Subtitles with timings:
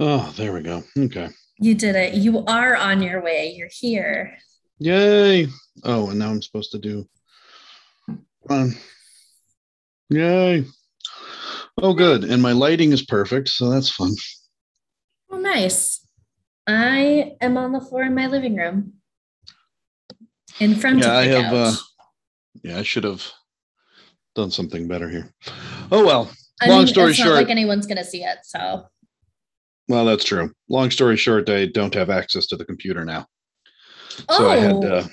[0.00, 0.82] Oh, there we go.
[0.98, 1.28] Okay.
[1.58, 2.14] You did it.
[2.14, 3.54] You are on your way.
[3.54, 4.36] You're here.
[4.78, 5.46] Yay.
[5.84, 7.06] Oh, and now I'm supposed to do.
[8.48, 8.74] Um,
[10.08, 10.64] yay.
[11.76, 12.24] Oh, good.
[12.24, 14.12] And my lighting is perfect, so that's fun.
[15.30, 16.00] Oh, nice.
[16.66, 18.94] I am on the floor in my living room.
[20.60, 21.52] In front Yeah, of I the have.
[21.54, 21.72] Uh,
[22.64, 23.26] yeah, I should have
[24.34, 25.32] done something better here.
[25.92, 26.30] Oh well.
[26.60, 27.34] I long mean, story short.
[27.34, 28.38] like anyone's gonna see it.
[28.44, 28.86] So
[29.90, 30.52] Well, that's true.
[30.68, 33.26] Long story short, I don't have access to the computer now.
[34.28, 35.04] oh, so I had uh,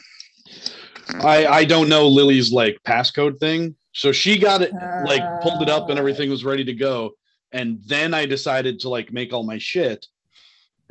[1.26, 3.76] I I don't know Lily's like passcode thing.
[3.94, 4.72] So she got it
[5.04, 7.14] like pulled it up and everything was ready to go.
[7.52, 10.06] And then I decided to like make all my shit.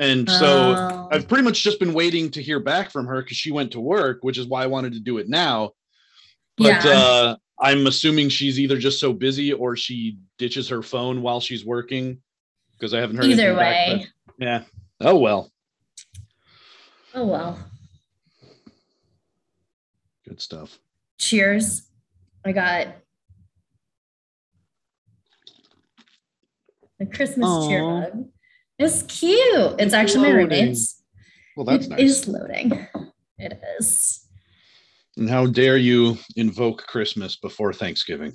[0.01, 1.09] And so Oh.
[1.13, 3.81] I've pretty much just been waiting to hear back from her because she went to
[3.81, 5.71] work, which is why I wanted to do it now.
[6.59, 6.91] But Yeah.
[6.93, 11.65] uh I'm assuming she's either just so busy or she ditches her phone while she's
[11.65, 12.19] working
[12.79, 14.07] because I haven't heard either anything back, way.
[14.39, 14.63] yeah.
[15.01, 15.51] Oh well.
[17.15, 17.59] Oh well.
[20.29, 20.79] Good stuff.
[21.19, 21.89] Cheers.
[22.45, 22.89] I got
[26.99, 28.01] the Christmas cheer Aw.
[28.01, 28.29] mug.
[28.79, 29.39] It's cute.
[29.55, 30.49] It's, It's actually my loading.
[30.59, 31.03] roommate's.
[31.57, 32.01] Well, that's It nice.
[32.01, 32.87] is loading.
[33.39, 34.27] It is.
[35.17, 38.33] And how dare you invoke Christmas before Thanksgiving?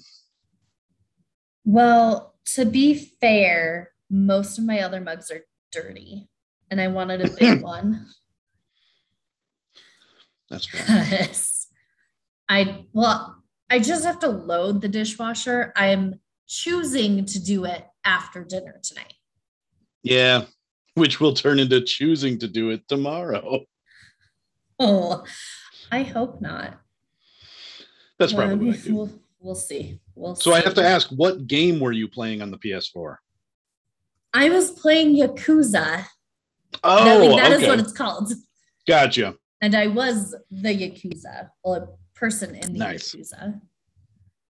[1.64, 6.28] Well, to be fair, most of my other mugs are dirty,
[6.70, 8.06] and I wanted a big one.
[10.50, 11.38] That's right.
[12.50, 15.72] I well, I just have to load the dishwasher.
[15.76, 19.14] I'm choosing to do it after dinner tonight.
[20.04, 20.46] Yeah,
[20.96, 23.62] which will turn into choosing to do it tomorrow.
[24.78, 25.24] Oh,
[25.92, 26.80] I hope not.
[28.20, 28.96] That's probably what I do.
[28.96, 29.10] we'll,
[29.40, 30.00] we'll see.
[30.16, 33.16] We'll So I have to ask, what game were you playing on the PS4?
[34.34, 36.06] I was playing Yakuza.
[36.84, 37.68] Oh, That- like, that is okay.
[37.70, 38.32] what it's called.
[38.88, 39.36] Gotcha.
[39.62, 43.14] And I was the Yakuza, well, a person in the Nice.
[43.14, 43.62] Yakuza.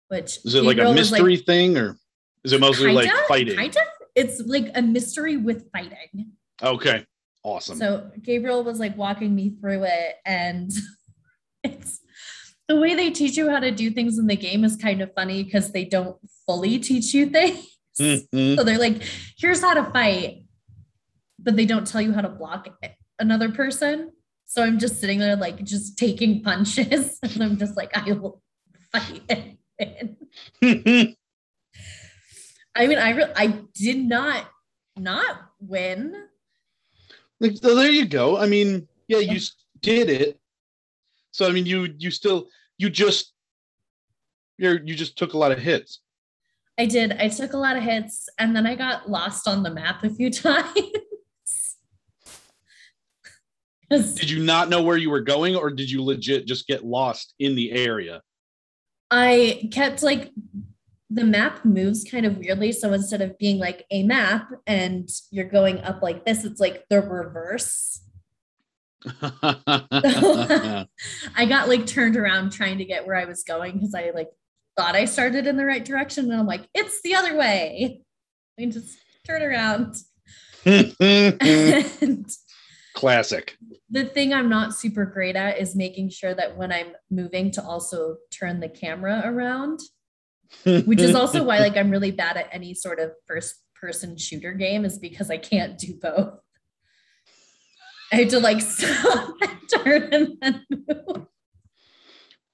[0.09, 1.97] Which Is it like a mystery thing, or
[2.45, 3.57] is it mostly like kinda- fighting?
[3.57, 3.83] Kind of.
[4.15, 6.33] It's like a mystery with fighting.
[6.63, 7.07] Okay,
[7.43, 7.79] awesome.
[7.79, 10.71] So Gabriel was like walking me through it, and
[11.65, 12.01] it's
[12.69, 15.15] the way they teach you how to do things in the game is kind of
[15.15, 16.17] funny because they don't
[16.47, 17.67] fully teach you things.
[17.99, 18.57] Mhm.
[18.57, 19.03] So they're like,
[19.37, 20.45] here's how to fight,
[21.39, 22.69] but they don't tell you how to block
[23.19, 24.13] another person.
[24.47, 27.19] So I'm just sitting there, like, just taking punches.
[27.23, 28.43] And I'm just like, I will
[28.93, 29.59] fight.
[32.75, 34.49] I mean, I, re- I did not
[34.97, 36.15] not win.
[37.41, 38.37] Like, so there you go.
[38.39, 39.41] I mean, yeah, you
[39.81, 40.39] did it.
[41.33, 43.33] So I mean, you you still you just
[44.59, 46.01] you're you just took a lot of hits.
[46.79, 47.13] I did.
[47.13, 50.11] I took a lot of hits and then I got lost on the map a
[50.11, 50.75] few times.
[53.91, 57.35] Did you not know where you were going, or did you legit just get lost
[57.39, 58.23] in the area?
[59.11, 60.31] I kept like
[61.11, 62.73] the map moves kind of weirdly.
[62.73, 66.87] So instead of being like a map and you're going up like this, it's like
[66.89, 68.01] the reverse.
[69.21, 70.87] I
[71.47, 74.31] got like turned around trying to get where I was going because I like
[74.77, 76.31] thought I started in the right direction.
[76.31, 78.03] And I'm like, it's the other way.
[78.59, 79.97] And just turn around.
[80.65, 82.31] and
[82.95, 83.57] Classic.
[83.91, 87.63] the thing I'm not super great at is making sure that when I'm moving to
[87.63, 89.81] also turn the camera around,
[90.65, 94.53] which is also why like I'm really bad at any sort of first person shooter
[94.53, 96.39] game is because I can't do both.
[98.13, 101.27] I have to like stop and turn and then move.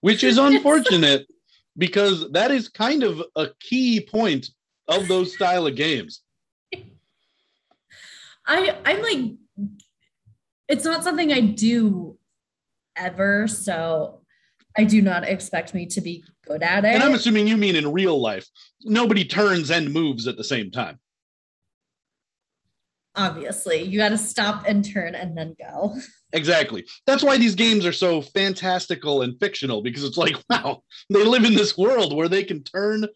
[0.01, 1.27] which is unfortunate
[1.79, 4.51] because that is kind of a key point
[4.89, 6.21] of those style of games.
[8.47, 9.37] I I'm like
[10.69, 12.19] it's not something I do
[12.97, 14.21] ever, so
[14.77, 16.95] I do not expect me to be good at it.
[16.95, 18.47] And I'm assuming you mean in real life.
[18.83, 20.99] Nobody turns and moves at the same time.
[23.19, 25.95] Obviously, you got to stop and turn and then go.
[26.33, 26.87] Exactly.
[27.05, 31.45] That's why these games are so fantastical and fictional because it's like, wow, they live
[31.45, 33.07] in this world where they can turn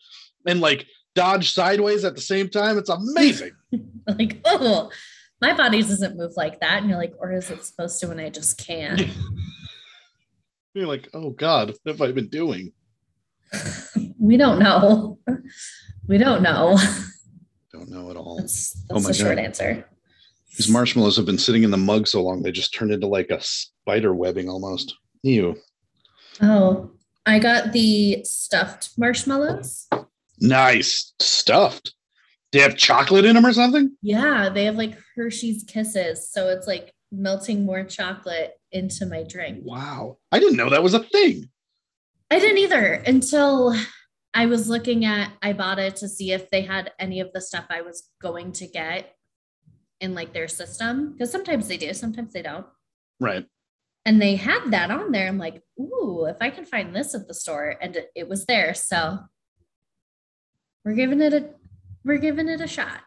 [0.47, 2.79] and like dodge sideways at the same time.
[2.79, 3.53] It's amazing.
[4.09, 4.91] like, oh,
[5.41, 6.81] my body doesn't move like that.
[6.81, 8.11] And you're like, or is it supposed to?
[8.11, 9.03] And I just can't.
[10.75, 12.73] You're like, oh God, what have I been doing?
[14.19, 15.19] we don't know.
[16.09, 16.79] We don't know.
[17.73, 18.37] Don't know at all.
[18.37, 19.85] That's, Oh that's my the short answer.
[20.57, 23.31] These marshmallows have been sitting in the mug so long they just turned into like
[23.31, 24.95] a spider webbing almost.
[25.23, 25.57] Ew.
[26.43, 26.91] Oh,
[27.25, 29.89] I got the stuffed marshmallows.
[30.41, 31.15] Nice.
[31.21, 31.95] Stuffed.
[32.53, 33.97] They have chocolate in them or something?
[34.03, 36.31] Yeah, they have like Hershey's Kisses.
[36.31, 39.61] So it's like melting more chocolate into my drink.
[39.63, 40.19] Wow.
[40.33, 41.49] I didn't know that was a thing.
[42.31, 43.75] I didn't either until
[44.35, 47.83] I was looking at Ibotta to see if they had any of the stuff I
[47.83, 49.15] was going to get
[50.03, 51.13] in like their system.
[51.13, 52.67] Because sometimes they do, sometimes they don't.
[53.21, 53.47] Right.
[54.05, 55.29] And they had that on there.
[55.29, 57.77] I'm like, ooh, if I can find this at the store.
[57.81, 58.75] And it, it was there.
[58.75, 59.21] So
[60.85, 61.51] we're giving it a
[62.05, 63.01] we're giving it a shot.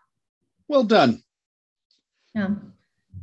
[0.69, 1.21] Well done.
[2.33, 2.55] Yeah.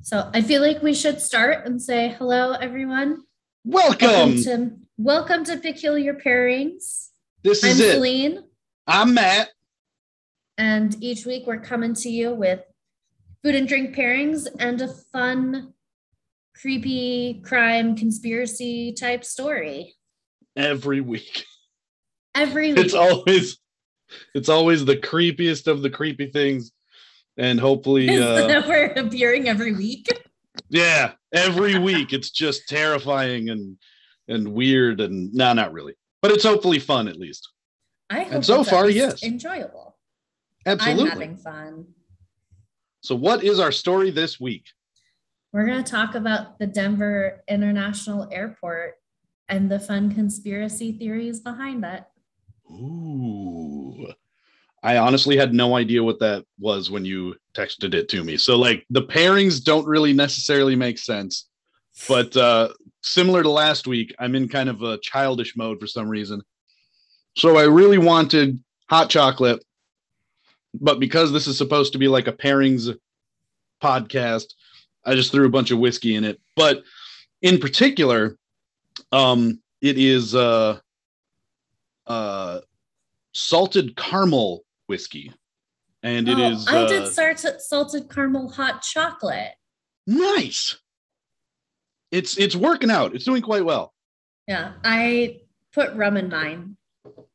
[0.02, 3.22] So I feel like we should start and say hello, everyone.
[3.64, 4.08] Welcome.
[4.08, 7.08] Welcome to, welcome to Peculiar Pairings.
[7.42, 7.92] This I'm is it.
[7.94, 8.44] Celine,
[8.86, 9.48] I'm Matt.
[10.58, 12.60] and each week we're coming to you with
[13.42, 15.74] food and drink pairings and a fun,
[16.60, 19.94] creepy crime conspiracy type story
[20.56, 21.44] Every week.
[22.34, 22.84] every week.
[22.84, 23.58] It's always
[24.34, 26.72] it's always the creepiest of the creepy things.
[27.36, 30.06] And hopefully uh we're appearing every week.
[30.68, 33.76] yeah, every week it's just terrifying and
[34.28, 35.94] and weird and no, not really.
[36.20, 37.48] But it's hopefully fun at least.
[38.10, 39.22] I hope so far, yes.
[39.22, 39.96] enjoyable.
[40.66, 41.04] Absolutely.
[41.04, 41.86] I'm having fun.
[43.02, 44.66] So what is our story this week?
[45.52, 48.94] We're going to talk about the Denver International Airport
[49.48, 52.10] and the fun conspiracy theories behind that.
[52.70, 54.06] Ooh.
[54.84, 58.36] I honestly had no idea what that was when you texted it to me.
[58.36, 61.48] So like the pairings don't really necessarily make sense.
[62.08, 62.70] But uh
[63.02, 66.40] similar to last week, I'm in kind of a childish mode for some reason.
[67.36, 69.62] So I really wanted hot chocolate,
[70.74, 72.94] but because this is supposed to be like a pairings
[73.82, 74.54] podcast,
[75.04, 76.40] I just threw a bunch of whiskey in it.
[76.56, 76.82] But
[77.42, 78.36] in particular,
[79.10, 80.78] um it is uh
[82.06, 82.60] uh
[83.32, 85.32] salted caramel whiskey.
[86.04, 89.52] And it Oh, is I uh, did salted, salted caramel hot chocolate.
[90.06, 90.76] nice.
[92.10, 93.14] It's it's working out.
[93.14, 93.94] It's doing quite well.
[94.46, 95.40] Yeah, I
[95.72, 96.76] put rum in mine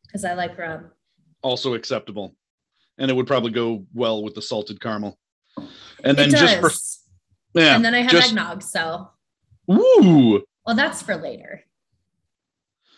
[0.06, 0.92] because I like rum.
[1.42, 2.36] Also acceptable.
[2.98, 5.18] And it would probably go well with the salted caramel.
[6.04, 6.72] And then just for
[7.60, 8.62] yeah, and then I have just, eggnog.
[8.62, 9.10] So,
[9.72, 11.64] Ooh, well, that's for later.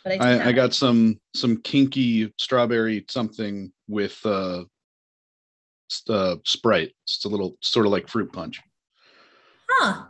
[0.03, 4.63] But I, I, I got some some kinky strawberry something with uh,
[6.09, 6.93] uh Sprite.
[7.03, 8.61] It's a little sort of like fruit punch.
[9.69, 10.05] Huh.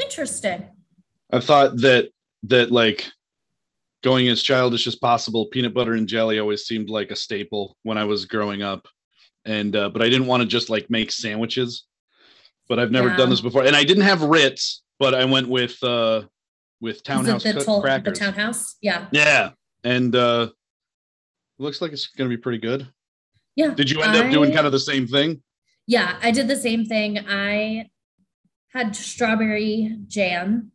[0.00, 0.66] Interesting.
[1.32, 2.10] I thought that
[2.44, 3.10] that like
[4.02, 7.98] going as childish as possible, peanut butter and jelly always seemed like a staple when
[7.98, 8.86] I was growing up.
[9.48, 11.84] And uh, but I didn't want to just like make sandwiches.
[12.68, 13.16] But I've never Yeah.
[13.16, 13.64] done this before.
[13.64, 16.22] And I didn't have Ritz, but I went with uh
[16.80, 18.76] with townhouse the, tol- the townhouse?
[18.82, 19.06] Yeah.
[19.10, 19.50] yeah.
[19.82, 20.50] And uh
[21.58, 22.86] looks like it's gonna be pretty good.
[23.56, 23.74] Yeah.
[23.74, 25.42] Did you end up doing kind of the same thing?
[25.86, 27.18] Yeah, I did the same thing.
[27.26, 27.88] I
[28.74, 30.72] had strawberry jam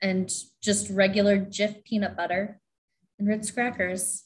[0.00, 0.32] and
[0.62, 2.60] just regular Jif peanut butter
[3.18, 4.24] and Ritz crackers.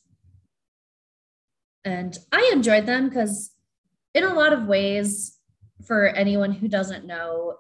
[1.84, 3.50] And I enjoyed them because,
[4.14, 5.36] in a lot of ways,
[5.86, 7.56] for anyone who doesn't know,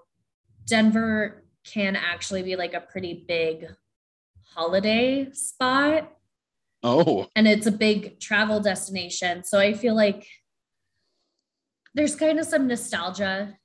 [0.66, 3.66] Denver can actually be like a pretty big
[4.54, 6.10] holiday spot
[6.86, 9.42] Oh, and it's a big travel destination.
[9.42, 10.26] So I feel like
[11.94, 13.56] there's kind of some nostalgia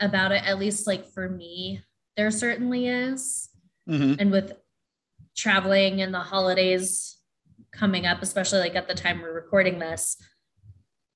[0.00, 1.82] about it, at least like for me,
[2.16, 3.48] there certainly is.
[3.88, 4.16] mhm.
[4.20, 4.52] And with
[5.34, 7.16] traveling and the holidays
[7.72, 10.18] coming up, especially like at the time we're recording this,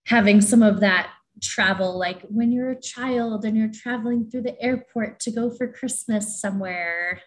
[0.06, 1.10] having some of that
[1.42, 5.68] travel, like when you're a child and you're traveling through the airport to go for
[5.68, 7.20] Christmas somewhere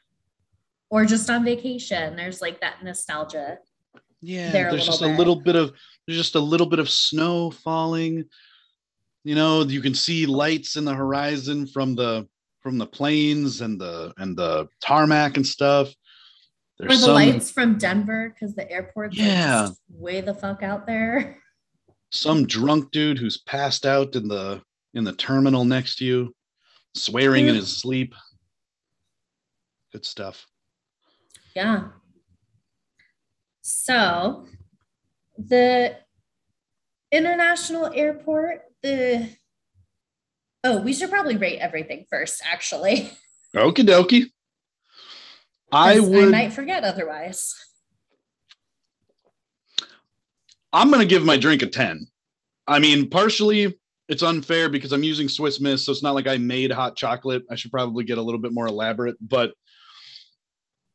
[0.90, 3.60] or just on vacation, there's like that nostalgia.
[4.22, 5.72] Yeah, there a there's just little a little bit of
[6.06, 8.26] there's just a little bit of snow falling.
[9.24, 12.28] You know, you can see lights in the horizon from the
[12.62, 15.90] from the planes and the and the tarmac and stuff.
[16.82, 19.68] Or There's the some lights from Denver because the airport's Yeah.
[19.68, 21.38] just way the fuck out there.
[22.10, 24.62] some drunk dude who's passed out in the
[24.94, 26.36] in the terminal next to you,
[26.96, 27.60] swearing in hmm.
[27.60, 28.16] his sleep.
[29.92, 30.46] Good stuff.
[31.56, 31.90] Yeah.
[33.62, 34.46] So
[35.38, 35.96] the
[37.12, 39.30] international airport, the
[40.64, 43.12] oh, we should probably rate everything first, actually.
[43.56, 44.32] Okie dokie.
[45.72, 46.30] I would.
[46.30, 47.56] I might forget otherwise.
[50.74, 52.06] I'm going to give my drink a 10.
[52.68, 56.38] I mean, partially it's unfair because I'm using Swiss Miss, so it's not like I
[56.38, 57.44] made hot chocolate.
[57.50, 59.54] I should probably get a little bit more elaborate, but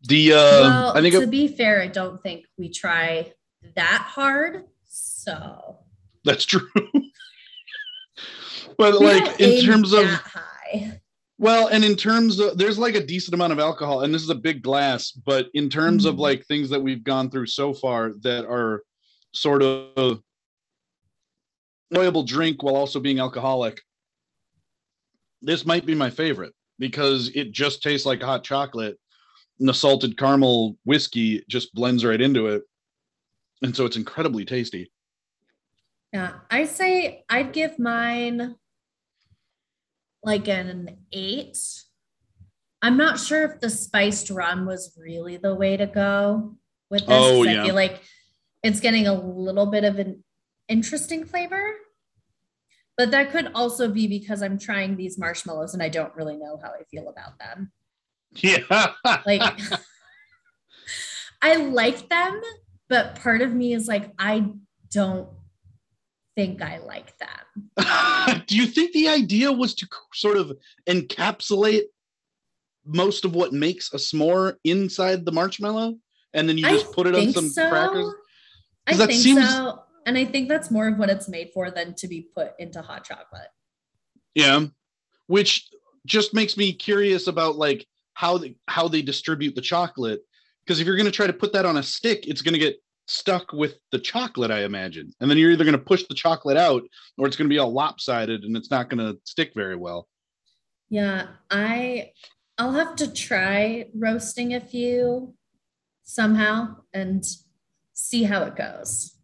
[0.06, 3.32] the uh well, I think to it, be fair, I don't think we try
[3.76, 4.64] that hard.
[4.84, 5.78] So
[6.24, 6.68] that's true.
[8.78, 11.00] but We like in terms of high.
[11.38, 14.30] well, and in terms of there's like a decent amount of alcohol, and this is
[14.30, 16.20] a big glass, but in terms of Mhm.
[16.20, 18.82] like things that we've gone through so far that are
[19.34, 20.22] sort of
[21.90, 23.80] enjoyable drink while also being alcoholic,
[25.42, 28.98] this might be my favorite because it just tastes like hot chocolate
[29.60, 32.62] and the salted caramel whiskey just blends right into it.
[33.62, 34.90] And so it's incredibly tasty.
[36.12, 38.56] Yeah, I say I'd give mine
[40.22, 41.58] like an eight.
[42.82, 46.56] I'm not sure if the spiced rum was really the way to go
[46.90, 47.08] with this.
[47.10, 47.62] Oh, yeah.
[47.62, 48.02] I feel like
[48.64, 50.24] it's getting a little bit of an
[50.68, 51.74] interesting flavor.
[52.96, 56.58] But that could also be because I'm trying these marshmallows and I don't really know
[56.62, 57.72] how I feel about them.
[58.36, 58.92] Yeah.
[59.26, 59.42] Like,
[61.42, 62.40] I like them,
[62.88, 64.46] but part of me is like, I
[64.90, 65.28] don't
[66.36, 68.44] think I like them.
[68.46, 70.52] Do you think the idea was to sort of
[70.88, 71.82] encapsulate
[72.86, 75.96] most of what makes a s'more inside the marshmallow?
[76.32, 77.68] And then you just I put it on some so.
[77.68, 78.14] crackers?
[78.86, 79.80] I think seems- so.
[80.06, 82.82] And I think that's more of what it's made for than to be put into
[82.82, 83.48] hot chocolate.
[84.34, 84.66] Yeah.
[85.28, 85.70] Which
[86.04, 90.20] just makes me curious about like how they, how they distribute the chocolate.
[90.64, 92.58] Because if you're going to try to put that on a stick, it's going to
[92.58, 92.76] get
[93.06, 95.12] stuck with the chocolate, I imagine.
[95.20, 96.82] And then you're either going to push the chocolate out
[97.18, 100.08] or it's going to be all lopsided and it's not going to stick very well.
[100.90, 102.12] Yeah, I
[102.58, 105.34] I'll have to try roasting a few
[106.04, 107.24] somehow and
[107.94, 109.16] see how it goes.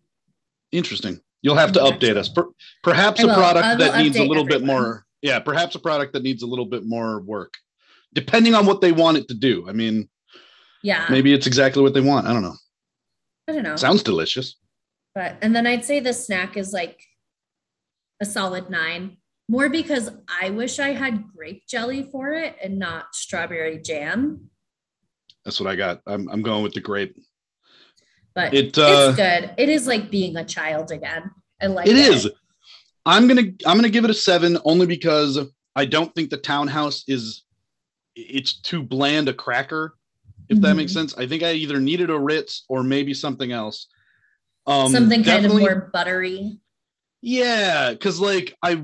[0.73, 1.21] Interesting.
[1.43, 2.29] You'll have to update us.
[2.29, 2.49] Per-
[2.83, 3.33] perhaps a will.
[3.33, 5.05] I product that needs a little bit more.
[5.23, 7.55] Yeah, perhaps a product that needs a little bit more work,
[8.14, 9.68] depending on what they want it to do.
[9.68, 10.09] I mean,
[10.83, 11.07] Yeah.
[11.11, 12.27] maybe it's exactly what they want.
[12.27, 12.57] I don't know.
[13.49, 13.77] I don't know.
[13.77, 14.57] Sounds delicious.
[15.14, 17.03] But and then I'd say the snack is like
[18.21, 19.16] a solid nine.
[19.49, 20.11] More because
[20.41, 24.49] I wish I had grape jelly for it and not strawberry jam.
[25.45, 26.01] That's what I got.
[26.07, 27.16] I'm, I'm going with the grape.
[28.35, 29.51] But It uh, it's good.
[29.59, 31.31] It is like being a child again.
[31.61, 32.09] I like it it.
[32.14, 32.31] is.
[33.07, 35.39] I'm gonna I'm gonna give it a seven only because
[35.74, 37.45] I don't think the townhouse is
[38.14, 39.95] it's too bland a cracker.
[40.49, 40.95] If that makes Mhm.
[40.95, 43.87] sense, I think I either needed a Ritz or maybe something else.
[44.66, 46.59] Um, Something kind of more buttery.
[47.22, 48.83] Yeah, because like I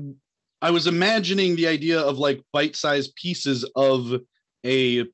[0.61, 4.21] I was imagining the idea of like bite-sized pieces of
[4.65, 5.05] a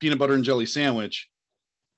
[0.00, 1.28] peanut butter and jelly sandwich.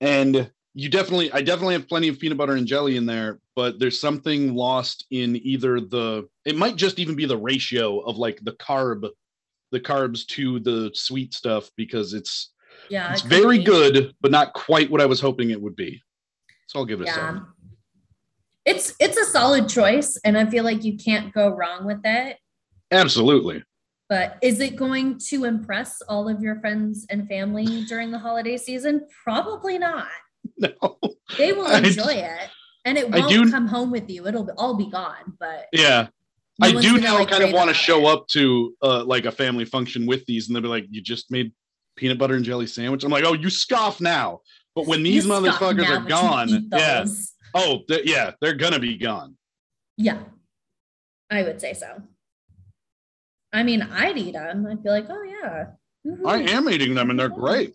[0.00, 3.78] And you definitely I definitely have plenty of peanut butter and jelly in there, but
[3.78, 8.38] there's something lost in either the it might just even be the ratio of like
[8.44, 9.08] the carb
[9.72, 12.52] the carbs to the sweet stuff because it's
[12.88, 13.12] Yeah.
[13.12, 13.64] it's it very be.
[13.64, 16.00] good, but not quite what I was hoping it would be.
[16.68, 17.14] So I'll give it a Yeah.
[17.14, 17.46] seven.
[18.64, 22.36] It's it's a solid choice and I feel like you can't go wrong with it.
[22.92, 23.64] Absolutely.
[24.08, 28.56] But is it going to impress all of your friends and family during the holiday
[28.56, 29.06] season?
[29.24, 30.08] Probably not.
[30.82, 30.98] No.
[31.38, 32.48] They will I- enjoy it
[32.84, 34.26] and it won't do- come home with you.
[34.26, 35.34] It'll all be gone.
[35.38, 36.08] But Yeah.
[36.60, 38.06] no I do now like, kind of want to show it.
[38.12, 41.30] up to uh, like a family function with these, and they'll be like, "You just
[41.30, 41.52] made
[41.96, 44.40] peanut butter and jelly sandwich." I'm like, "Oh, you scoff now."
[44.74, 47.04] But when these You motherfuckers are gone, yeah,
[47.54, 49.36] oh, they're- yeah, they're gonna be gone.
[49.96, 50.18] Yeah,
[51.30, 52.02] I would say so.
[53.52, 54.66] I mean, I'd eat them.
[54.66, 55.66] I'd be like, oh yeah.
[56.26, 57.74] I am eating them, and they're great.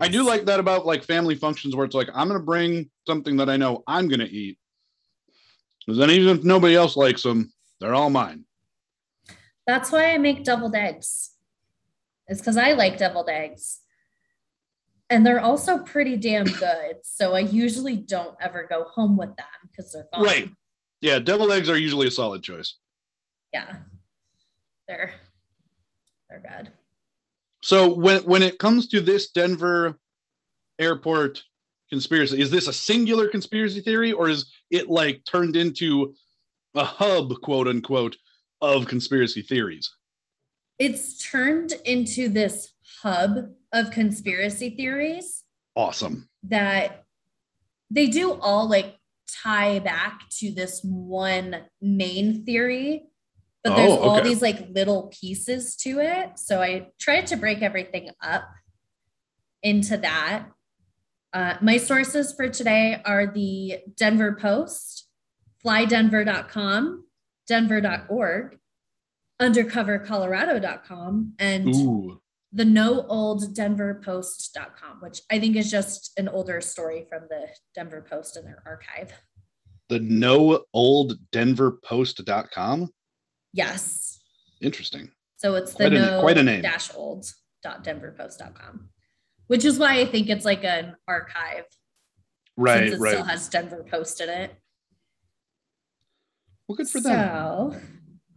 [0.00, 3.36] I do like that about like family functions where it's like I'm gonna bring something
[3.38, 4.58] that I know I'm gonna eat,
[5.86, 8.44] because then even if nobody else likes them, they're all mine.
[9.66, 11.30] That's why I make deviled eggs.
[12.26, 13.80] It's because I like deviled eggs.
[15.10, 16.96] And they're also pretty damn good.
[17.02, 20.22] So I usually don't ever go home with them because they're gone.
[20.22, 20.50] Right.
[21.00, 22.76] Yeah, deviled eggs are usually a solid choice.
[23.52, 23.76] Yeah.
[24.86, 25.12] They're
[26.28, 26.72] they're good.
[27.68, 29.98] So when when it comes to this Denver
[30.78, 31.42] airport
[31.90, 36.14] conspiracy, is this a singular conspiracy theory or is it like turned into
[36.74, 38.16] a hub, quote unquote,
[38.62, 39.94] of conspiracy theories?
[40.78, 45.44] It's turned into this hub of conspiracy theories
[45.76, 46.26] Awesome.
[46.44, 47.04] that
[47.90, 48.96] they do all like
[49.28, 53.07] tie back to this one main theory
[53.68, 57.62] but there's Oh, all these like little pieces to it so i tried to break
[57.62, 58.48] everything up
[59.62, 60.46] into that
[61.32, 65.06] uh, my sources for today are the denver post
[65.64, 67.04] flydenver.com
[67.46, 68.58] denver.org
[69.40, 72.20] undercovercolorado.com and Ooh.
[72.52, 77.46] the no old denver post.com which i think is just an older story from the
[77.74, 79.12] denver post in their archive
[79.88, 82.90] The no old Denver post.com.
[83.58, 84.20] Yes.
[84.60, 85.10] Interesting.
[85.36, 86.62] So it's the Quite a- no quite a name.
[86.62, 87.26] dash old
[87.62, 88.88] dot denverpost.com,
[89.48, 91.64] which is why I think it's like an archive
[92.56, 93.12] Right, since it right.
[93.14, 94.54] still has Denver Post in it.
[96.68, 97.12] well, good for them.
[97.72, 97.80] So,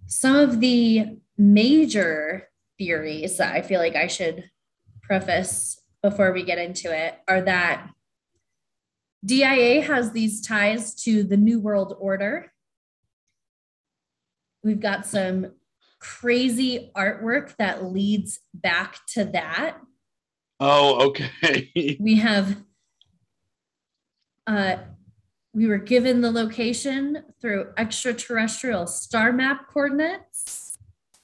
[0.07, 4.49] some of the major theories that I feel like I should
[5.03, 7.89] preface before we get into it are that
[9.25, 12.50] DIA has these ties to the New World Order.
[14.63, 15.53] We've got some
[15.99, 19.77] crazy artwork that leads back to that.
[20.59, 21.97] Oh, okay.
[21.99, 22.57] We have
[24.47, 24.77] uh
[25.53, 30.77] we were given the location through extraterrestrial star map coordinates.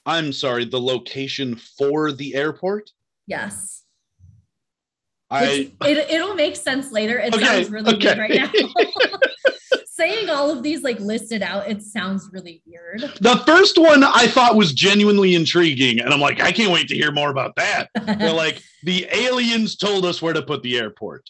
[0.04, 0.64] I'm sorry.
[0.64, 2.90] The location for the airport.
[3.26, 3.84] Yes.
[5.30, 7.18] I Which it, it'll make sense later.
[7.18, 8.06] It Okay, sounds really okay.
[8.06, 8.50] weird right now.
[9.98, 13.00] Saying all of these like listed out, it sounds really weird.
[13.20, 16.94] the first one I thought was genuinely intriguing, and I'm like, I can't wait to
[16.94, 17.90] hear more about that.
[18.06, 21.28] They're like, the aliens told us where to put the airport.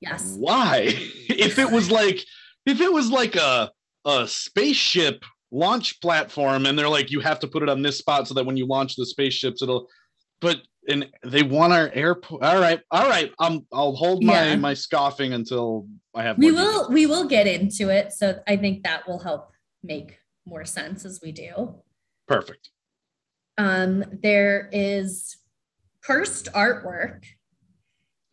[0.00, 0.34] yes.
[0.36, 0.86] Why?
[1.28, 2.24] if it was like,
[2.66, 3.70] if it was like a
[4.04, 8.26] a spaceship launch platform, and they're like, you have to put it on this spot
[8.26, 9.88] so that when you launch the spaceships, it'll.
[10.40, 10.58] But
[10.88, 12.42] and they want our airport.
[12.42, 13.32] All right, all right.
[13.38, 13.66] I'm.
[13.72, 14.56] I'll hold my Yeah.
[14.56, 16.38] my scoffing until I have.
[16.38, 16.88] We will details.
[16.90, 18.12] we will get into it.
[18.12, 19.50] So I think that will help
[19.82, 21.74] make more sense as we do.
[22.28, 22.70] Perfect.
[23.58, 25.36] Um, there is
[26.02, 27.24] cursed artwork,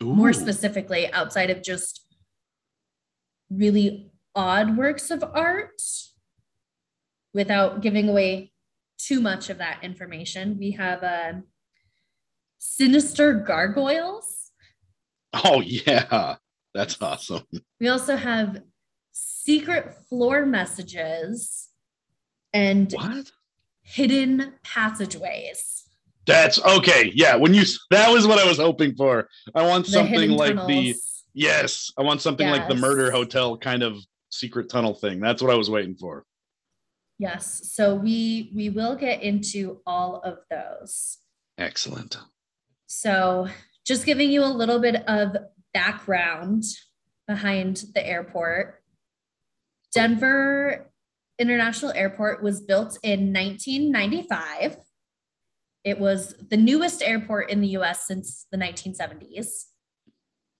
[0.01, 2.06] more specifically, outside of just
[3.49, 5.82] really odd works of art.
[7.34, 8.51] Without giving away
[8.99, 11.34] too much of that information, we have uh,
[12.64, 14.51] sinister gargoyles.
[15.34, 16.36] Oh yeah,
[16.74, 17.43] that's awesome.
[17.80, 18.61] We also have
[19.11, 21.70] secret floor messages
[22.53, 23.32] and What?
[23.82, 25.84] hidden passageways.
[26.26, 27.11] That's okay.
[27.14, 29.28] Yeah, when you that was what I was hoping for.
[29.53, 30.95] I want The something like the
[31.34, 31.91] yes.
[31.97, 33.97] I want something like the murder hotel kind of
[34.30, 35.20] secret tunnel thing.
[35.20, 36.24] That's what I was waiting for.
[37.20, 37.72] Yes.
[37.74, 41.18] So we we will get into all of those.
[41.57, 42.18] Excellent.
[42.94, 43.48] So
[43.86, 45.36] just giving you a little bit of
[45.74, 46.64] background
[47.28, 48.82] behind the airport.
[49.94, 50.91] Denver
[51.39, 54.78] International Airport was built in 1995.
[55.84, 59.66] It was the newest airport in the US since the 1970s.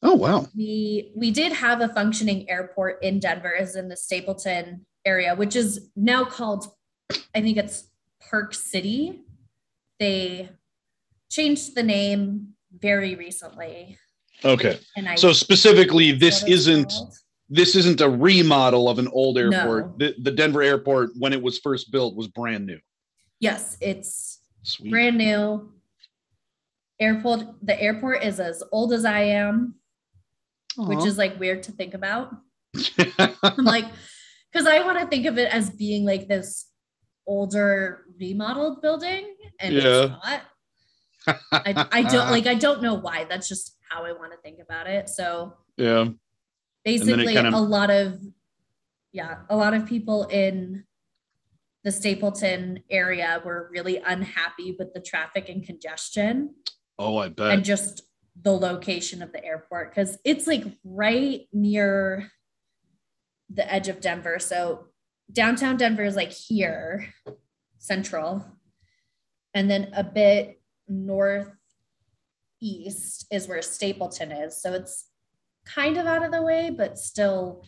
[0.06, 0.48] Oh wow.
[0.54, 5.56] we we did have a functioning airport in Denver, is in the Stapleton area, which
[5.56, 6.68] is now called,
[7.34, 7.90] I think it's
[8.30, 9.22] Park City.
[10.00, 10.50] They
[11.34, 13.98] changed the name very recently,
[14.46, 14.80] Okay.
[14.98, 17.14] and I So specifically, this isn't called.
[17.50, 19.42] this isn't a remodel of an old No.
[19.42, 20.00] airport.
[20.00, 22.80] The, the Denver airport, when it was first built, was brand new.
[23.40, 24.92] Yes, it's Sweet.
[24.92, 25.72] brand new.
[27.00, 27.42] Airport.
[27.62, 29.76] The airport is as old as I am,
[30.78, 32.32] which is like weird to think about.
[33.44, 33.86] I'm like,
[34.52, 36.68] because I want to think of it as being like this
[37.28, 40.04] older remodeled building, and Yeah.
[40.04, 40.42] it's not.
[41.28, 42.48] I, I don't like.
[42.48, 43.26] I don't know why.
[43.26, 45.10] That's just how I want to think about it.
[45.10, 46.10] So yeah.
[46.84, 48.20] basically, kind of- a lot of
[49.12, 50.86] yeah, a lot of people in
[51.84, 56.56] the Stapleton area were really unhappy with the traffic and congestion
[56.98, 57.52] Oh, I bet.
[57.52, 58.04] and just
[58.42, 62.32] the location of the airport because it's like right near
[63.50, 64.40] the edge of Denver.
[64.40, 64.88] So
[65.32, 67.14] downtown Denver is like here,
[67.78, 68.46] central,
[69.54, 70.60] and then a bit
[72.62, 74.62] northeast is where Stapleton is.
[74.62, 75.08] So it's
[75.66, 77.66] kind of out of the way, but still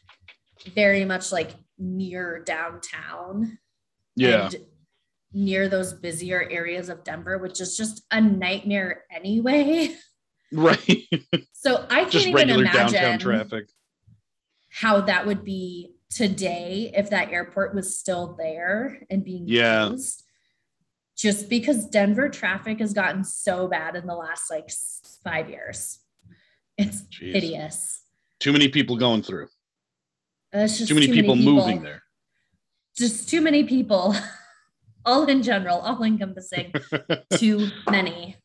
[0.74, 3.58] very much like near downtown
[4.16, 4.46] yeah.
[4.46, 4.56] and
[5.34, 9.96] near those busier areas of Denver, which is just a nightmare anyway.
[10.52, 11.10] Right.
[11.54, 13.66] So I can't Just even imagine traffic.
[14.70, 19.90] how that would be today if that airport was still there and being Yeah.
[19.90, 20.24] used.
[21.18, 24.70] Just because Denver traffic has gotten so bad in the last like
[25.24, 26.00] five years.
[26.78, 27.34] It's Jeez.
[27.34, 28.02] hideous.
[28.40, 29.48] Too many people going through.
[30.54, 32.04] Uh, just Too many people moving there.
[32.98, 34.16] Just too many people,
[35.06, 36.74] all in general, all encompassing.
[37.34, 38.38] too many.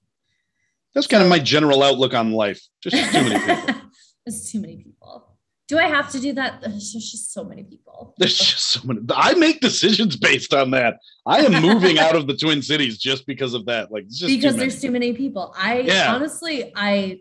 [0.95, 2.61] That's kind of my general outlook on life.
[2.83, 3.75] Just too many people.
[4.27, 5.30] It's too many people.
[5.71, 6.63] Do I have to do that?
[6.63, 8.13] There's just so many people.
[8.19, 8.99] There's just so many.
[9.15, 10.99] I make decisions based on that.
[11.27, 13.93] I am moving out of the Twin Cities just because of that.
[13.93, 15.55] Like, just because too there's too many people.
[15.57, 16.13] I Yeah.
[16.13, 17.21] honestly, I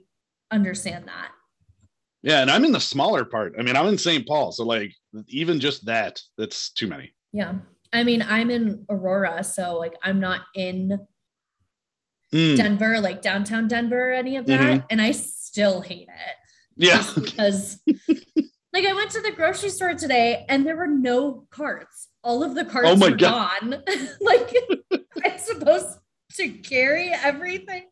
[0.50, 1.30] understand that.
[2.24, 3.54] yeah, and I'm in the smaller part.
[3.60, 4.28] I mean, I'm in St.
[4.28, 4.95] Paul, so like,
[5.28, 7.14] even just that, that's too many.
[7.32, 7.54] Yeah.
[7.93, 10.97] I mean, I'm in Aurora, so like I'm not in
[12.34, 14.60] Mm, Denver, like downtown Denver or any of that.
[14.80, 14.86] Mhm.
[14.89, 16.36] And I still hate it.
[16.80, 17.04] Yeah.
[17.16, 17.80] because
[18.74, 22.08] like I went to the grocery store today and there were no carts.
[22.24, 23.84] All of the carts Oh my were gone.
[24.22, 24.54] like
[25.26, 26.00] I'm supposed
[26.34, 27.84] to carry everything.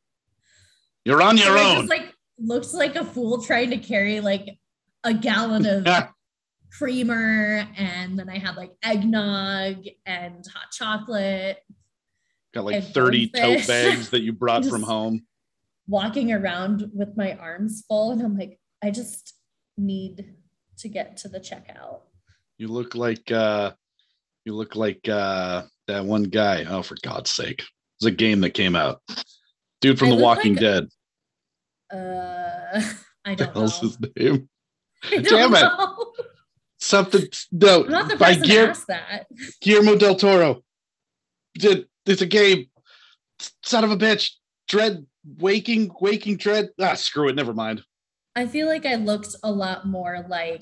[1.05, 1.75] You're on your I own.
[1.77, 4.57] just like looks like a fool trying to carry like
[5.03, 5.85] a gallon of
[6.71, 11.57] creamer and then I had like eggnog and hot chocolate
[12.53, 15.25] Got like and 30 tote bags that you brought from home.
[15.87, 19.33] walking around with my arms full and I'm like I just
[19.77, 20.35] need
[20.79, 22.01] to get to the checkout.
[22.57, 23.71] You look like uh
[24.45, 26.65] you look like uh that one guy.
[26.67, 27.63] Oh, for God's sake.
[27.99, 29.01] It's a game that came out.
[29.81, 30.87] Dude from I The Walking like- Dead.
[31.91, 32.81] Uh,
[33.25, 33.61] I don't know.
[33.61, 34.49] his name?
[35.09, 35.61] Damn it.
[35.61, 36.13] know.
[36.79, 39.25] Something no I'm not the by Guillermo, ask that.
[39.61, 40.61] Guillermo del Toro.
[41.55, 42.67] Did it's a game.
[43.63, 44.31] Son of a bitch.
[44.67, 45.05] Dread
[45.37, 46.69] waking, waking dread.
[46.79, 47.35] Ah, screw it.
[47.35, 47.81] Never mind.
[48.37, 50.61] I feel like I looked a lot more like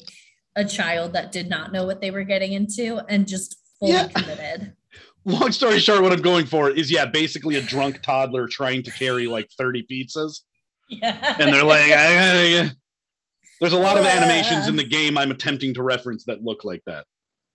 [0.55, 4.07] a child that did not know what they were getting into and just fully Yeah.
[4.07, 4.73] committed.
[5.25, 8.91] Long story short, what I'm going for is yeah, basically a drunk toddler trying to
[8.91, 10.39] carry like 30 pizzas.
[10.87, 11.35] Yeah.
[11.39, 12.71] and they're like, I- I-
[13.59, 16.81] there's a lot of animations in the game I'm attempting to reference that look like
[16.85, 17.05] that.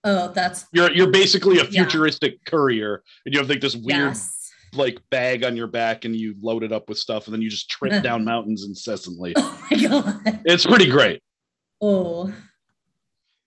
[0.03, 1.83] oh, that's You're you're basically a Yeah.
[1.83, 4.40] futuristic courier, and you have like this weird yes.
[4.73, 7.49] Like bag on your back, and you load it up with stuff, and then you
[7.49, 9.33] just trip down mountains incessantly.
[9.43, 10.41] Oh my god.
[10.45, 11.21] It's pretty great.
[11.79, 12.33] Oh.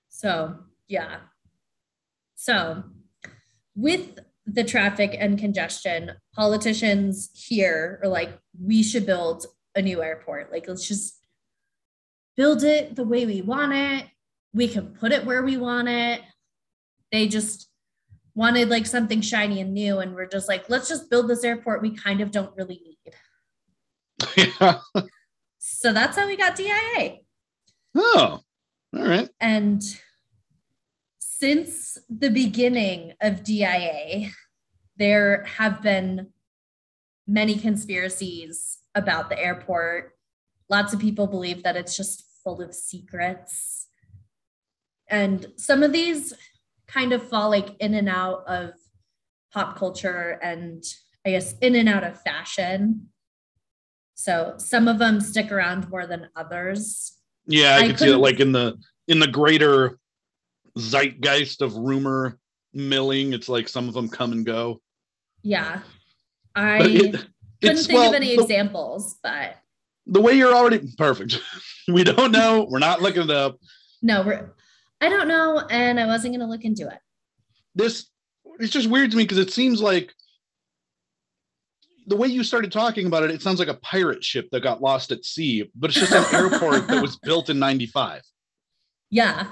[0.08, 0.56] So,
[0.88, 1.16] yeah.
[2.34, 2.84] So,
[3.74, 10.50] with the traffic and congestion, politicians here are like, we should build a new airport.
[10.50, 11.20] Like, let's just
[12.36, 14.06] build it the way we want it.
[14.52, 16.22] We can put it where we want it.
[17.12, 17.68] They just
[18.34, 19.98] wanted like something shiny and new.
[20.00, 24.48] And we're just like, let's just build this airport we kind of don't really need.
[24.58, 24.78] yeah.
[25.58, 27.18] So that's how we got DIA.
[27.94, 28.40] Oh,
[28.94, 29.28] all right.
[29.40, 29.82] And
[31.20, 34.30] since the beginning of DIA,
[34.96, 36.28] there have been
[37.26, 40.12] many conspiracies about the airport.
[40.68, 43.88] Lots of people believe that it's just full of secrets.
[45.08, 46.32] And some of these
[46.86, 48.72] kind of fall like in and out of
[49.52, 50.82] pop culture and
[51.24, 53.08] I guess in and out of fashion.
[54.14, 57.14] So some of them stick around more than others.
[57.46, 58.76] Yeah, I, I could see it like in the
[59.08, 59.98] in the greater
[60.78, 62.38] zeitgeist of rumor
[62.72, 63.32] milling.
[63.32, 64.80] It's like some of them come and go.
[65.42, 65.80] Yeah.
[66.54, 67.26] I it-
[67.62, 69.56] couldn't think well, of any the- examples, but
[70.06, 71.40] the way you're already perfect.
[71.88, 72.66] we don't know.
[72.68, 73.58] We're not looking it up.
[74.02, 74.54] no, we're
[75.04, 76.98] I don't know, and I wasn't gonna look into it.
[77.74, 78.06] This
[78.58, 80.14] it's just weird to me because it seems like
[82.06, 84.80] the way you started talking about it, it sounds like a pirate ship that got
[84.80, 88.22] lost at sea, but it's just an airport that was built in 95.
[89.10, 89.48] Yeah.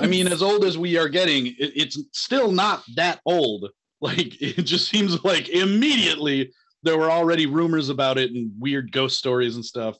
[0.00, 3.68] I mean, as old as we are getting, it, it's still not that old.
[4.00, 6.52] Like, it just seems like immediately
[6.82, 9.96] there were already rumors about it and weird ghost stories and stuff.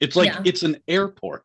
[0.00, 0.42] It's like Yeah.
[0.44, 1.44] it's an airport.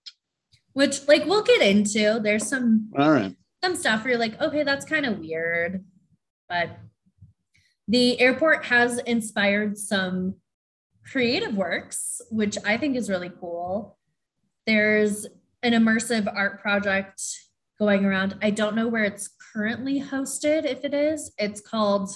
[0.73, 2.19] Which like we'll get into.
[2.21, 3.35] There's some All right.
[3.63, 5.83] some stuff where you're like, okay, that's kind of weird.
[6.47, 6.77] But
[7.87, 10.35] the airport has inspired some
[11.11, 13.97] creative works, which I think is really cool.
[14.65, 15.25] There's
[15.63, 17.21] an immersive art project
[17.79, 18.35] going around.
[18.41, 21.31] I don't know where it's currently hosted, if it is.
[21.37, 22.15] It's called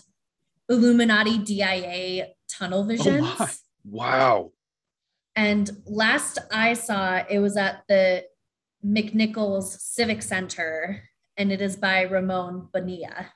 [0.70, 3.28] Illuminati DIA Tunnel oh, Visions.
[3.40, 3.50] Oh.
[3.86, 4.52] Wow.
[5.36, 8.26] And last I saw, it was at the
[8.86, 11.04] McNichols Civic Center,
[11.38, 13.28] and it is by Ramon Bonilla.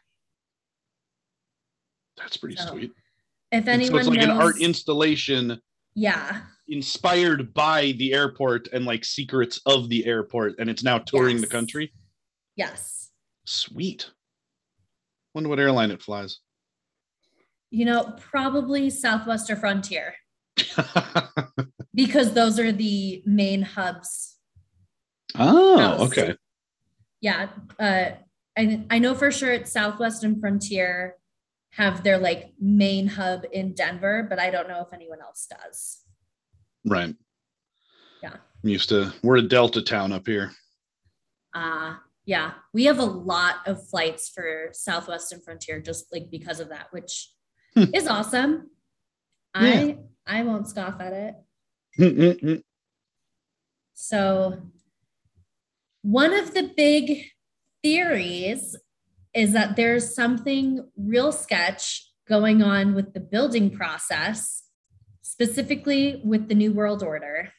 [2.17, 2.91] That's pretty So, sweet.
[3.51, 5.61] If anyone so it's like knows, an art installation
[5.95, 11.39] yeah, inspired by the airport and like secrets of the airport, and it's now touring
[11.41, 11.93] the country.
[12.55, 13.09] yes,
[13.45, 14.09] Sweet.
[15.33, 16.39] Wonder what airline it flies.
[17.69, 20.15] you know, probably Southwest or Frontier
[21.93, 24.36] because those are the main hubs.
[25.35, 25.99] Oh, House.
[26.01, 26.35] okay.
[27.21, 27.49] Yeah,
[27.79, 28.09] uh,
[28.57, 31.15] I I know for sure it's Southwest and Frontier
[31.71, 35.99] have their like main hub in Denver, but I don't know if anyone else does.
[36.85, 37.15] Right.
[38.23, 38.33] Yeah.
[38.63, 40.51] I'm used to we're a Delta town up here.
[41.53, 46.59] Uh yeah, we have a lot of flights for Southwest and Frontier just like because
[46.59, 47.31] of that, which
[47.73, 47.93] Hmm.
[47.93, 48.69] is awesome.
[49.59, 49.61] Yeah.
[49.61, 51.35] I I won't scoff at it.
[51.99, 52.61] Mm-mm-mm.
[53.99, 54.61] So
[56.07, 57.25] one of the big
[57.83, 58.77] theories
[59.33, 64.63] is that there's something real sketch going on with the building process,
[65.21, 67.51] specifically with the New World Order.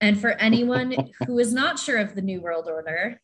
[0.00, 3.20] And for anyone who is not sure of the New World Order,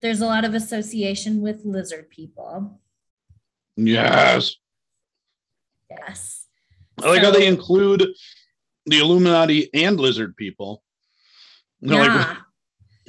[0.00, 2.80] there's a lot of association with lizard people.
[3.76, 4.56] Yes.
[5.90, 6.46] Yes.
[7.02, 8.08] I like how they include
[8.86, 10.82] the Illuminati and lizard people.
[11.80, 12.36] You know, like, Yeah.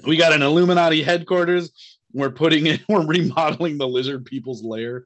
[0.08, 1.72] we got an Illuminati headquarters.
[2.14, 5.06] We're putting it, we're remodeling the lizard people's lair.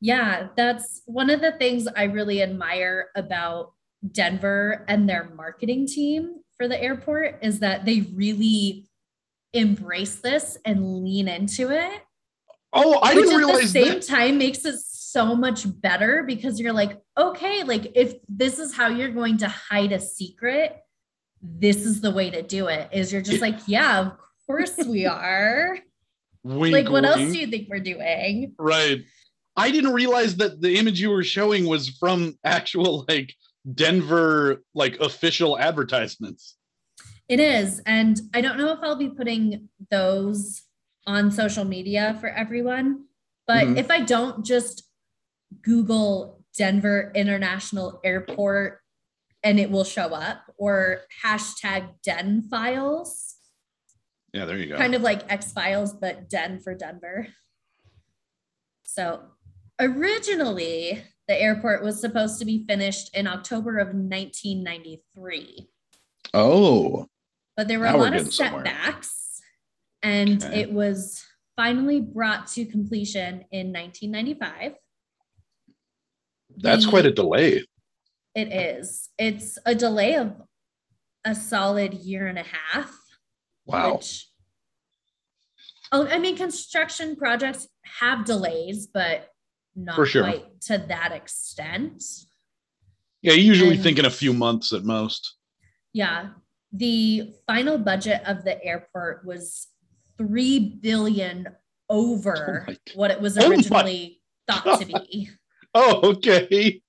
[0.00, 3.72] Yeah, that's one of the things I really admire about
[4.12, 8.88] Denver and their marketing team for the airport is that they really
[9.52, 12.02] embrace this and lean into it.
[12.72, 13.56] Oh, I didn't realize.
[13.56, 14.02] at the same that.
[14.06, 18.88] time makes it so much better because you're like, okay, like if this is how
[18.88, 20.76] you're going to hide a secret,
[21.42, 22.88] this is the way to do it.
[22.92, 24.12] Is you're just like, yeah, of
[24.46, 25.78] course we are.
[26.44, 28.54] Wink, like, what else do you think we're doing?
[28.58, 29.04] Right.
[29.56, 33.34] I didn't realize that the image you were showing was from actual like
[33.74, 36.56] Denver like official advertisements.
[37.28, 37.80] It is.
[37.84, 40.62] And I don't know if I'll be putting those
[41.06, 43.04] on social media for everyone,
[43.46, 43.76] but Mhm.
[43.76, 44.84] if I don't just
[45.62, 48.80] Google Denver International Airport
[49.42, 53.36] and it will show up or hashtag Den files,
[54.32, 54.76] Yeah, there you go.
[54.76, 57.28] kind of like X Files, but Den for Denver.
[58.84, 59.22] So
[59.80, 65.68] originally, the airport was supposed to be finished in October of 1993
[66.34, 67.06] oh,
[67.56, 68.64] but there were Now a we're lot of getting somewhere.
[68.64, 69.40] setbacks
[70.02, 70.60] and Okay.
[70.62, 71.22] it was
[71.56, 74.74] finally brought to completion in 1995
[76.56, 77.64] that's The- quite a delay.
[78.38, 80.32] It is it's a delay of
[81.24, 82.90] a solid year and a half
[83.66, 83.96] Wow.
[83.96, 84.28] which
[85.92, 87.66] oh i mean construction projects
[88.00, 89.28] have delays but
[89.74, 90.22] not For sure.
[90.24, 92.02] quite to that extent
[93.22, 95.34] Yeah, you usually and- think in a few months at most.
[95.92, 96.30] Yeah.
[96.72, 99.68] The final budget of the airport was
[100.18, 101.46] 3 billion
[101.88, 105.30] over Oh what it was Oh originally thought to be.
[105.74, 106.82] Oh, okay.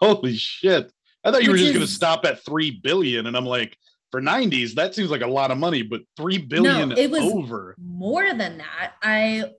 [0.00, 0.92] Holy shit.
[1.24, 3.26] I thought you were Which just going to stop at 3 billion.
[3.26, 3.76] And I'm like,
[4.10, 7.74] for 90s, that seems like a lot of money, but 3 billion it was- over.
[7.78, 9.50] More than that, I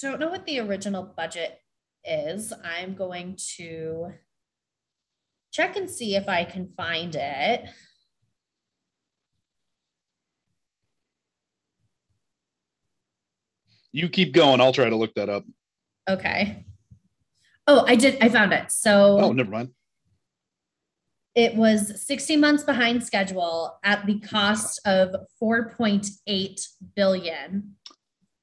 [0.00, 1.58] don't know what the original budget
[2.04, 2.52] is.
[2.64, 4.12] I'm going to
[5.52, 7.64] check and see if I can find it.
[13.92, 14.60] You keep going.
[14.60, 15.44] I'll try to look that up.
[16.08, 16.64] Okay.
[17.66, 18.18] Oh, I did.
[18.22, 18.70] I found it.
[18.72, 19.70] So Oh, never mind.
[21.34, 26.60] It was 60 months behind schedule at the cost of 4.8
[26.94, 27.76] billion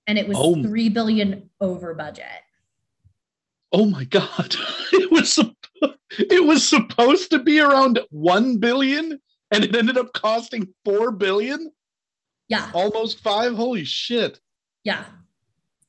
[0.08, 0.62] and it was Oh.
[0.64, 2.26] 3 billion over budget.
[3.72, 4.56] Oh my god.
[4.92, 5.40] It was
[6.18, 9.20] it was supposed to be around 1 billion
[9.52, 11.72] and it ended up costing 4 billion?
[12.48, 13.56] Yeah, Almost 5.
[13.56, 14.40] Holy shit.
[14.84, 15.06] yeah.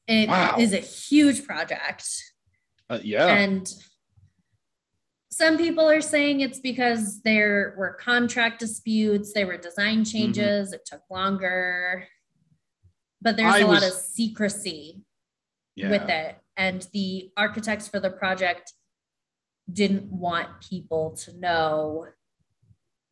[0.07, 0.23] It
[0.59, 0.79] is Wow.
[0.79, 2.05] a huge project
[2.91, 3.29] Uh, yeah.
[3.29, 3.73] and
[5.31, 10.19] some people are saying it's because there were contract disputes, there were design Mm-hmm.
[10.19, 12.07] changes, it took longer.
[13.23, 15.03] But there's I a lot of secrecy
[15.77, 15.91] yeah.
[15.91, 16.37] with it.
[16.57, 18.73] And the architects for the project
[19.73, 22.07] didn't want people to know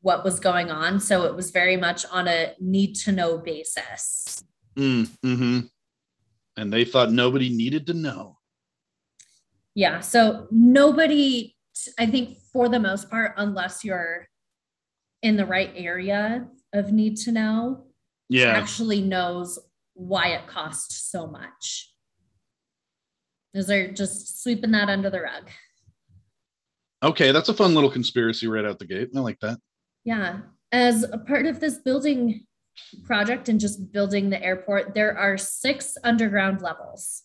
[0.00, 0.98] what was going on.
[1.00, 4.42] So it was very much on a need to know basis.
[4.76, 5.60] Mm, hmm
[6.56, 8.37] And they thought nobody needed to know.
[9.78, 10.00] Yeah.
[10.00, 11.54] So nobody,
[12.00, 14.26] I think for the most part, unless you're
[15.22, 17.86] in the right area of need to know,
[18.28, 18.46] Yeah.
[18.56, 19.56] actually knows
[19.94, 21.94] why it costs so much.
[23.54, 25.48] is they're just sweeping that under the rug.
[27.04, 29.10] Okay, that's a fun little conspiracy right out the gate.
[29.14, 29.58] I like that.
[30.04, 30.40] Yeah.
[30.72, 32.46] As a part of this building
[33.04, 37.22] project and just building the airport, there are six underground levels.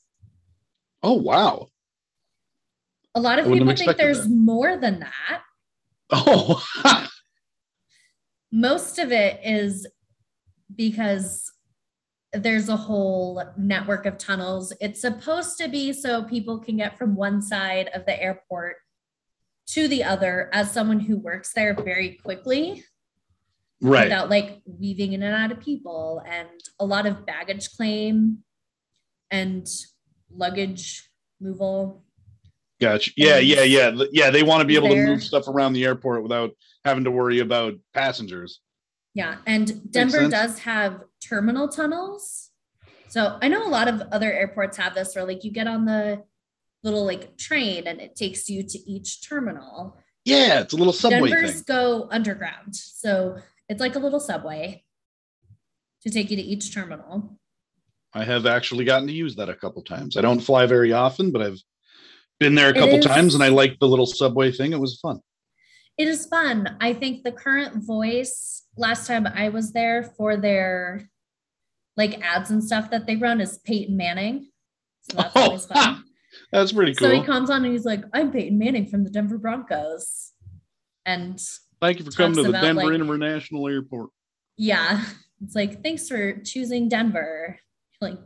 [1.01, 1.67] Oh wow.
[3.15, 4.29] A lot of people think there's that.
[4.29, 5.41] more than that.
[6.09, 6.63] Oh
[8.51, 9.87] Most of it is
[10.75, 11.51] because
[12.33, 14.73] there's a whole network of tunnels.
[14.81, 18.77] It's supposed to be so people can get from one side of the airport
[19.67, 22.83] to the other as someone who works there very quickly.
[23.81, 24.05] right.
[24.05, 26.49] without like weaving in and out of people and
[26.79, 28.39] a lot of baggage claim
[29.29, 29.67] and
[30.35, 31.09] luggage
[31.39, 32.03] removal.
[32.83, 33.11] Gotcha.
[33.15, 34.03] Yeah, yeah, yeah.
[34.11, 36.51] Yeah, they want to be able to move stuff around the airport without
[36.83, 38.59] having to worry about passengers.
[39.13, 39.37] Yeah.
[39.45, 42.49] And Denver does have terminal tunnels
[43.13, 45.85] So I know a lot of other airports have this where like you get on
[45.85, 46.23] the
[46.83, 49.95] little like train and it takes you to each terminal.
[50.25, 51.63] Yeah, it's a little subway Denver's thing.
[51.67, 52.75] go underground.
[52.75, 53.37] So
[53.69, 54.83] it's like a little subway
[56.01, 57.37] to take you to each terminal.
[58.15, 60.17] I have actually gotten to use that a couple times.
[60.17, 61.61] I don't fly very often, but I've
[62.39, 64.73] been there a couple is- times and I liked the little subway thing.
[64.73, 65.19] It was fun.
[65.97, 66.75] It is fun.
[66.81, 71.07] I think the current voice last time I was there for their
[71.95, 74.49] like ads and stuff that they run is Peyton Manning.
[75.11, 76.03] So that's Oh, always fun.
[76.51, 77.09] That's pretty cool.
[77.09, 80.31] So he comes on and he's like, I'm Peyton Manning from the Denver Broncos.
[81.05, 81.39] And
[81.79, 84.09] Thank you for coming to the about, Denver like- International Airport.
[84.57, 85.05] yeah,
[85.43, 87.59] it's like, thanks for choosing Denver.
[88.01, 88.17] Like,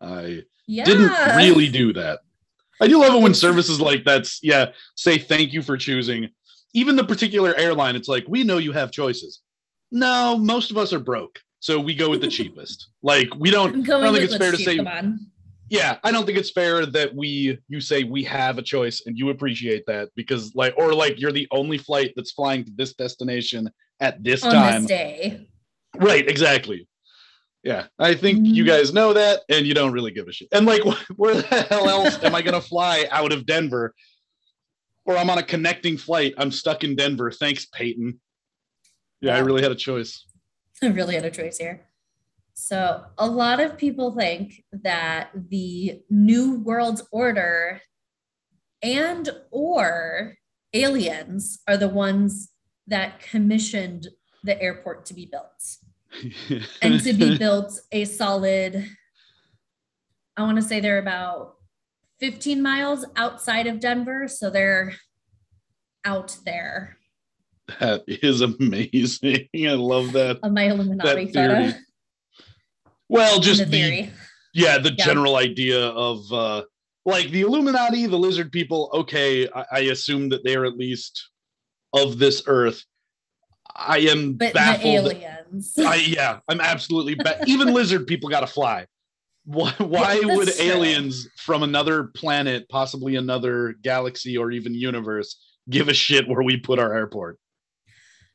[0.00, 0.84] I yeah.
[0.84, 2.20] didn't really do that.
[2.80, 4.66] I do love it when services like that's yeah,
[4.96, 6.28] say thank you for choosing.
[6.74, 9.40] Even the particular airline, it's like, we know you have choices.
[9.90, 11.38] No, most of us are broke.
[11.60, 12.88] So we go with the cheapest.
[13.02, 15.20] Like we don't I don't think it's fair to say cheap, Come on.
[15.70, 19.16] yeah, I don't think it's fair that we you say we have a choice and
[19.16, 22.92] you appreciate that because like or like you're the only flight that's flying to this
[22.94, 23.70] destination
[24.00, 24.82] at this On time.
[24.82, 25.48] this day.
[25.96, 26.86] Right, exactly.
[27.62, 28.68] Yeah, I think you Mm.
[28.68, 30.48] guys know that and you don't really give a shit.
[30.52, 30.82] And like
[31.16, 33.94] where the hell else am I going to fly out of Denver?
[35.04, 36.34] Or I'm on a connecting flight.
[36.38, 37.30] I'm stuck in Denver.
[37.30, 38.20] Thanks, Peyton.
[39.20, 40.24] Yeah, I really had a choice.
[40.82, 41.86] I really had a choice here.
[42.54, 47.80] So, a lot of people think that the New World Order
[48.82, 50.36] and or
[50.72, 52.50] aliens are the ones
[52.86, 54.08] that commissioned
[54.44, 55.78] the airport to be built
[56.82, 58.88] and to be built a solid
[60.36, 61.54] I want to say they're about
[62.20, 64.94] 15 miles outside of Denver, so they're
[66.04, 66.96] out there
[67.80, 69.48] that is amazing.
[69.56, 70.38] I love that.
[70.42, 71.72] of my Illuminati photo.
[73.08, 74.08] Well, just the the,
[74.54, 75.04] yeah, the Yeah.
[75.04, 76.62] general idea of uh
[77.04, 81.30] like the Illuminati, the lizard people, okay, I, I assume that they are at least
[81.92, 82.84] of this earth.
[83.74, 85.12] I am But baffled.
[85.46, 85.74] Aliens.
[85.78, 88.86] I yeah, I'm absolutely ba- even lizard people gotta fly.
[89.44, 90.72] Why, why Yeah, would that's true.
[90.72, 95.40] aliens from another planet, possibly another galaxy or even universe,
[95.70, 97.38] give a shit where we put our airport?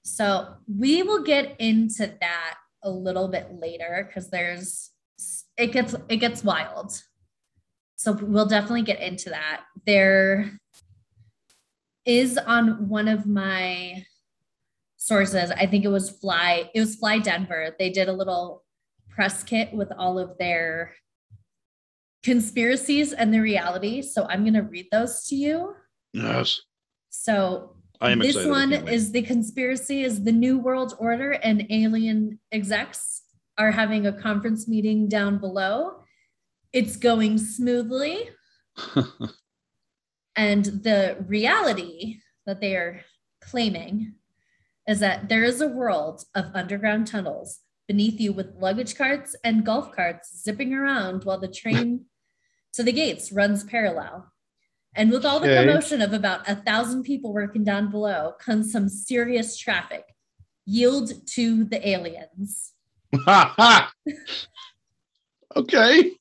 [0.04, 4.92] So we will get into that a little bit later because there's
[5.58, 7.02] it gets it gets wild.
[7.98, 9.64] So we'll definitely get into that.
[9.86, 10.60] There
[12.06, 14.04] is on one of my
[15.02, 17.76] sources, I think it was Fly, it was Fly Denver.
[17.80, 18.64] They did a little
[19.10, 20.94] press kit with all of their
[22.22, 24.04] conspiracies and the reality.
[24.04, 25.76] So I'm going to read those to you.
[26.14, 26.62] Yes,
[27.10, 28.46] So I am this.
[28.46, 33.24] One is the conspiracy is the new world order and alien execs
[33.58, 36.02] are having a conference meeting down below
[36.74, 38.30] it's going smoothly
[40.36, 43.02] and the reality that they are
[43.42, 44.16] claiming
[44.88, 49.66] is that there is a world of underground tunnels beneath you with luggage carts and
[49.66, 52.06] golf carts zipping around while the train
[52.74, 54.32] to the gates runs parallel
[54.96, 58.90] and with all the commotion of about a thousand people working down below comes some
[58.90, 60.04] serious traffic.
[60.66, 62.74] Yield to the aliens.
[65.56, 66.12] okay.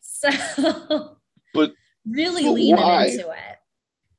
[0.00, 0.30] So,
[1.54, 1.74] But-
[2.06, 3.06] really but leaning why?
[3.06, 3.34] into it.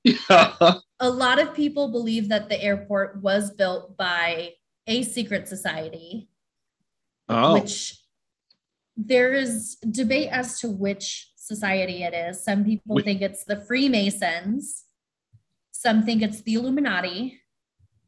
[0.29, 0.73] Yeah.
[0.99, 4.53] A lot of people believe that the airport was built by
[4.87, 6.29] a secret society,
[7.29, 7.53] Oh.
[7.53, 7.97] which
[8.97, 12.43] there is debate as to which society it is.
[12.43, 13.05] Some people Wait.
[13.05, 14.85] think it's the Freemasons,
[15.71, 17.39] some think it's the Illuminati,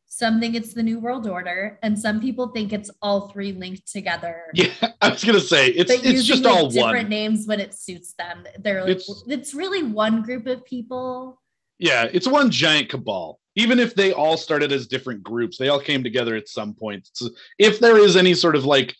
[0.07, 3.89] some think it's the New World Order, and some people think it's all three linked
[3.89, 4.43] together.
[4.53, 7.09] yeah, I was gonna say it's But it's just like, all different one.
[7.09, 8.45] names when it suits them.
[8.59, 11.40] They're like It's- it's really one group of people.
[11.81, 13.39] Yeah, it's one giant cabal.
[13.55, 17.09] Even if they all started as different groups, they all came together at some point.
[17.13, 18.95] So if there is any sort of like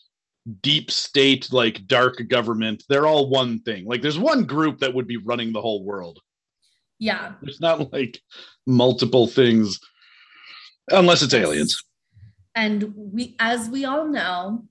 [0.61, 3.85] deep state, like dark government, they're all one thing.
[3.85, 6.19] Like there's one group that would be running the whole world.
[6.97, 7.33] Yeah.
[7.43, 8.19] There's not like
[8.65, 9.79] multiple things,
[10.91, 11.43] unless it's Yes.
[11.43, 11.83] aliens.
[12.55, 14.65] And we, as we all know,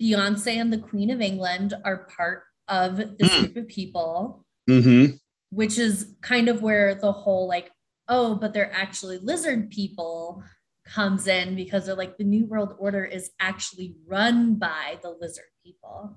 [0.00, 3.40] Beyonce and the Queen of England are part of this Mm.
[3.40, 5.16] group of people, Mm-hmm.
[5.52, 7.70] Which is kind of where the whole like,
[8.08, 10.42] oh, but they're actually lizard people
[10.84, 15.44] comes in because they're like the New World Order is actually run by the lizard
[15.64, 16.16] people.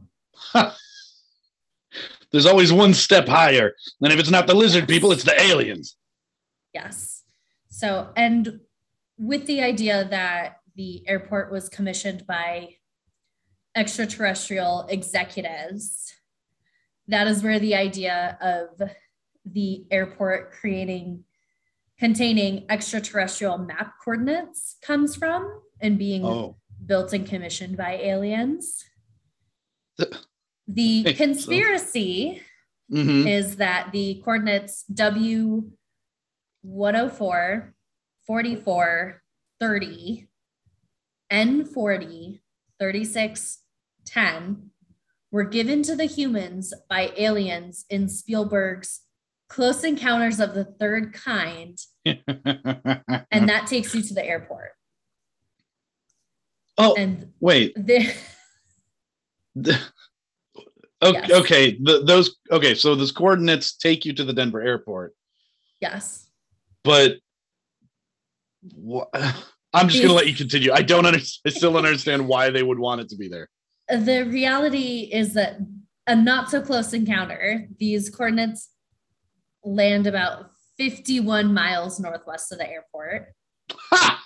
[2.31, 3.73] There's always one step higher.
[4.01, 5.95] And if it's not the lizard people, it's the aliens.
[6.73, 7.23] Yes.
[7.69, 8.59] So, and
[9.17, 12.75] with the idea that the airport was commissioned by
[13.75, 16.13] extraterrestrial executives.
[17.07, 18.89] That is where the idea of
[19.45, 21.23] the airport creating
[21.99, 28.83] containing extraterrestrial map coordinates comes from and being Oh, built and commissioned by aliens.
[30.67, 32.41] The- Okay, so- conspiracy
[32.91, 33.27] mhm.
[33.29, 35.71] is that the coordinates W
[36.63, 37.73] 104,
[38.27, 39.21] 44,
[39.59, 40.27] 30,
[41.31, 42.41] N40,
[42.79, 43.61] 36,
[44.05, 44.71] 10
[45.31, 49.01] were given to the humans by aliens in Spielberg's
[49.55, 54.71] Close Encounters of the Third Kind, and that takes you to the airport.
[56.77, 57.73] oh, And wait.
[57.77, 58.13] the,
[59.55, 59.79] The-
[61.01, 61.31] Okay, Yes.
[61.31, 61.77] okay.
[61.83, 62.73] The, those okay.
[62.73, 65.13] So those coordinates take you to the Denver airport,
[65.81, 66.29] yes,
[66.83, 67.17] but
[68.73, 69.05] wha-
[69.73, 70.71] I'm just gonna let you continue.
[70.73, 71.41] I don't understand.
[71.53, 73.49] I still don't understand why they would want it to be there.
[73.89, 75.59] the reality is that
[76.07, 78.69] a not so close encounter, these coordinates
[79.65, 83.33] land about 51 miles northwest of the airport.
[83.71, 84.23] Ha!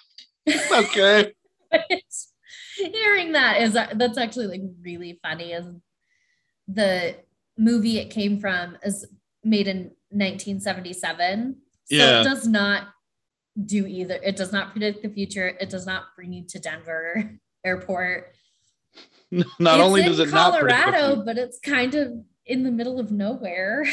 [0.74, 1.34] Okay.
[2.78, 5.66] Hearing that is uh, that's actually like really funny as
[6.68, 7.16] the
[7.58, 9.06] movie it came from is
[9.44, 11.56] made in 1977
[11.86, 12.22] so Yeah.
[12.22, 12.88] it does not
[13.66, 17.38] do either it does not predict the future it does not bring you to denver
[17.66, 18.34] airport
[19.32, 22.14] Not It's only does it not colorado but it's kind of
[22.46, 23.86] in the middle of nowhere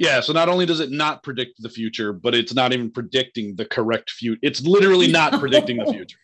[0.00, 0.20] yeah.
[0.20, 3.66] So not only does it not predict the future, but it's not even predicting the
[3.66, 4.38] correct future.
[4.42, 5.38] It's literally not No.
[5.38, 6.16] predicting the future.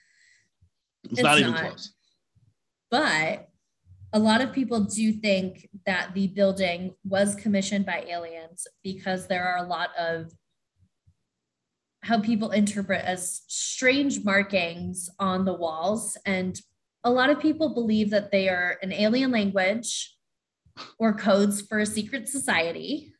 [1.04, 1.92] It's, It's not even close.
[2.90, 3.48] but
[4.12, 9.44] a lot of people do think that the building was commissioned by aliens because there
[9.46, 10.32] are a lot of
[12.02, 16.60] how people interpret as strange markings on the walls and
[17.04, 20.16] a lot of people believe that they are an alien language
[20.98, 23.12] or codes for a secret society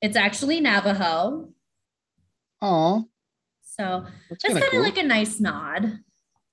[0.00, 1.48] it's actually navajo
[2.62, 3.04] Oh,
[3.62, 4.82] so that's kind of cool.
[4.82, 5.98] like a nice nod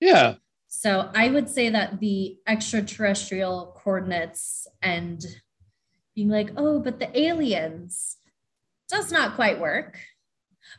[0.02, 0.34] yeah.
[0.68, 5.24] So I would say that the extraterrestrial coordinates and
[6.16, 8.18] being like, oh, but the aliens
[8.90, 10.00] does not quite work.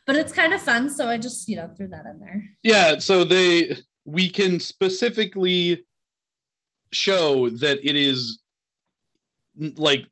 [0.05, 0.89] But it's kind of fun.
[0.89, 2.43] So I just, you know, threw that in there.
[2.63, 5.85] Yeah, so they we can specifically
[6.91, 8.39] show that it is
[9.55, 10.05] like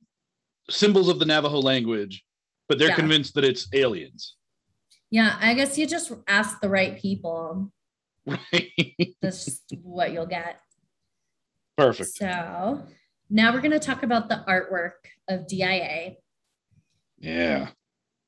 [0.69, 2.23] symbols of the Navajo language,
[2.71, 2.95] but they're Yeah.
[2.95, 4.37] convinced that it's aliens.
[5.09, 7.73] Yeah, I guess you just ask the right people.
[8.25, 8.71] Right.
[9.21, 10.61] That's what you'll get.
[11.77, 12.11] Perfect.
[12.11, 12.87] So
[13.29, 16.15] now we're going to talk about the artwork of DIA.
[17.17, 17.71] Yeah.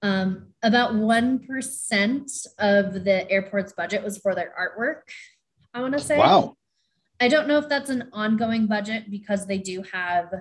[0.02, 5.04] Um, about 1% of the airport's budget was for their artwork,
[5.74, 6.18] I want to say.
[6.18, 6.58] Wow.
[7.22, 10.34] I don't know if that's an ongoing budget because they do have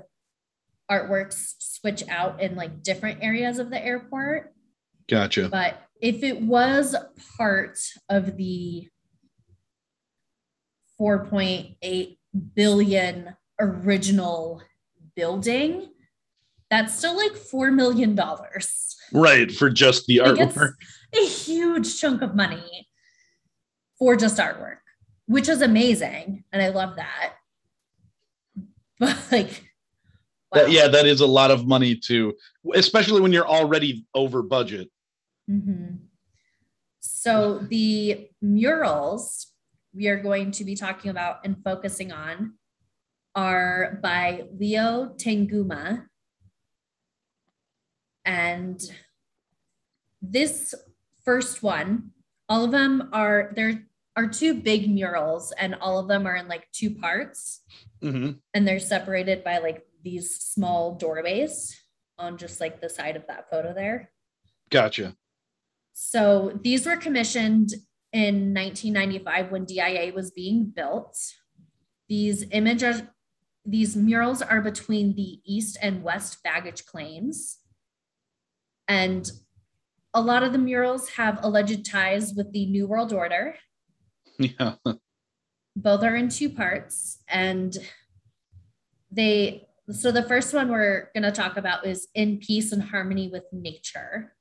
[0.90, 4.52] artworks switch out in like different areas of the airport.
[5.09, 5.48] Gotcha.
[5.48, 6.94] But if it was
[7.36, 7.78] part
[8.09, 8.88] of the
[11.00, 12.18] 4.8
[12.54, 14.62] billion original
[15.16, 15.88] building,
[16.70, 18.18] that's still like $4 million.
[19.12, 20.74] Right, for just the Like, artwork.
[21.14, 22.88] a huge chunk of money
[23.98, 24.78] for just artwork,
[25.26, 26.44] which is amazing.
[26.52, 27.34] And I love that.
[28.98, 29.72] But like,
[30.53, 32.35] That- yeah, that is a lot of money to
[32.74, 34.91] especially when you're already over budget.
[35.51, 36.01] Mhm.
[37.01, 39.49] So the murals
[39.95, 42.55] we are going to be talking about and focusing on
[43.35, 46.07] are by Leo Tanguma.
[48.24, 48.81] And
[50.20, 50.74] this
[51.24, 52.12] first one,
[52.49, 56.47] all of them are there are two big murals and all of them are in
[56.47, 57.62] like two parts
[58.03, 58.41] Mhm.
[58.53, 61.79] and they're separated by like these small doorways
[62.19, 64.11] on just like the side of that photo there.
[64.70, 65.15] Gotcha.
[65.93, 67.74] So these were commissioned
[68.12, 71.16] in 1995 when DIA was being built.
[72.09, 73.03] These images,
[73.65, 77.59] these murals are between the east and west baggage claims.
[78.89, 79.31] And
[80.15, 83.57] a lot of the murals have alleged ties with the New World Order.
[84.39, 84.74] Yeah.
[85.77, 87.23] Both are in two parts.
[87.29, 87.77] And
[89.11, 93.28] they, so the first one we're going to talk about is In Peace and Harmony
[93.28, 94.34] with Nature,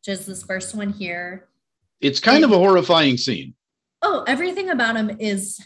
[0.00, 1.48] which is this first one here.
[2.00, 3.54] It's kind of a horrifying scene.
[4.02, 5.60] Oh, everything about him is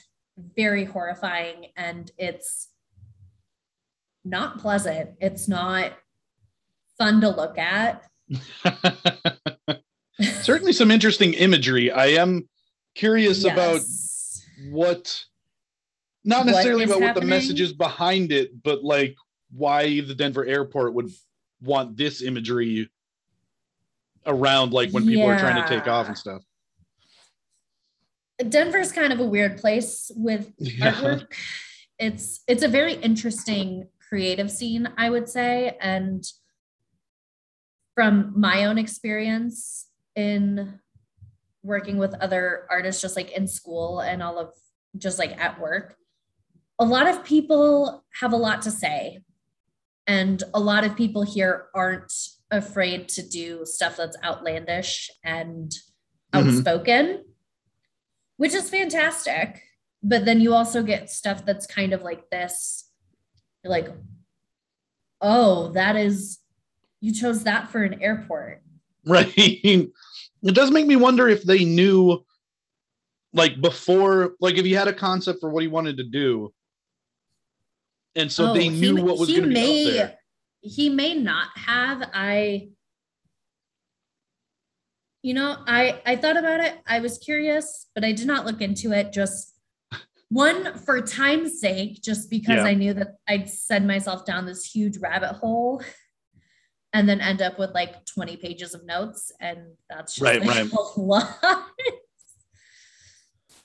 [0.56, 2.68] very horrifying and it's
[4.24, 5.10] not pleasant.
[5.20, 5.92] It's not
[6.98, 8.04] fun to look at.
[10.20, 11.90] Certainly some interesting imagery.
[11.90, 12.48] I am
[12.94, 13.80] curious about
[14.70, 15.24] what
[16.24, 19.16] not necessarily about what the message is behind it, but like
[19.50, 21.10] why the Denver airport would
[21.62, 22.90] want this imagery
[24.26, 26.42] around like when people are trying to take off and stuff.
[28.48, 30.92] Denver's kind of a weird place with Yeah.
[30.92, 31.32] artwork.
[31.98, 36.24] It's it's a very interesting creative scene, I would say, and
[37.94, 39.86] from my own experience
[40.16, 40.80] in
[41.62, 44.54] working with other artists just like in school and all of
[44.96, 45.96] just like at work,
[46.80, 49.20] a lot of people have a lot to say.
[50.06, 52.12] And a lot of people here aren't
[52.50, 55.70] afraid to do stuff that's outlandish and
[56.32, 56.56] Mhm.
[56.56, 57.24] outspoken,
[58.38, 59.62] which is fantastic.
[60.02, 62.90] But then you also get stuff that's kind of like this.
[63.62, 63.88] You're like,
[65.20, 66.38] oh, that is,
[67.00, 68.62] you chose that for an airport.
[69.04, 69.32] Right.
[69.36, 69.90] It
[70.54, 72.22] does make me wonder if they knew
[73.32, 76.52] like before, like if he had a concept for what he wanted to do.
[78.16, 80.16] And so Oh, they he- knew what was he going to be may- up there.
[80.62, 82.10] He may not have.
[82.12, 82.68] I,
[85.22, 86.74] you know, I I thought about it.
[86.86, 89.12] I was curious, but I did not look into it.
[89.12, 89.54] Just
[90.28, 92.64] one for time's sake, just because Yeah.
[92.64, 95.82] I knew that I'd send myself down this huge rabbit hole,
[96.92, 100.70] and then end up with like twenty pages of notes, and that's just Right, like
[100.70, 100.72] right.
[100.96, 101.38] a lot.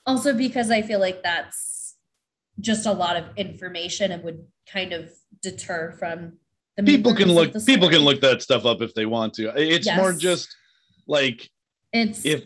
[0.05, 1.73] also, because I feel like that's
[2.59, 5.11] just a lot of information and would kind of
[5.41, 6.37] deter from
[6.77, 9.53] the People can look people can look that stuff up if they want to.
[9.55, 10.53] It's more just
[11.07, 11.49] like
[11.93, 12.43] It's if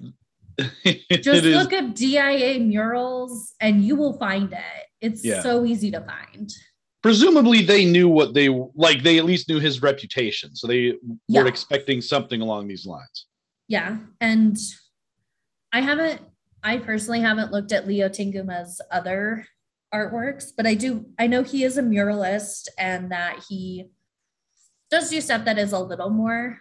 [0.84, 4.60] it just is look up DIA murals and you will find it.
[5.02, 5.42] It's Yeah.
[5.42, 6.52] so easy to find.
[7.02, 10.56] presumably they knew what they like they at least knew his reputation.
[10.56, 10.96] So they
[11.28, 11.42] Yeah.
[11.42, 13.26] were expecting something along these lines.
[13.68, 13.98] Yeah.
[14.20, 14.58] And
[15.72, 16.22] I haven't,
[16.64, 19.46] I personally haven't looked at Leo Tanguma's other
[19.94, 23.90] artworks, but I do, I know he is a muralist and that he
[24.92, 26.60] does do stuff that is a little more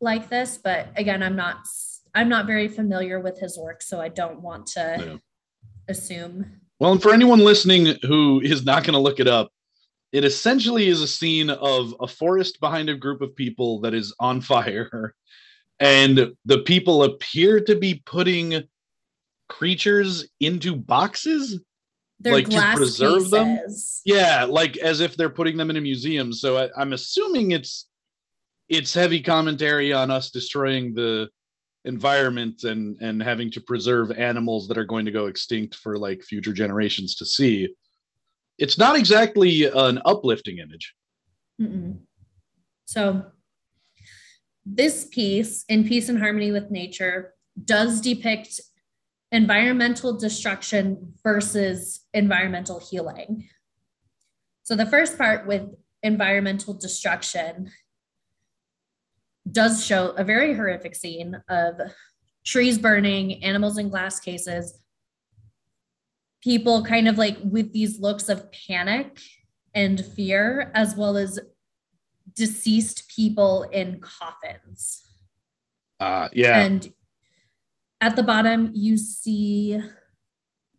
[0.00, 0.58] like this.
[0.62, 1.58] But again, I'm not,
[2.14, 5.16] I'm not very familiar with his work, so I don't want to Yeah.
[5.88, 6.60] assume.
[6.80, 9.50] Well, and for anyone listening who is not going to look it up,
[10.12, 14.14] it essentially is a scene of a forest behind a group of people that is
[14.20, 15.14] on fire.
[15.80, 18.64] And the people appear to be putting
[19.48, 21.60] creatures into boxes.
[22.20, 23.60] They're Like to preserve them?
[24.04, 26.32] Yeah, like as if they're putting them in a museum.
[26.32, 27.86] So I, I'm assuming it's
[28.68, 31.28] it's heavy commentary on us destroying the
[31.84, 36.22] environment and and having to preserve animals that are going to go extinct for like
[36.22, 37.68] future generations to see.
[38.58, 40.92] It's not exactly an uplifting image.
[41.60, 41.98] Mm-mm.
[42.86, 43.26] So,
[44.66, 47.34] this piece, in Peace and Harmony with Nature,
[47.64, 48.60] does depict
[49.30, 53.48] environmental destruction versus environmental healing.
[54.64, 55.68] So, the first part with
[56.02, 57.70] environmental destruction
[59.50, 61.80] does show a very horrific scene of
[62.44, 64.80] trees burning, animals in glass cases,
[66.42, 69.20] people kind of like with these looks of panic
[69.74, 71.38] and fear, as well as
[72.34, 75.02] deceased people in coffins.
[76.00, 76.60] Uh yeah.
[76.60, 76.92] And
[78.00, 79.80] at the bottom, you see,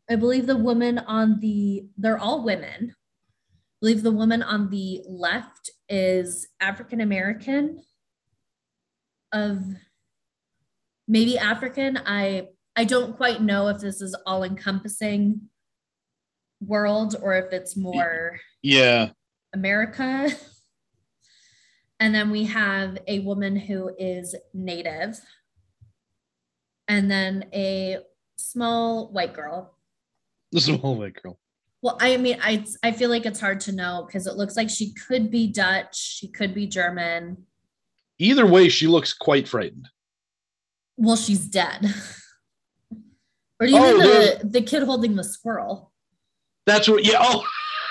[0.09, 2.93] I believe the woman on the, they're all women.
[2.93, 7.83] I believe the woman on the left is African American
[9.31, 9.63] of
[11.07, 11.97] maybe African.
[12.05, 15.41] I I don't quite know if this is all encompassing
[16.61, 19.09] world or if it's more yeah.
[19.53, 20.29] America.
[22.01, 25.19] And then we have a woman who is native.
[26.89, 27.99] And then a
[28.37, 29.75] small white girl.
[30.51, 31.37] The small white girl.
[31.83, 34.67] Well, I mean, I I feel like it's hard to know because it looks like
[34.67, 37.45] she could be Dutch, she could be German.
[38.17, 39.87] Either way, she looks quite frightened.
[40.97, 41.85] Well, she's dead.
[43.59, 45.91] or you Oh, the, the kid holding the squirrel.
[46.65, 47.45] That's what yeah, oh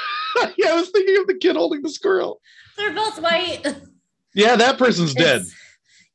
[0.59, 2.41] yeah, I was thinking of the kid holding the squirrel.
[2.77, 3.63] They're both white.
[4.35, 5.45] Yeah, that person's dead.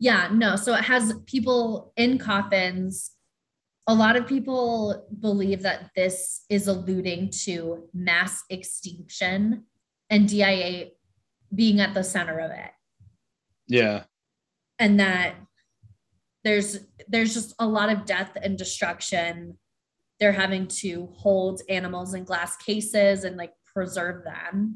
[0.04, 0.58] Yeah, no.
[0.58, 3.12] So it has people in coffins.
[3.88, 9.64] A lot of people believe that this is alluding to mass extinction
[10.10, 10.88] and DIA
[11.56, 12.72] being at the center of it.
[13.70, 14.04] Yeah.
[14.78, 15.36] And that
[16.44, 19.58] there's there's just a lot of death and destruction.
[20.20, 24.76] They're having to hold animals in glass cases and like preserve them.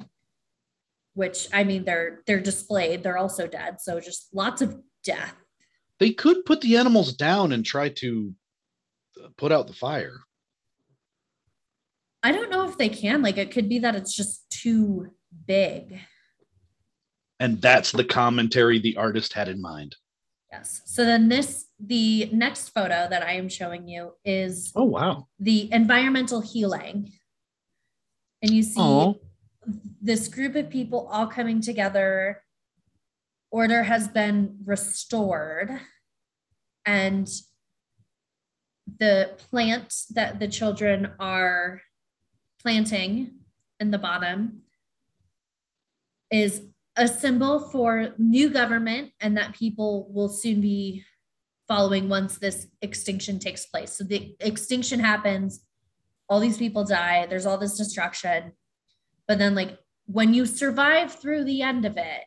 [1.15, 3.81] Which I mean they're they're displayed, they're also dead.
[3.81, 5.33] So just lots of death.
[5.99, 8.33] They could put the animals down and try to
[9.23, 10.17] uh, put out the fire.
[12.21, 13.21] I don't know if they can.
[13.21, 15.07] Like it could be that it's just too
[15.47, 15.99] big.
[17.39, 19.95] And that's the commentary the artist had in mind.
[20.51, 20.81] Yes.
[20.85, 25.27] So then this the next photo that I am showing you is Oh wow.
[25.39, 27.11] the environmental healing.
[28.41, 29.13] And you see Aw.
[30.01, 32.43] this group of people all coming together.
[33.51, 35.79] Order has been restored.
[36.85, 37.29] And
[38.99, 41.81] the plant that the children are
[42.61, 43.39] planting
[43.79, 44.61] in the bottom
[46.31, 46.61] is
[46.95, 51.03] a symbol for new government and that people will soon be
[51.67, 53.91] following once this extinction takes place.
[53.91, 55.59] So the extinction happens,
[56.29, 58.53] all these people die, there's all this destruction.
[59.27, 62.23] But then, like, when you survive through the end of it,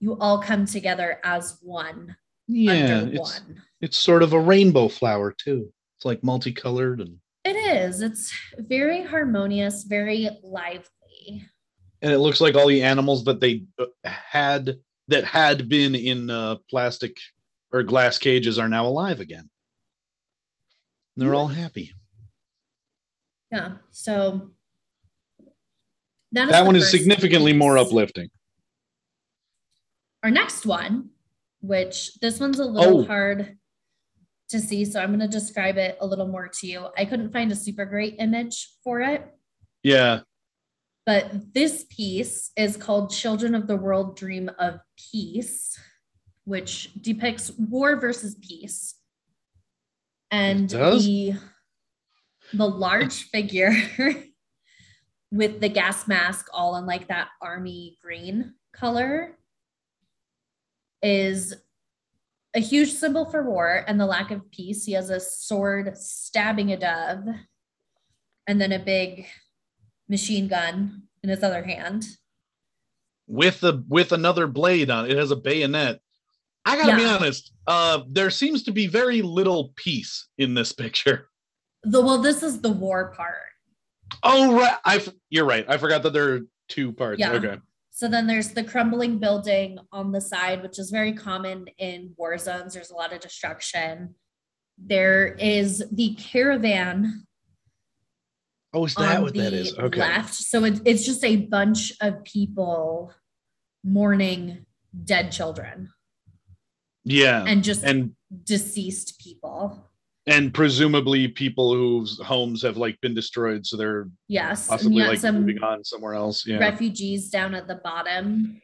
[0.00, 2.16] you all come together as one
[2.48, 3.62] Yeah, it's one.
[3.80, 5.72] it's sort of a rainbow flower too.
[5.96, 8.02] It's like multicolored and It is.
[8.02, 11.44] It's very harmonious, very lively.
[12.02, 14.76] and it looks like all the animals that they uh, had
[15.08, 17.16] that had been in uh, plastic
[17.72, 19.48] or glass cages are now alive again.
[21.16, 21.92] They're all happy.
[23.50, 23.76] Yeah.
[23.92, 24.50] So
[26.32, 28.28] that, That one is significantly more uplifting.
[30.26, 31.10] Our next one,
[31.60, 33.04] which this one's a little Oh.
[33.04, 33.58] hard
[34.48, 36.88] to see, so I'm going to describe it a little more to you.
[36.98, 39.22] I couldn't find a super great image for it,
[39.84, 40.22] Yeah.
[41.04, 44.80] but this piece is called Children of the World Dream of
[45.12, 45.78] Peace,
[46.42, 48.96] which depicts war versus peace.
[50.32, 51.38] And the
[52.52, 53.70] the large figure
[55.30, 59.38] with the gas mask all in like that army green color
[61.02, 61.54] is
[62.54, 64.84] a huge symbol for war and the lack of peace.
[64.84, 67.26] He has a sword stabbing a dove
[68.46, 69.26] and then a big
[70.08, 72.04] machine gun in his other hand.
[73.26, 75.12] With the with another blade on it.
[75.12, 76.00] It has a bayonet.
[76.64, 77.52] I gotta be honest.
[77.66, 81.28] Uh, there seems to be very little peace in this picture.
[81.82, 83.36] The well, this is the war part.
[84.22, 85.64] Oh right, I you're right.
[85.68, 87.20] I forgot that there are two parts.
[87.20, 87.32] Yeah.
[87.32, 87.58] Okay.
[87.96, 92.36] So then there's the crumbling building on the side, which is very common in war
[92.36, 92.74] zones.
[92.74, 94.14] There's a lot of destruction.
[94.76, 97.26] There is the caravan
[98.74, 99.74] Oh, is that on what the that is?
[99.78, 99.98] Okay.
[99.98, 100.34] left.
[100.34, 103.14] So it, it's just a bunch of people
[103.82, 104.66] mourning
[105.04, 105.90] dead children
[107.02, 107.44] Yeah.
[107.46, 108.12] and just and
[108.44, 109.85] deceased people.
[110.26, 114.66] And presumably people whose homes have like been destroyed, so they're Yes.
[114.66, 116.46] possibly like some moving on somewhere else.
[116.46, 116.58] Yeah.
[116.58, 118.60] refugees down at the bottom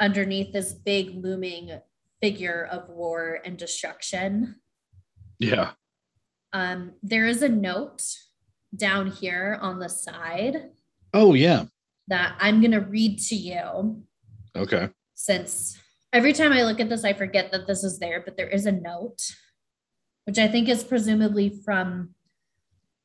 [0.00, 1.78] underneath this big looming
[2.20, 4.56] figure of war and destruction.
[5.38, 5.72] Yeah.
[6.52, 8.02] Um, there is a note
[8.76, 10.70] down here on the side
[11.14, 11.64] Oh yeah.
[12.08, 14.02] that I'm going to read to you
[14.56, 14.88] Okay.
[15.14, 15.78] since
[16.12, 18.66] every time I look at this, I forget that this is there, but there is
[18.66, 19.20] a note,
[20.28, 22.10] which I think is presumably from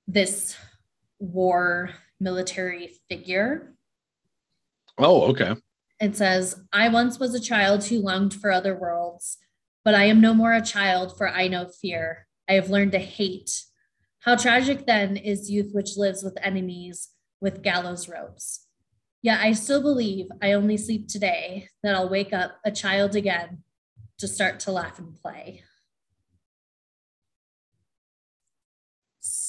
[0.10, 0.58] this
[1.20, 3.76] war military figure.
[4.98, 5.56] Oh, okay.
[6.02, 9.38] It says, I once was a child who longed for other worlds,
[9.86, 12.28] but I am no more a child, for I know fear.
[12.50, 13.68] I have learned to hate.
[14.20, 18.68] How tragic then is youth which lives with enemies with gallows ropes.
[19.22, 23.64] Yet I still believe I only sleep today, that I'll wake up a child again
[24.18, 25.64] to start to laugh and play.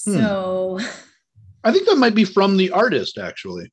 [0.04, 0.78] So
[1.64, 3.72] I think that might be from the artist actually.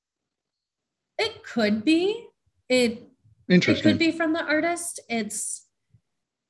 [1.18, 2.28] it could be.
[2.70, 3.84] It it Interesting.
[3.84, 5.68] could be from the artist it's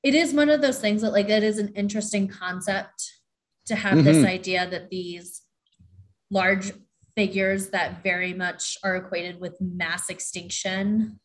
[0.04, 3.12] it is one of those things that like it is an interesting concept
[3.66, 4.26] to have this Mhm.
[4.28, 5.42] idea that these
[6.30, 6.72] large
[7.16, 11.20] figures that very much are equated with mass extinction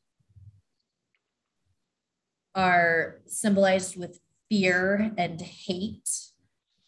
[2.55, 4.19] are symbolized with
[4.49, 6.09] fear and hate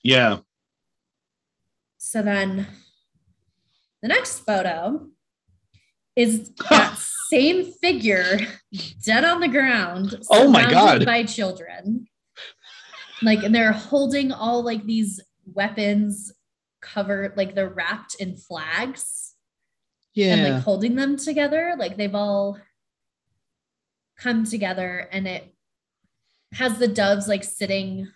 [0.03, 0.40] Yeah.
[1.99, 2.66] So then
[4.03, 5.09] the next photo
[6.16, 6.97] is that
[7.31, 8.39] same figure
[9.05, 10.15] dead on the ground.
[10.31, 11.05] Oh my God.
[11.05, 12.07] By children.
[13.20, 16.33] Like, and they're holding all like these weapons
[16.81, 19.35] covered, like they're wrapped in flags
[20.15, 20.35] Yeah.
[20.35, 21.75] and like holding them together.
[21.77, 22.59] Like they've all
[24.19, 25.55] come together and it
[26.53, 28.09] has the doves like sitting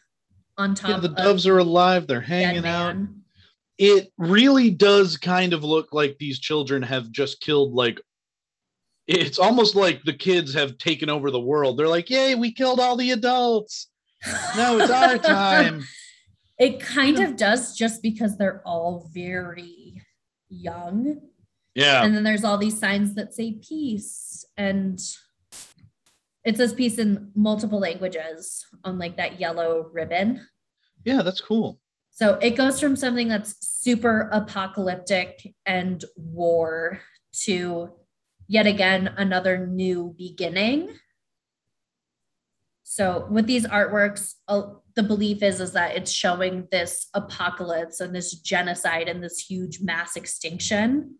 [0.59, 2.07] on top yeah the doves are alive.
[2.07, 2.97] They're hanging out.
[2.97, 3.22] man.
[3.83, 8.01] It really does kind of look like these children have just killed like
[9.09, 11.77] it's almost like the kids have taken over the world.
[11.77, 13.89] They're like, "Yay, we killed all the adults.
[14.57, 15.83] Now it's our time."
[16.59, 20.01] It kind of does just because they're all very
[20.49, 21.21] young.
[21.75, 22.05] Yeah.
[22.05, 24.45] And then there's all these signs that say peace.
[24.57, 25.01] And
[26.45, 30.47] it says peace in multiple languages on like that yellow ribbon.
[31.05, 31.81] Yeah, that's cool.
[32.15, 37.01] So it goes from something that's super apocalyptic and war
[37.45, 37.91] to
[38.49, 40.91] yet again another new beginning.
[42.83, 48.35] So with these artworks, the belief is is that it's showing this apocalypse and this
[48.35, 51.15] genocide and this huge mass extinction,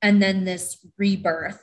[0.00, 1.62] and then this rebirth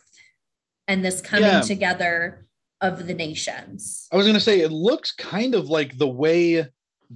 [0.88, 1.62] and this coming Yeah.
[1.62, 2.46] together
[2.82, 4.08] of the nations.
[4.12, 6.68] I was gonna say it looks kind of like the way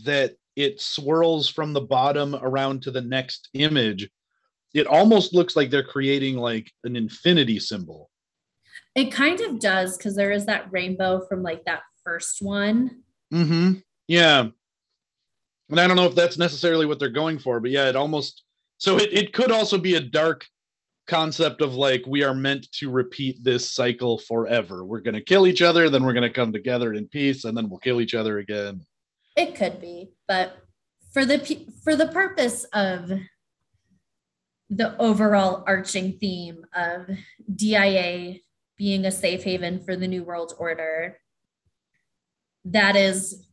[0.03, 4.10] that it swirls from the bottom around to the next image.
[4.74, 8.10] It almost looks like they're creating like an infinity symbol.
[8.96, 13.02] It kind of does because there is that rainbow from like that first one.
[13.34, 13.74] Mm-hmm.
[14.08, 14.48] Yeah.
[15.70, 18.44] And I don't know if that's necessarily what they're going for, but yeah, it almost
[18.78, 20.46] so it, it could also be a dark
[21.08, 24.86] concept of like we are meant to repeat this cycle forever.
[24.86, 27.80] We're gonna kill each other, then we're gonna come together in peace, and then we'll
[27.80, 28.82] kill each other again.
[29.42, 30.56] It could be, but
[31.14, 33.12] for the for the purpose of
[34.70, 37.10] the overall arching theme of
[37.54, 38.36] DIA
[38.78, 41.18] being a safe haven for the New World Order,
[42.66, 43.48] that is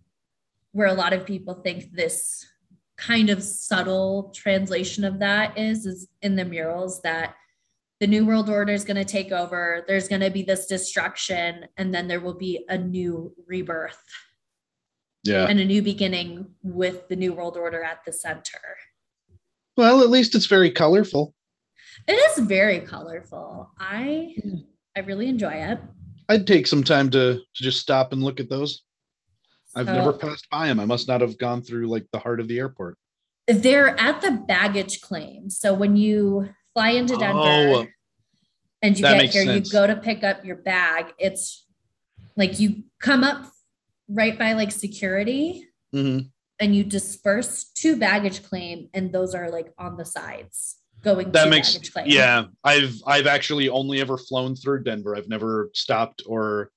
[0.72, 2.46] where a lot of people think this
[2.98, 7.34] kind of subtle translation of that is is in the murals that
[8.00, 11.64] the new world order is going to take over there's going to be this destruction
[11.76, 14.02] and then there will be a new rebirth
[15.28, 15.46] Yeah.
[15.48, 18.60] and a new beginning with the new world order at the center.
[19.76, 21.34] Well, at least it's very colorful.
[22.06, 23.70] It is very colorful.
[23.78, 24.56] I Hmm.
[24.96, 25.78] I really enjoy it.
[26.28, 28.82] I'd take some time to to just stop and look at those.
[29.76, 30.80] I've never passed by them.
[30.80, 32.96] I must not have gone through like the heart of the airport.
[33.46, 35.50] They're at the baggage claim.
[35.50, 37.86] So when you fly into Denver Oh,
[38.82, 39.66] and you get here, sense.
[39.68, 41.12] you go to pick up your bag.
[41.18, 41.64] It's
[42.36, 43.52] like you come up
[44.08, 46.30] right by like security mhm.
[46.60, 51.44] and you disperse to baggage claim, and those are like on the sides going That
[51.44, 52.06] to makes baggage claim.
[52.08, 52.44] yeah.
[52.64, 55.16] I've I've actually only ever flown through Denver.
[55.16, 56.70] I've never stopped or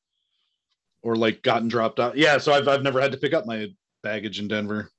[1.03, 2.16] or like gotten dropped off.
[2.16, 3.68] Yeah, so I've I've never had to pick up my
[4.03, 4.90] baggage in Denver.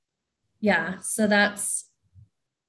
[0.59, 0.99] Yeah.
[1.01, 1.89] So that's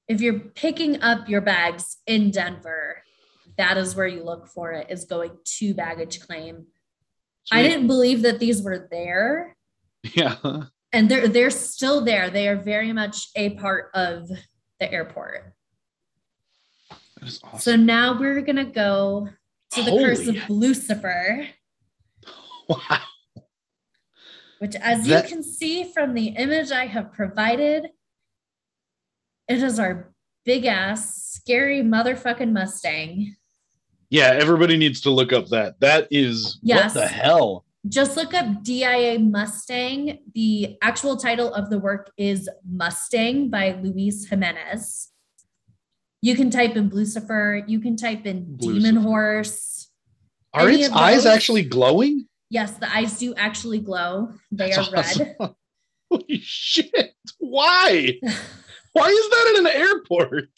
[0.07, 3.01] if you're picking up your bags in Denver,
[3.57, 6.67] that is where you look for it, is going to baggage claim.
[7.51, 9.54] I didn't believe that these were there.
[10.15, 10.35] Yeah.
[10.93, 12.29] And they're they're still there.
[12.29, 14.29] They are very much a part of
[14.79, 15.53] the airport.
[17.19, 17.59] That is awesome.
[17.59, 19.27] So now we're gonna go
[19.71, 21.47] to the curse of Lucifer,
[22.69, 22.99] wow.
[24.59, 27.87] which as That- you can see from the image I have provided,
[29.49, 30.13] it is our
[30.45, 33.35] big ass, scary motherfucking Mustang.
[34.09, 35.79] Yeah, everybody needs to look up that.
[35.81, 36.95] That is Yes.
[36.95, 37.64] what the hell?
[37.87, 40.19] Just look up DIA Mustang.
[40.33, 45.09] The actual title of the work is Mustang by Luis Jimenez.
[46.21, 49.89] You can type in Lucifer, you can type in Demon Horse.
[50.53, 52.27] Are Any its eyes actually glowing?
[52.49, 54.29] Yes, the eyes do actually glow.
[54.51, 55.35] They That's are red.
[56.11, 57.13] Holy shit.
[57.39, 58.19] Why?
[58.93, 60.49] Why is that in an airport?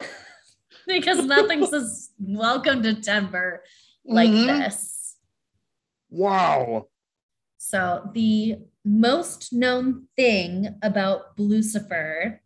[0.86, 3.62] because nothing says welcome to Denver
[4.04, 4.46] like Mhm.
[4.46, 4.93] this.
[6.14, 6.86] Wow.
[7.58, 12.40] So the most known thing about Lucifer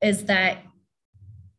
[0.00, 0.58] is that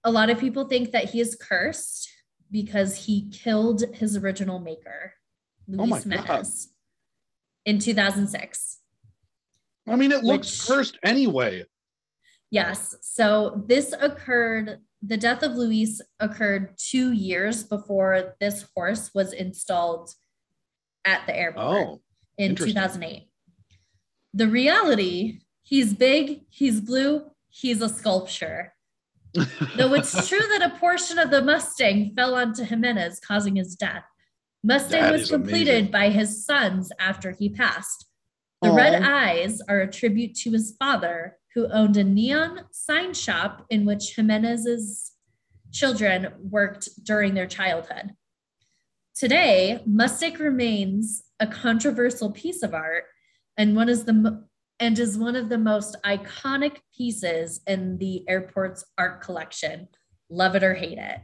[0.04, 2.10] a lot of people think that he is cursed
[2.50, 5.14] because he killed his original maker,
[5.78, 6.20] Oh my Luis God.
[6.26, 6.70] Jimenez,
[7.66, 8.80] in 2006.
[9.90, 11.66] I mean, it looks Which- cursed anyway.
[12.50, 12.96] Yes.
[13.02, 20.12] So this occurred, the death of Luis occurred two years before this horse was installed
[21.06, 21.66] at the airport.
[21.66, 22.02] Oh,
[22.38, 23.28] in 2008.
[24.34, 28.74] The reality, he's big, he's blue, he's a sculpture.
[29.34, 34.04] Though it's true that a portion of the Mustang fell onto Jimenez, causing his death.
[34.64, 35.92] Mustang That was completed amazing.
[35.92, 38.06] by his sons after he passed.
[38.62, 43.66] The red eyes are a tribute to his father, who owned a neon sign shop
[43.70, 45.14] in which Jimenez's
[45.72, 48.12] children worked during their childhood.
[49.22, 53.04] Today, Mustang remains a controversial piece of art
[53.56, 54.44] and one is the
[54.80, 59.88] and is one of the most iconic pieces in the airport's art collection.
[60.32, 61.20] Love it or hate it.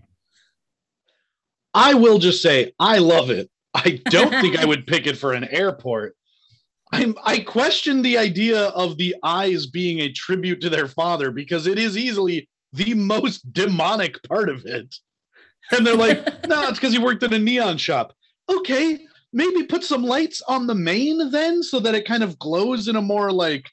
[1.74, 3.50] I will just say I love it.
[3.74, 6.16] I don't think I would pick it for an airport.
[6.92, 11.66] I'm I question the idea of the eyes being a tribute to their father because
[11.66, 14.94] it is easily the most demonic part of it.
[15.72, 16.18] And they're like,
[16.48, 18.14] no, it's because he worked in a neon shop.
[18.50, 22.88] Okay, maybe put some lights on the mane then so that it kind of glows
[22.88, 23.70] in a more like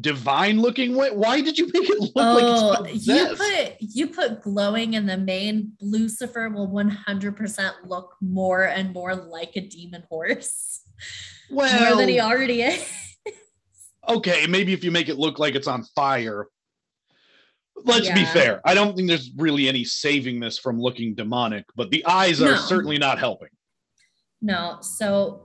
[0.00, 1.10] divine looking way.
[1.10, 4.94] Why did you make it look oh, like it's oh, you put you put glowing
[4.94, 5.72] in the mane.
[5.80, 10.80] Lucifer will 100% look more and more like a demon horse.
[11.50, 12.84] well, more than he already is.
[14.08, 16.48] okay, maybe if you make it look like it's on fire.
[17.84, 18.60] Let's be fair.
[18.64, 22.52] I don't think there's really any saving this from looking demonic, but the eyes are
[22.52, 22.56] No.
[22.56, 23.48] certainly not helping.
[24.42, 25.42] No, so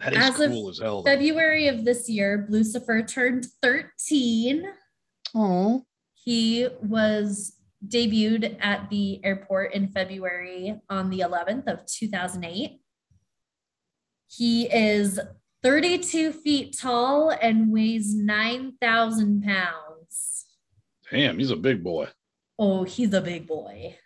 [0.00, 1.02] That is As of as hell.
[1.02, 1.10] though.
[1.10, 4.64] February of this year, Lucifer turned 13.
[5.34, 7.56] Oh, He was
[7.86, 12.80] debuted at the airport in February on the 11th of 2008.
[14.28, 15.18] He is
[15.62, 19.89] 32 feet tall and weighs 9,000 pounds.
[21.10, 22.08] Damn, he's a big boy.
[22.58, 23.96] Oh, he's a big boy.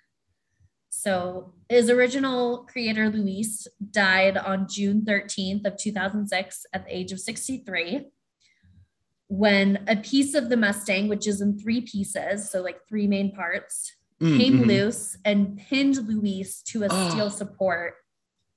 [0.90, 7.20] So his original creator, Luis, died on June 13th of 2006 at the age of
[7.20, 8.06] 63
[9.28, 13.32] when a piece of the Mustang, which is in three pieces, so like three main
[13.32, 14.66] parts, Mm, came mhm.
[14.66, 17.08] loose and pinned Luis to a Oh.
[17.10, 17.94] steel support,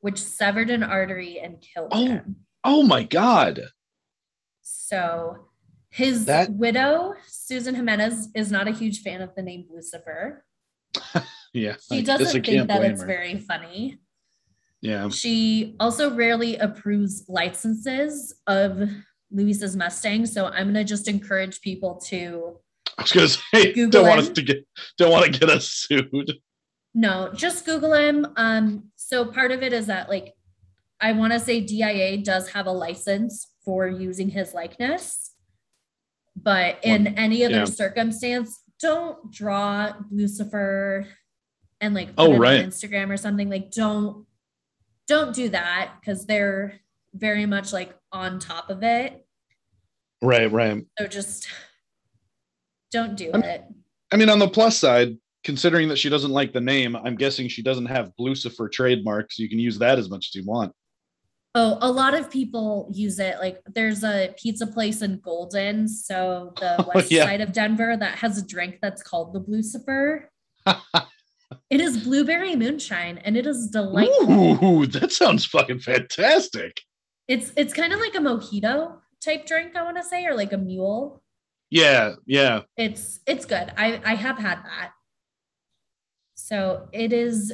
[0.01, 2.05] which severed an artery and killed Oh.
[2.05, 2.35] him.
[2.63, 3.71] Oh my god.
[4.61, 5.46] So
[5.97, 10.45] his That- widow, Susan Jimenez, is not a huge fan of the name Lucifer.
[11.53, 11.75] Yeah.
[11.89, 13.07] She I guess I doesn't think that it's her.
[13.07, 13.97] very funny.
[14.81, 15.09] Yeah.
[15.09, 18.87] She also rarely approves licenses of
[19.31, 20.25] Luis's Mustang.
[20.27, 22.59] So I'm gonna just encourage people to
[22.97, 24.67] I was gonna say Google don't want us to get
[24.99, 26.33] don't want to get us sued.
[26.93, 28.27] no, just Google him.
[28.35, 30.33] Um, so part of it is that like
[31.01, 35.26] I want to say DIA does have a license for using his likeness,
[36.47, 37.65] but in any other yeah.
[37.65, 41.05] circumstance, don't draw Lucifer
[41.81, 42.65] and like put Oh, right.
[42.65, 43.49] Instagram or something.
[43.49, 44.25] Like don't
[45.09, 46.79] don't do that because they're
[47.13, 49.27] very much like on top of it.
[50.21, 50.85] Right, right.
[50.97, 51.49] So just
[52.93, 53.65] don't do I'm- it.
[54.13, 57.49] I mean, on the plus side, considering that she doesn't like the name, I'm guessing
[57.49, 60.71] she doesn't have Lucifer trademark, so you can use that as much as you want.
[61.59, 63.39] Oh, a lot of people use it.
[63.39, 67.23] Like there's a pizza place in Golden, so the Oh, west yeah.
[67.25, 70.29] side of Denver that has a drink that's called the Lucifer.
[70.67, 74.63] it is blueberry moonshine and it is delightful.
[74.63, 76.79] Ooh, that sounds fucking fantastic.
[77.27, 80.53] It's it's kind of like a mojito type drink, I want to say, or like
[80.53, 81.23] a mule.
[81.71, 82.61] Yeah, yeah.
[82.77, 83.73] It's it's good.
[83.75, 84.91] I I have had that.
[86.35, 87.51] So it is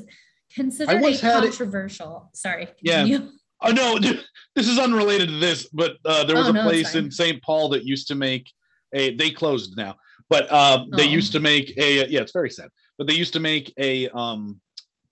[0.54, 2.30] considered a once had it- controversial.
[2.34, 2.68] Sorry.
[2.82, 3.20] Yeah.
[3.64, 6.95] Oh no, this is unrelated to this, but uh, there was Oh, a no, place
[6.95, 7.41] in St.
[7.41, 8.52] Paul that used to make
[8.94, 9.15] a.
[9.15, 9.95] They closed now,
[10.30, 11.11] but um, they Oh.
[11.11, 12.07] used to make a.
[12.07, 14.60] Yeah, it's very sad, but they used to make a um,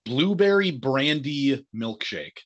[0.04, 2.38] blueberry brandy milkshake,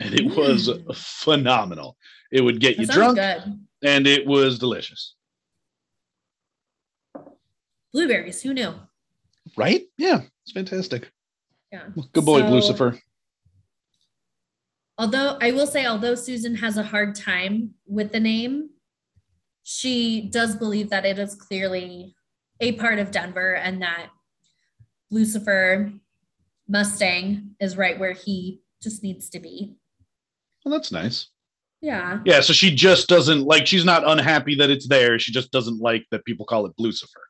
[0.00, 0.96] and it was Mm.
[0.96, 1.96] phenomenal.
[2.32, 3.88] It would get you That sounds drunk, good.
[3.88, 5.14] and it was delicious.
[7.92, 8.74] Blueberries, who knew?
[9.56, 9.82] Right?
[9.98, 11.12] Yeah, it's fantastic.
[11.70, 11.88] Yeah.
[12.12, 12.98] Good boy, So- Lucifer.
[14.96, 18.70] Although I will say, although Susan has a hard time with the name,
[19.64, 22.14] she does believe that it is clearly
[22.60, 24.08] a part of Denver and that
[25.10, 25.92] Lucifer
[26.68, 29.74] Mustang is right where he just needs to be.
[30.64, 31.28] Well, that's nice.
[31.80, 32.20] Yeah.
[32.24, 33.66] Yeah, so she just doesn't like.
[33.66, 35.18] She's not unhappy that it's there.
[35.18, 37.20] She just doesn't like that people call it Lucifer.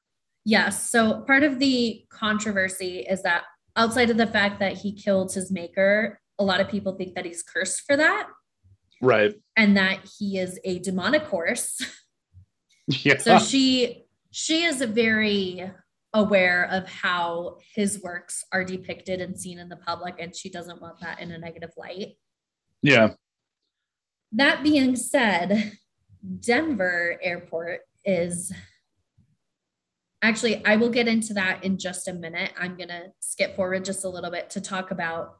[0.44, 0.90] Yes.
[0.90, 3.44] So part of the controversy is that
[3.76, 7.24] outside of the fact that he killed his maker, a lot of people think that
[7.24, 8.28] he's cursed for that
[9.00, 9.34] Right.
[9.56, 11.80] and that he is a demonic horse.
[12.86, 13.16] Yeah.
[13.16, 15.70] So she she is very
[16.12, 20.82] aware of how his works are depicted and seen in the public and she doesn't
[20.82, 22.18] want that in a negative light.
[22.82, 23.14] yeah.
[24.32, 25.78] That being said,
[26.40, 28.52] Denver airport is
[30.22, 32.52] actually I will get into that in just a minute.
[32.58, 35.36] I'm going to skip forward just a little bit to talk about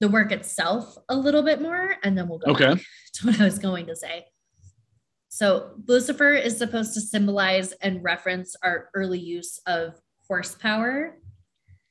[0.00, 2.74] the work itself a little bit more and then we'll go Okay.
[3.14, 4.26] to what I was going to say.
[5.28, 9.94] So, Lucifer is supposed to symbolize and reference our early use of
[10.28, 11.18] horsepower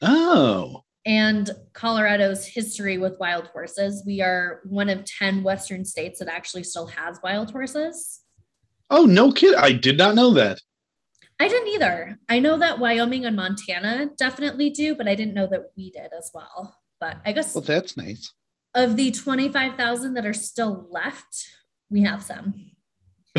[0.02, 0.82] Oh.
[1.06, 4.04] and Colorado's history with wild horses.
[4.06, 8.22] We are one of 10 Western states that actually still has wild horses.
[8.90, 9.56] Oh no kid.
[9.56, 10.60] I did not know that.
[11.40, 12.18] I didn't either.
[12.30, 16.12] I know that Wyoming and Montana definitely do, but I didn't know that we did
[16.18, 16.78] as well.
[17.00, 18.32] But I guess Well, that's nice.
[18.74, 21.46] of the 25,000 that are still left,
[21.90, 22.72] We have some.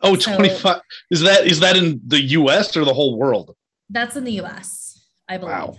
[0.00, 0.80] oh, So- 25.
[1.10, 3.54] Is that is that in the US or the whole world?
[3.90, 4.98] That's in the US,
[5.28, 5.52] I believe.
[5.52, 5.76] Wow.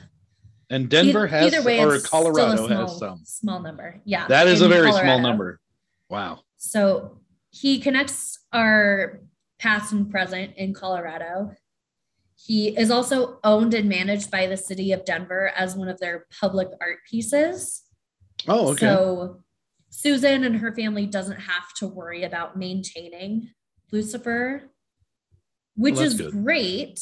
[0.70, 3.22] And Denver E- has or Colorado still a small, has some.
[3.26, 4.02] small number.
[4.06, 4.28] Yeah.
[4.28, 5.60] That is a very small number.
[6.10, 6.42] Wow.
[6.58, 7.20] So
[7.50, 9.22] he connects our
[9.60, 11.52] past and present in Colorado.
[12.46, 16.26] He is also owned and managed by the city of Denver as one of their
[16.42, 17.84] public art pieces.
[18.50, 18.86] Oh, okay.
[18.86, 19.44] So
[19.90, 23.52] Susan and her family doesn't have to worry about maintaining
[23.94, 24.64] Lucifer,
[25.76, 26.32] which Well, is good.
[26.32, 27.00] great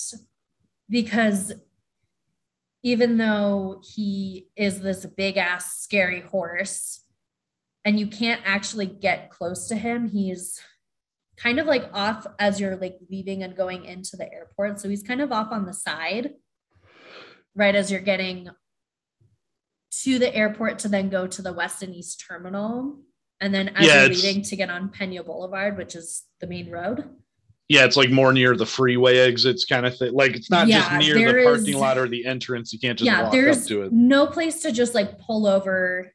[0.90, 1.54] because
[2.84, 7.04] even though he is this big ass scary horse
[7.84, 10.60] and you can't actually get close to him, he's
[11.42, 14.80] kind of like off as you're like leaving and going into the airport.
[14.80, 16.32] So he's kind of off on the side
[17.56, 18.50] right as you're getting
[20.04, 23.00] to the airport to then go to the west and east terminal.
[23.40, 26.70] And then as Yeah, you're leaving to get on Pena Boulevard, which is the main
[26.70, 27.10] road.
[27.68, 30.14] yeah, it's like more near the freeway exits kind of thing.
[30.14, 32.72] Like it's not just near the parking is- lot or the entrance.
[32.72, 33.92] You can't just yeah, walk up there's to it.
[33.94, 36.14] no place to just like pull over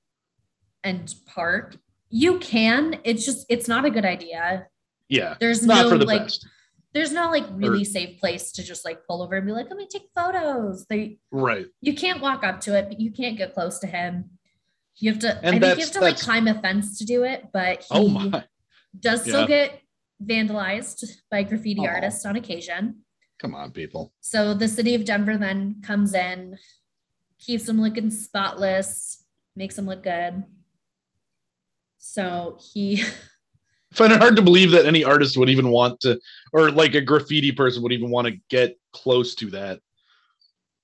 [0.85, 1.77] and park.
[2.11, 4.69] You can, it's just, it's not a good idea.
[5.09, 5.37] Yeah.
[5.41, 6.47] There's Not no for the like, best.
[6.95, 9.77] there's no like really safe place to just like pull over and be like, let
[9.77, 10.87] me take photos.
[10.87, 11.67] They, Right.
[11.81, 14.31] you can't walk up to it, but you can't get close to him.
[14.97, 17.23] You have to, And I think you have to like climb a fence to do
[17.25, 18.45] it, but he Oh my.
[18.99, 19.47] does still Yeah.
[19.47, 19.81] get
[20.25, 23.03] vandalized by graffiti artists on occasion.
[23.39, 24.15] Come on, people.
[24.23, 26.57] So the city of Denver then comes in,
[27.39, 29.23] keeps him looking spotless,
[29.55, 30.45] makes him look good.
[31.99, 33.03] So he,
[33.93, 36.21] find it hard to believe that any artist would even want to,
[36.53, 39.81] or like a graffiti person would even want to get close to that.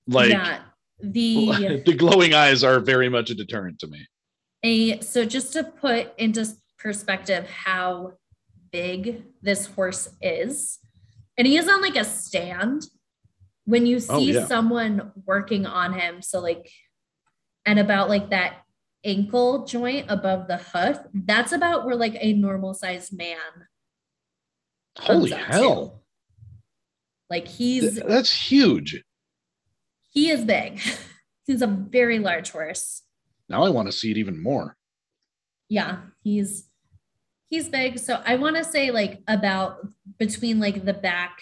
[0.07, 0.61] Like yeah,
[0.99, 4.07] the the glowing eyes are very much a deterrent to me.
[4.63, 6.45] a so just to put into
[6.77, 8.13] perspective how
[8.71, 10.79] big this horse is,
[11.37, 12.83] and he is on like a stand.
[13.65, 14.45] When you oh, see Oh, yeah.
[14.45, 16.69] someone working on him, so like,
[17.65, 18.62] and about like that
[19.05, 23.37] ankle joint above the hoof, that's about where like a normal sized man.
[24.99, 25.85] Holy hell.
[25.87, 25.91] to.
[27.29, 29.03] Like he's Th- That's huge.
[30.11, 30.79] he is big.
[31.47, 33.01] he's a very large horse.
[33.49, 34.77] Now I want to see it even more.
[35.69, 36.69] yeah he's
[37.49, 39.77] he's big so i want to say like about
[40.19, 41.39] between like the back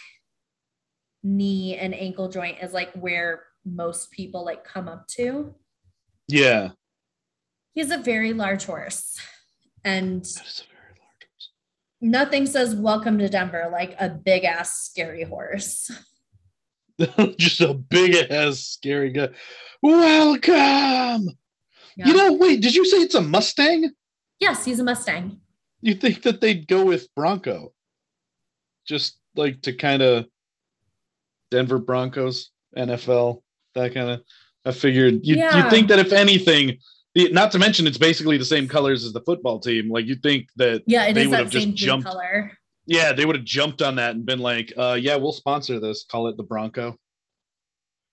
[1.23, 5.53] knee and ankle joint is like where most people like come up to
[6.27, 6.69] Yeah.
[7.73, 9.17] He's a very large horse
[9.83, 11.49] and That is a very large
[12.01, 15.89] nothing says welcome to denver like a big ass scary horse.
[17.37, 19.29] Just a big ass scary guy.
[19.81, 21.29] Welcome.
[21.97, 22.07] Yeah.
[22.07, 23.91] You know, wait, did you say it's a Mustang?
[24.39, 25.39] yes he's a mustang
[25.81, 27.73] You think that they'd go with Bronco?
[28.87, 30.25] Just like to kind of
[31.51, 33.41] Denver Broncos, NFL,
[33.75, 34.21] that kind of.
[34.65, 35.69] I figured you you Yeah.
[35.69, 36.77] think that if anything,
[37.15, 39.89] the, not to mention it's basically the same colors as the football team.
[39.89, 42.51] Like you think that yeah it They would have just jumped- color
[42.87, 46.03] yeah they would have jumped on that and been like, uh, yeah, we'll sponsor this.
[46.03, 46.97] Call it the Bronco.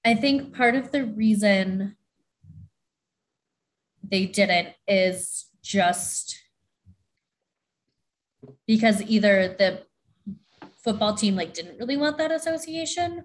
[0.04, 1.96] I think part of the reason
[4.02, 6.38] they didn't is just
[8.66, 9.82] because either the
[10.82, 13.24] football team like didn't really want that association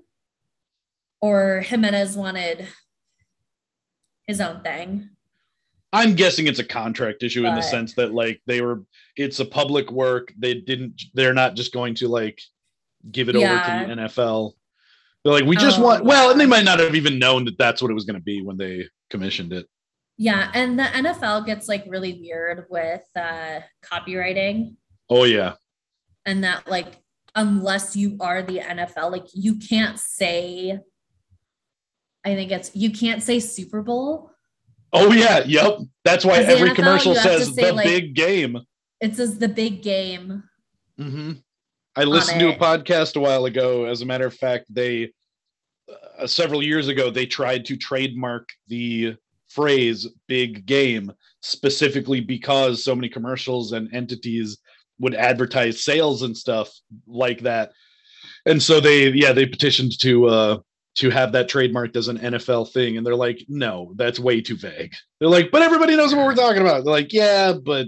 [1.22, 2.68] or Jimenez wanted
[4.28, 5.10] his own thing.
[5.94, 8.84] I'm guessing it's a contract issue in the sense that like they were
[9.16, 10.34] it's a public work.
[10.38, 12.42] They didn't they're not just going to like
[13.12, 13.52] give it Yeah.
[13.54, 14.54] over to the NFL.
[15.24, 17.58] They're like we just Oh, want well, and they might not have even known that
[17.58, 19.68] that's what it was going to be when they commissioned it.
[20.18, 24.76] Yeah, and the NFL gets like really weird with uh copyrighting
[25.10, 25.54] Oh yeah.
[26.26, 27.00] and that like
[27.36, 30.80] unless you are the NFL, like you can't say
[32.26, 34.32] I think it's you can't say Super Bowl.
[34.94, 35.80] Oh yeah, yep.
[36.06, 38.60] That's why every NFL, commercial you have to says say, the like- big game.
[39.02, 40.44] It says the big game.
[40.98, 41.34] hmm
[41.96, 43.86] I listened to a podcast a while ago.
[43.86, 45.12] As a matter of fact, they
[46.18, 49.16] uh, several years ago they tried to trademark the
[49.50, 51.12] phrase "big game"
[51.42, 54.58] specifically because so many commercials and entities
[55.00, 56.72] would advertise sales and stuff
[57.06, 57.72] like that.
[58.46, 60.58] And so they, yeah, they petitioned to uh
[60.96, 64.56] to have that trademarked as an NFL thing, and they're like, no, that's way too
[64.56, 64.94] vague.
[65.20, 66.84] They're like, but everybody knows what we're talking about.
[66.84, 67.88] They're like, yeah, but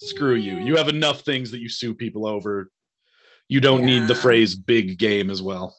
[0.00, 0.58] screw you.
[0.58, 2.70] You have enough things that you sue people over.
[3.48, 4.20] You don't need the Yeah.
[4.20, 5.76] phrase big game as well.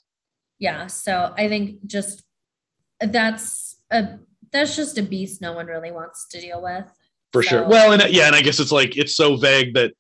[0.59, 0.87] Yeah.
[0.87, 2.23] So I think just
[2.99, 4.19] that's a
[4.51, 6.85] that's just a beast no one really wants to deal with.
[7.33, 7.67] For sure.
[7.67, 9.93] Well, and yeah, and I guess it's like it's so vague that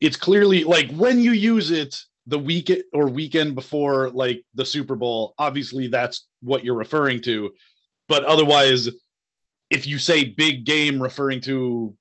[0.00, 1.96] it's clearly like when you use it
[2.26, 7.50] the week or weekend before like the Super Bowl, obviously that's what you're referring to.
[8.08, 8.88] But otherwise,
[9.70, 11.94] if you say big game referring to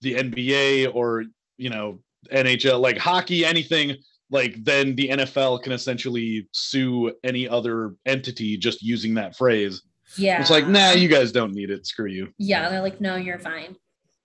[0.00, 1.24] the NBA or
[1.56, 2.00] you know
[2.30, 3.96] NHL, like hockey, anything
[4.30, 9.82] like then the NFL can essentially sue any other entity just using that phrase.
[10.16, 10.40] Yeah.
[10.40, 11.86] It's like, nah, you guys don't need it.
[11.86, 12.32] Screw you.
[12.38, 13.76] Yeah, they're like, no, you're fine.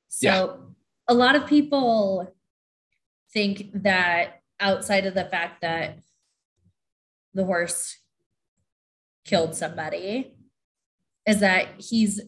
[0.08, 0.48] So Yeah.
[1.08, 2.34] a lot of people
[3.34, 5.98] think that outside of the fact that
[7.34, 7.98] the horse
[9.26, 10.36] killed somebody,
[11.28, 12.22] is that he's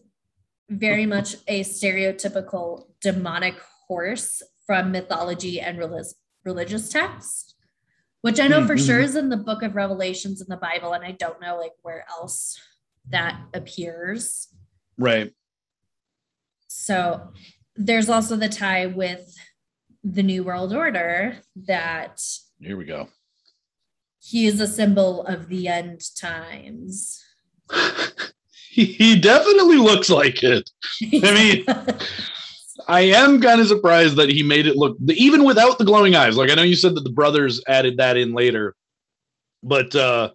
[0.68, 3.54] very much a stereotypical demonic
[3.88, 7.54] horse from mythology and relig- religious text,
[8.22, 8.86] which I know for Mhm.
[8.86, 11.74] sure is in the book of Revelations in the Bible, and I don't know like
[11.82, 12.58] where else
[13.10, 14.48] that appears.
[14.96, 15.34] Right.
[16.68, 17.32] So
[17.76, 19.34] there's also the tie with
[20.04, 22.22] the New World Order that
[22.60, 23.08] Here we go.
[24.20, 27.24] he is a symbol of the end times.
[28.70, 30.68] he, he definitely looks like it.
[31.02, 31.32] I
[31.66, 31.98] mean-
[32.88, 36.36] I am kind of surprised that he made it look even without the glowing eyes.
[36.36, 38.74] Like I know you said that the brothers added that in later,
[39.62, 40.30] but uh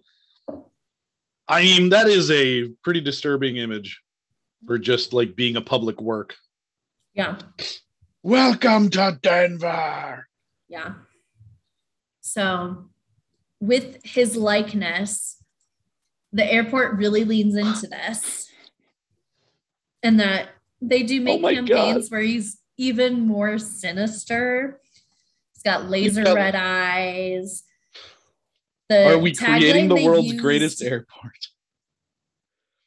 [1.46, 4.00] I mean that is a pretty disturbing image
[4.66, 6.34] for just like being a public work.
[7.14, 7.36] yeah,
[8.22, 10.26] Welcome to Denver.
[10.68, 10.94] yeah.
[12.20, 12.84] So
[13.60, 15.42] with his likeness,
[16.32, 18.48] the airport really leans into this.
[20.02, 24.80] And that they do make Oh campaigns where he's even more sinister.
[25.54, 27.64] He's got laser got- red eyes.
[28.88, 31.48] The Are we creating the world's used- greatest airport?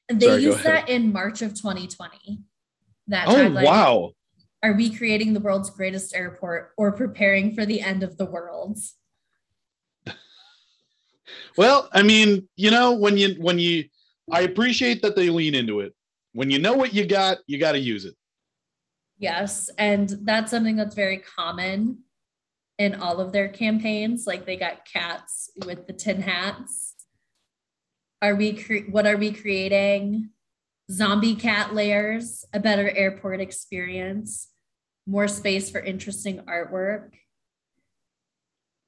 [0.10, 2.40] They Sorry, used that in March of 2020.
[3.08, 4.12] That Oh wow.
[4.64, 8.80] Are we creating the world's greatest airport or preparing for the end of the world?
[11.58, 13.86] Well, I mean, you know, when you when you
[14.32, 15.94] I appreciate that they lean into it.
[16.34, 18.16] When you know what you got, you got to use it.
[19.18, 19.70] Yes.
[19.78, 22.00] And that's something that's very common
[22.80, 24.26] in all of their campaigns.
[24.26, 26.96] Like they got cats with the tin hats.
[28.22, 30.30] Are we, cre- what are we creating?
[30.92, 34.50] Zombie cat layers, a better airport experience,
[35.06, 37.12] more space for interesting artwork.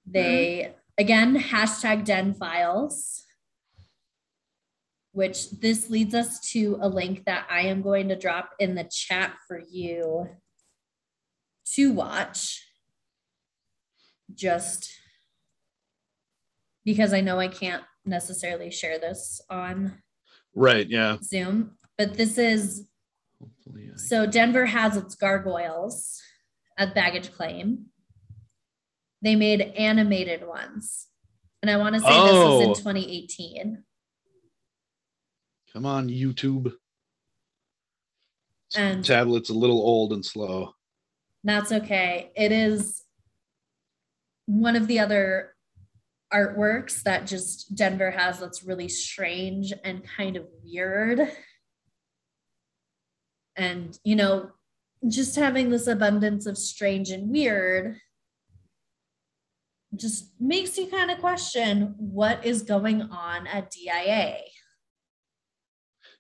[0.06, 0.74] They, mm-hmm.
[0.98, 3.24] again, hashtag Den Files,
[5.12, 8.84] which this leads us to a link that I am going to drop in the
[8.84, 10.30] chat for you
[11.74, 12.62] to watch.
[14.34, 14.90] Just
[16.84, 20.02] because I know I can't necessarily share this on
[20.56, 21.18] Right, yeah.
[21.22, 22.88] Zoom, but this is
[23.42, 26.22] Hopefully I- so Denver has its gargoyles
[26.78, 27.88] at baggage claim.
[29.22, 31.08] They made animated ones.
[31.62, 32.74] And I want to say this was in Oh.
[32.76, 33.84] 2018.
[35.74, 36.74] Come on, YouTube.
[38.76, 40.74] And- tablet's a little old and slow.
[41.44, 42.32] That's okay.
[42.36, 43.04] It is
[44.48, 45.56] one of the other
[46.34, 51.20] artworks that just Denver has that's really strange and kind of weird.
[53.56, 54.52] And, you know,
[55.08, 57.98] just having this abundance of strange and weird
[59.96, 64.38] just makes you kind of question what is going on at DIA.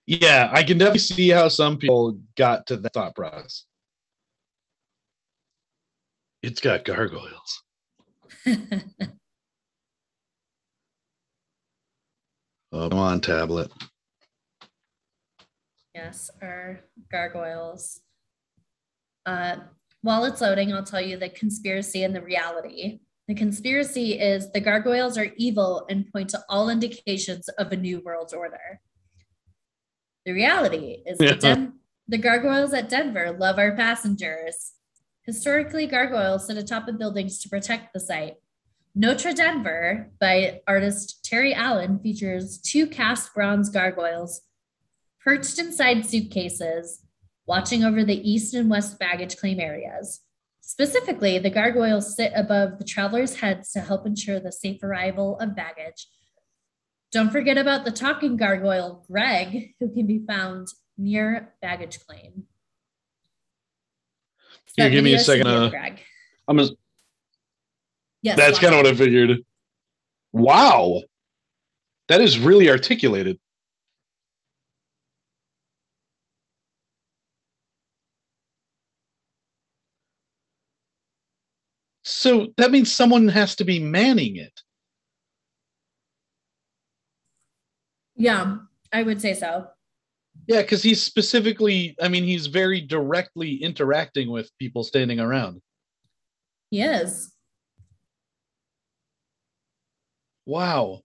[0.05, 3.65] Yeah, I can definitely see how some people got to that thought process.
[6.43, 7.63] It's got gargoyles.
[12.75, 13.71] Oh, come on, tablet.
[15.95, 18.01] Yes, our gargoyles.
[19.25, 19.55] Uh,
[20.01, 22.99] while it's loading, I'll tell you the conspiracy and the reality.
[23.29, 28.01] The conspiracy is the gargoyles are evil and point to all indications of a new
[28.03, 28.81] world order.
[30.25, 31.31] The reality is Yeah.
[31.31, 31.73] the, Den-
[32.09, 34.73] the gargoyles at Denver love our passengers.
[35.21, 38.35] Historically, gargoyles sit atop of buildings to protect the site.
[38.93, 44.41] Notre Denver by artist Terry Allen features two cast bronze gargoyles
[45.25, 47.01] perched inside suitcases,
[47.47, 50.21] watching over the east and west baggage claim areas.
[50.61, 55.55] Specifically, the gargoyles sit above the travelers' heads to help ensure the safe arrival of
[55.55, 56.07] baggage.
[57.11, 62.45] Don't forget about the talking gargoyle, Greg, who can be found near baggage claim.
[64.75, 65.99] Here, That give me a second, uh, Greg.
[66.47, 66.73] I'm just,
[68.21, 69.43] Yes, that's kind of what I figured.
[70.33, 71.03] Wow.
[72.07, 73.39] That is really articulated.
[82.25, 84.63] So that means someone has to be manning it.
[88.15, 88.57] Yeah,
[88.91, 89.67] I would say so.
[90.47, 95.61] Yeah, because he's specifically, I mean, he's very directly interacting with people standing around.
[96.71, 97.31] He is.
[100.47, 101.01] Wow.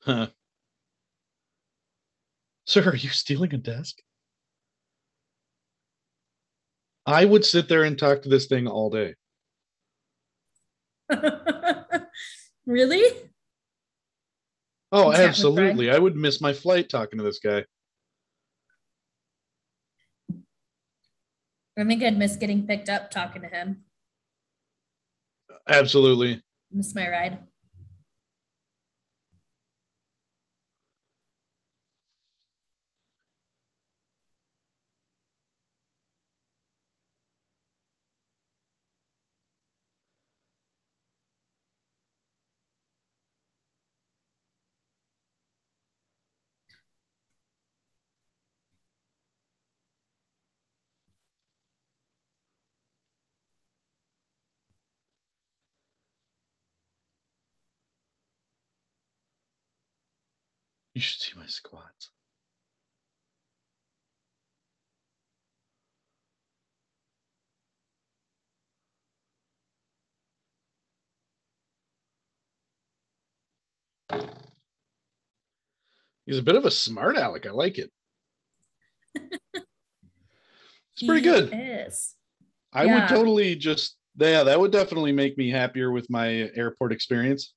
[0.00, 0.26] Huh.
[2.64, 3.96] Sir, are you stealing a desk?
[7.06, 9.14] I would sit there and talk to this thing all day.
[12.66, 13.30] really?
[14.90, 15.90] Oh, absolutely.
[15.90, 17.64] I would miss my flight talking to this guy.
[21.78, 23.84] I think I'd miss getting picked up talking to him.
[25.68, 26.42] Absolutely.
[26.72, 27.38] Miss my ride.
[60.96, 62.08] You should see my squats.
[76.24, 77.44] He's a bit of a smart aleck.
[77.44, 77.92] I like it.
[80.94, 81.50] It's pretty good.
[81.52, 82.14] Is.
[82.72, 82.94] I Yeah.
[82.94, 87.52] would totally just yeah, that would definitely make me happier with my airport experience.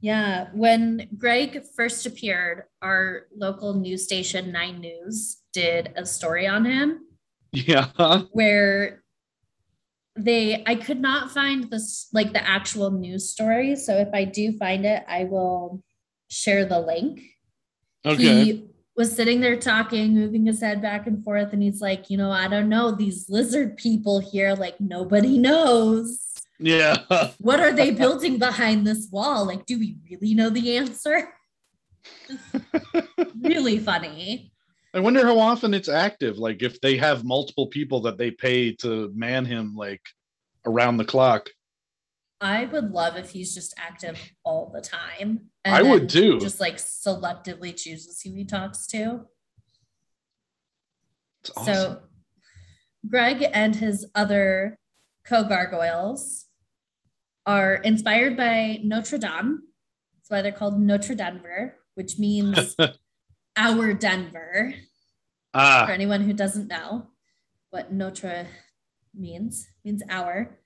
[0.00, 0.48] Yeah.
[0.54, 7.00] When Greg first appeared, our local news station, Nine News, did a story on him
[7.52, 7.88] Yeah.
[8.32, 9.02] where
[10.16, 13.76] they I could not find this like the actual news story.
[13.76, 15.82] So if I do find it, I will
[16.28, 17.22] share the link.
[18.04, 18.44] Okay.
[18.44, 22.16] He was sitting there talking, moving his head back and forth, and he's like, you
[22.16, 26.29] know, I don't know, these lizard people here, like nobody knows.
[26.60, 26.96] Yeah.
[27.38, 29.46] What are they building behind this wall?
[29.46, 31.32] Like, do we really know the answer?
[33.40, 34.52] really funny.
[34.92, 36.38] I wonder how often it's active.
[36.38, 40.02] Like if they have multiple people that they pay to man him like
[40.66, 41.48] around the clock.
[42.40, 45.50] I would love if he's just active all the time.
[45.64, 46.40] I would then too.
[46.40, 49.26] Just like selectively chooses who he talks to.
[51.56, 51.74] Awesome.
[51.74, 52.00] So,
[53.08, 54.78] Greg and his other
[55.24, 56.46] co gargoyles
[57.50, 59.62] are inspired by Notre Dame.
[60.14, 62.76] That's why they're called Notre Denver, which means
[63.56, 64.74] our Denver.
[65.52, 67.08] For ah, anyone who doesn't know
[67.70, 68.46] what Notre
[69.12, 70.60] means, means our.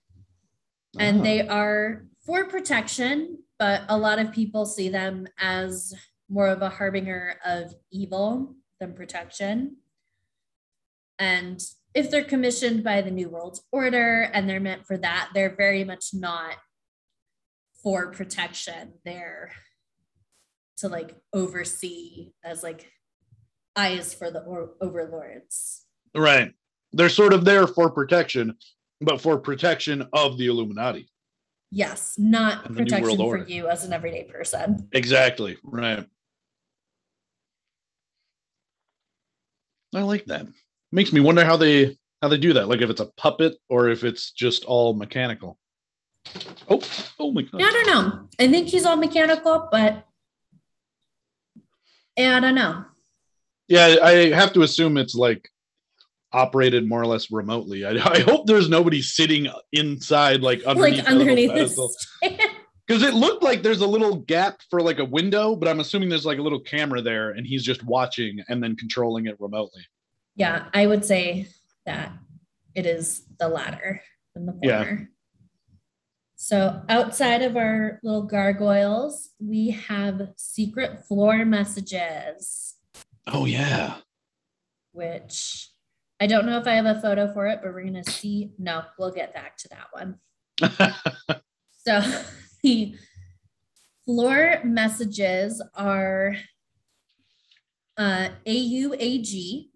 [0.98, 1.22] And Ah.
[1.22, 5.94] they are for protection, but a lot of people see them as
[6.28, 9.76] more of a harbinger of evil than protection.
[11.18, 15.56] And if they're commissioned by the New World Order and they're meant for that, they're
[15.56, 16.56] very much not
[17.84, 18.94] for protection.
[19.04, 19.52] They're
[20.78, 22.90] to like oversee as like
[23.76, 25.84] eyes for the or- overlords.
[26.16, 26.52] right.
[26.92, 28.56] They're sort of there for protection,
[29.00, 31.08] but for protection of the Illuminati.
[31.72, 33.44] Yes, not And the New protection for Order.
[33.48, 34.88] you as an everyday person.
[34.92, 35.56] Exactly.
[35.64, 36.06] Right.
[39.94, 40.46] I like that.
[40.92, 42.68] Makes me wonder how they how they do that.
[42.68, 45.58] Like if it's a puppet or if it's just all mechanical.
[46.68, 46.80] Oh,
[47.18, 47.62] oh my god.
[47.62, 48.28] I don't know.
[48.38, 50.06] I think he's all mechanical, but
[52.16, 52.84] yeah, I don't know.
[53.68, 55.48] Yeah, I have to assume it's like
[56.32, 57.84] operated more or less remotely.
[57.84, 62.38] I, I hope there's nobody sitting inside, like underneath, like underneath the this.
[62.86, 66.08] Because it looked like there's a little gap for like a window, but I'm assuming
[66.08, 69.82] there's like a little camera there, and he's just watching and then controlling it remotely.
[70.36, 71.48] Yeah, I would say
[71.86, 72.12] that
[72.74, 74.02] it is the latter
[74.34, 74.96] than the Yeah.
[76.44, 82.74] So outside of our little gargoyles, we have secret floor messages,
[83.26, 83.94] Oh yeah.
[84.92, 85.70] which
[86.20, 88.50] I don't know if I have a photo for it, but we're gonna see.
[88.58, 90.94] No, we'll get back to that one.
[91.86, 92.00] So
[92.62, 92.94] the
[94.04, 96.34] floor messages are
[97.96, 99.68] uh, AUAG,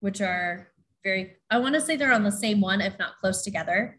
[0.00, 0.68] which are
[1.04, 3.98] very, I want to say they're on the same one, if not close together.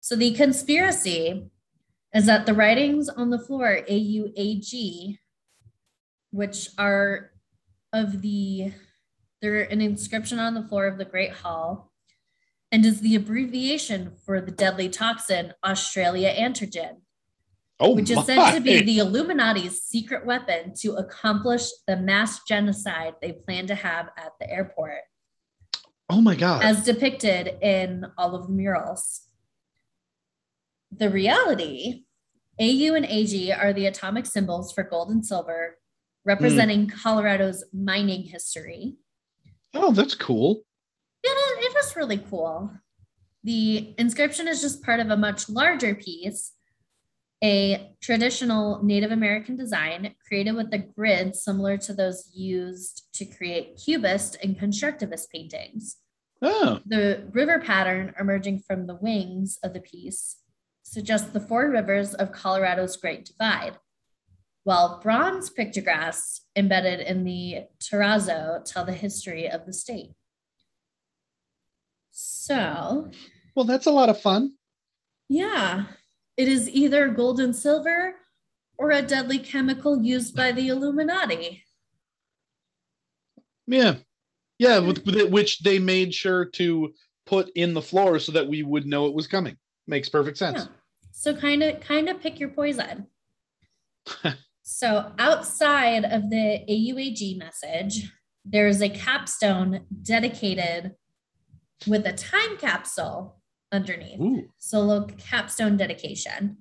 [0.00, 1.50] So the conspiracy
[2.14, 5.18] is that the writings on the floor, AUAG,
[6.30, 7.30] which are
[7.92, 8.72] of the,
[9.42, 11.92] they're an inscription on the floor of the Great Hall,
[12.72, 16.96] and is the abbreviation for the deadly toxin Australia antigen,
[17.80, 18.20] Oh, which my.
[18.20, 23.66] is said to be the Illuminati's secret weapon to accomplish the mass genocide they plan
[23.68, 25.00] to have at the airport,
[26.08, 26.62] oh my god.
[26.62, 29.22] as depicted in all of the murals.
[30.90, 32.04] The reality
[32.60, 35.78] AU and AG are the atomic symbols for gold and silver,
[36.24, 38.96] representing Colorado's mining history.
[39.74, 40.62] oh, that's cool.
[41.22, 42.70] It, it was really cool.
[43.44, 46.52] The inscription is just part of a much larger piece,
[47.42, 53.80] a traditional Native American design created with a grid similar to those used to create
[53.82, 55.96] cubist and constructivist paintings.
[56.42, 60.36] Oh, The river pattern emerging from the wings of the piece
[60.90, 63.78] suggests the four rivers of Colorado's Great Divide,
[64.64, 70.10] while bronze pictographs embedded in the terrazzo tell the history of the state.
[72.10, 73.08] So,
[73.54, 74.54] well, that's a lot of fun.
[75.28, 75.84] yeah,
[76.36, 78.16] it is either gold and silver
[78.76, 81.62] or a deadly chemical used by the Illuminati.
[83.68, 83.96] Yeah,
[84.58, 86.92] yeah, with, with it, which they made sure to
[87.26, 89.56] put in the floor so that we would know it was coming.
[89.86, 90.66] Makes perfect sense.
[90.68, 90.76] Yeah.
[91.12, 93.06] So kind of kind of pick your poison.
[94.62, 98.10] so outside of the AUAG message,
[98.44, 100.94] there's a capstone dedicated
[101.86, 103.40] with a time capsule
[103.72, 104.20] underneath.
[104.20, 106.58] Ooh, So look, capstone dedication.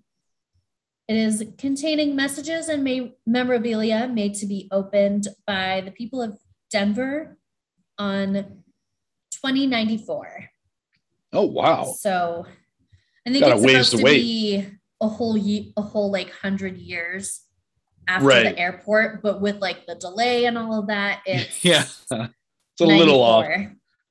[1.08, 6.38] It is containing messages and ma- memorabilia made to be opened by the people of
[6.70, 7.38] Denver
[7.98, 8.34] on
[9.32, 10.50] 2094.
[11.34, 11.96] oh wow.
[11.98, 12.46] So
[13.28, 14.22] I think Got a it's ways supposed to wait.
[14.22, 14.68] be
[15.02, 17.42] a whole ye- a whole like hundred years
[18.08, 18.44] after Right.
[18.56, 22.86] the airport, but with like the delay and all of that, it's Yeah, it's a
[22.86, 23.46] little off.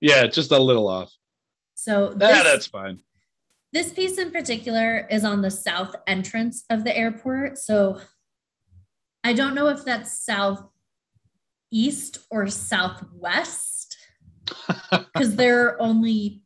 [0.00, 1.12] Yeah, just a little off.
[1.74, 3.00] So Ah, this, that's fine.
[3.72, 7.58] this piece in particular is on the south entrance of the airport.
[7.58, 8.00] So
[9.24, 10.64] I don't know if that's south
[11.70, 13.96] east or southwest
[14.90, 16.42] because there are only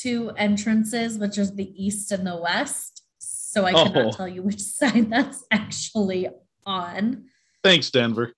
[0.00, 3.02] two entrances, which is the east and the west.
[3.18, 4.10] So I cannot Oh.
[4.12, 6.28] tell you which side that's actually
[6.64, 7.24] on.
[7.62, 8.32] Thanks, Denver.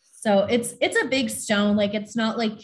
[0.00, 1.76] So it's it's a big stone.
[1.76, 2.60] Like it's not like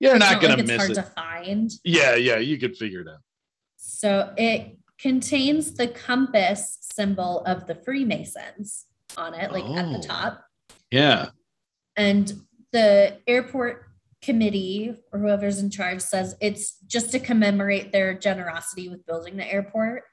[0.00, 0.94] You're not, not gonna like it's miss hard it.
[0.96, 1.70] to find.
[1.84, 3.20] Yeah, yeah, you could figure it out.
[3.76, 10.02] So it contains the compass symbol of the Freemasons on it, like at the Oh.
[10.02, 10.44] top.
[10.90, 11.30] Yeah.
[11.96, 12.32] And
[12.72, 13.86] the airport
[14.22, 19.52] committee or whoever's in charge says it's just to commemorate their generosity with building the
[19.52, 20.04] airport.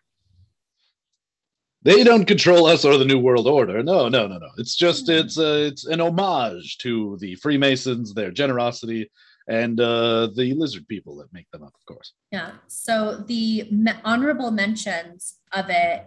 [1.81, 3.81] They don't control us or the New World Order.
[3.83, 4.49] No, no, no, no.
[4.57, 5.13] It's just Hmm.
[5.13, 9.09] it's uh, it's an homage to the Freemasons, their generosity,
[9.47, 12.13] and uh, the lizard people that make them up, of course.
[12.31, 12.51] Yeah.
[12.67, 16.05] So the me- honorable mentions of it,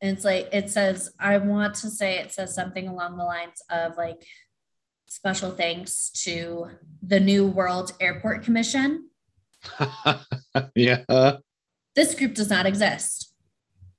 [0.00, 3.60] and it's like it says, I want to say it says something along the lines
[3.68, 4.24] of like
[5.12, 6.68] special thanks to
[7.02, 9.08] the New World Airport Commission.
[10.74, 11.36] yeah.
[11.94, 13.34] This group does not exist.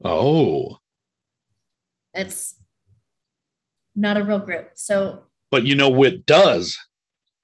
[0.03, 0.79] Oh,
[2.13, 2.55] It's
[3.95, 4.71] not a real group.
[4.73, 6.79] So but you know what does?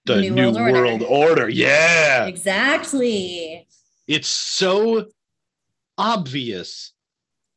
[0.06, 1.06] The New New, World Order.
[1.06, 1.50] Order.
[1.50, 2.26] Yeah.
[2.26, 3.68] exactly.
[4.08, 5.06] It's so
[5.96, 6.94] obvious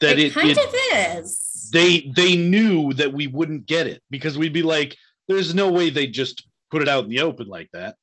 [0.00, 1.70] that it, it, kind it of is.
[1.72, 4.94] they they knew that we wouldn't get it because we'd be like,
[5.32, 7.96] there's no way they just put it out in the open like that.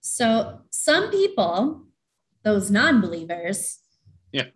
[0.00, 1.86] So some people,
[2.42, 3.78] those non-believers,
[4.32, 4.48] Yeah.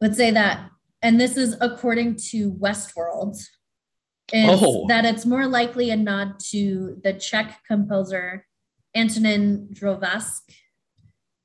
[0.00, 0.70] would say that,
[1.02, 3.36] and this is according to Westworld,
[4.32, 4.86] is Oh.
[4.88, 8.46] that it's more likely a nod to the Czech composer
[8.94, 10.40] Antonin Dvořák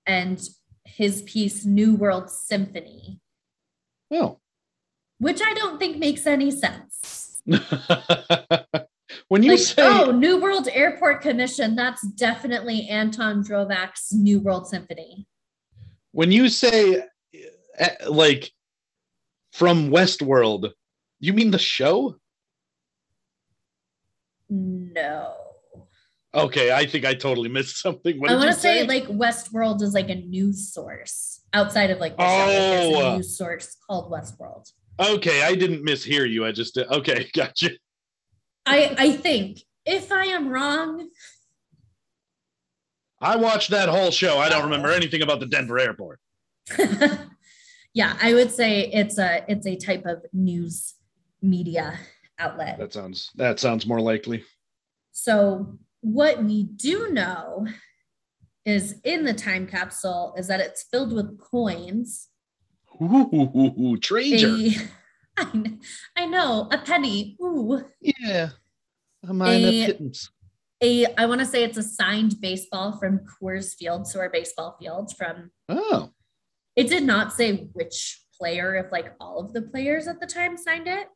[0.05, 0.41] and
[0.85, 3.19] his piece New World Symphony,
[4.11, 4.39] Oh.
[5.19, 7.41] which I don't think makes any sense.
[9.31, 14.67] when you like, say oh, New World Airport Commission, that's definitely Anton Dvořák's New World
[14.67, 15.25] Symphony.
[16.11, 17.01] when you say
[17.79, 18.51] uh, like
[19.53, 20.71] from Westworld,
[21.21, 22.17] you mean the show?
[24.49, 25.33] No.
[26.33, 28.19] Okay, I think I totally missed something.
[28.19, 28.87] What I want to say, say?
[28.87, 32.47] like Westworld is like a news source outside of like the show.
[32.47, 33.13] There's Oh.
[33.13, 34.69] a news source called Westworld.
[34.99, 36.45] okay, I didn't mishear you.
[36.45, 37.71] I just okay, gotcha.
[38.65, 41.09] I I think if I am wrong,
[43.19, 44.37] I watched that whole show.
[44.39, 46.19] I don't remember anything about the Denver airport.
[47.93, 50.95] yeah, I would say it's a it's a type of news
[51.41, 51.99] media
[52.39, 52.77] outlet.
[52.79, 54.43] That sounds that sounds more likely.
[55.11, 57.67] So what we do know
[58.65, 62.27] is in the time capsule is that it's filled with coins.
[63.01, 64.47] Ooh, treasure.
[64.47, 64.75] A,
[65.37, 65.77] I,
[66.15, 67.37] I know, a penny.
[67.41, 67.83] Ooh.
[68.01, 68.49] Yeah.
[69.27, 70.17] A mine A- of.
[70.83, 74.75] A I want to say it's a signed baseball from Coors Field, so our baseball
[74.79, 76.09] field from Oh,
[76.75, 80.57] it did not say which player, if like all of the players at the time
[80.57, 81.07] signed it.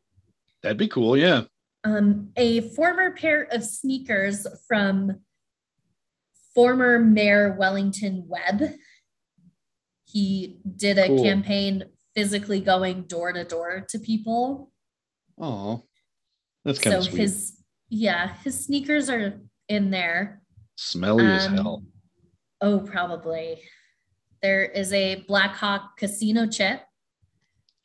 [0.61, 1.17] that'd be cool.
[1.17, 1.43] Yeah.
[1.83, 5.21] um, a former pair of sneakers from
[6.53, 8.75] former Mayor Wellington Webb.
[10.05, 11.23] He did a Cool.
[11.23, 11.85] campaign
[12.15, 14.71] physically going door to door to people.
[15.39, 15.83] Oh,
[16.63, 17.19] that's kind So of sweet.
[17.21, 17.57] his,
[17.89, 20.41] yeah, his sneakers are in there.
[20.77, 21.83] Smelly as um, hell.
[22.61, 23.61] Oh, probably.
[24.41, 26.81] There is a Black Hawk casino chip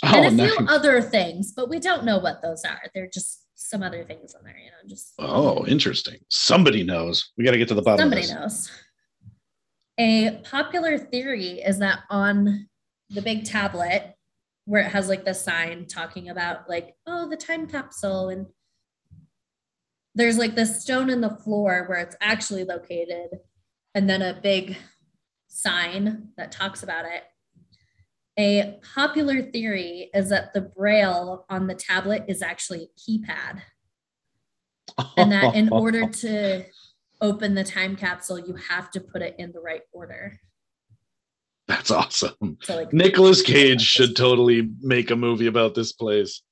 [0.02, 0.56] Oh, and a nice.
[0.56, 2.80] few other things, but we don't know what those are.
[2.94, 6.16] They're just some other things in there, you know, just Oh, interesting.
[6.28, 7.32] Somebody knows.
[7.36, 8.34] We got to get to the bottom Somebody of this.
[8.34, 8.70] knows.
[9.98, 12.66] A popular theory is that on
[13.10, 14.14] the big tablet,
[14.70, 18.46] where it has like the sign talking about like, oh, the time capsule, and
[20.14, 23.30] there's like this stone in the floor where it's actually located,
[23.96, 24.76] and then a big
[25.48, 27.24] sign that talks about it.
[28.38, 33.62] A popular theory is that the braille on the tablet is actually a keypad
[35.16, 36.64] and that in order to
[37.20, 40.38] open the time capsule, you have to put it in the right order.
[41.70, 42.58] That's awesome.
[42.62, 46.42] So like Nicolas Cage should totally make a movie about this place.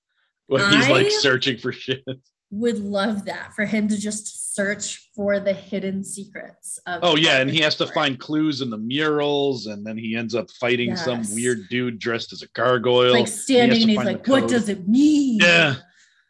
[0.46, 2.04] When he's like searching for shit.
[2.50, 7.40] would love that for him to just search for the hidden secrets of Oh yeah,
[7.40, 10.94] and he has to find clues in the murals, and then he ends up fighting
[10.94, 13.12] some weird dude dressed as a gargoyle.
[13.12, 15.40] like standing to and he's like, what does it mean?
[15.42, 15.74] Yeah.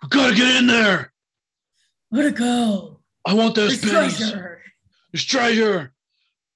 [0.02, 1.12] We gotta get in there.
[2.08, 3.00] Where to go?
[3.26, 4.16] I want those There's pennies.
[4.16, 4.62] treasure.
[5.12, 5.92] There's treasure.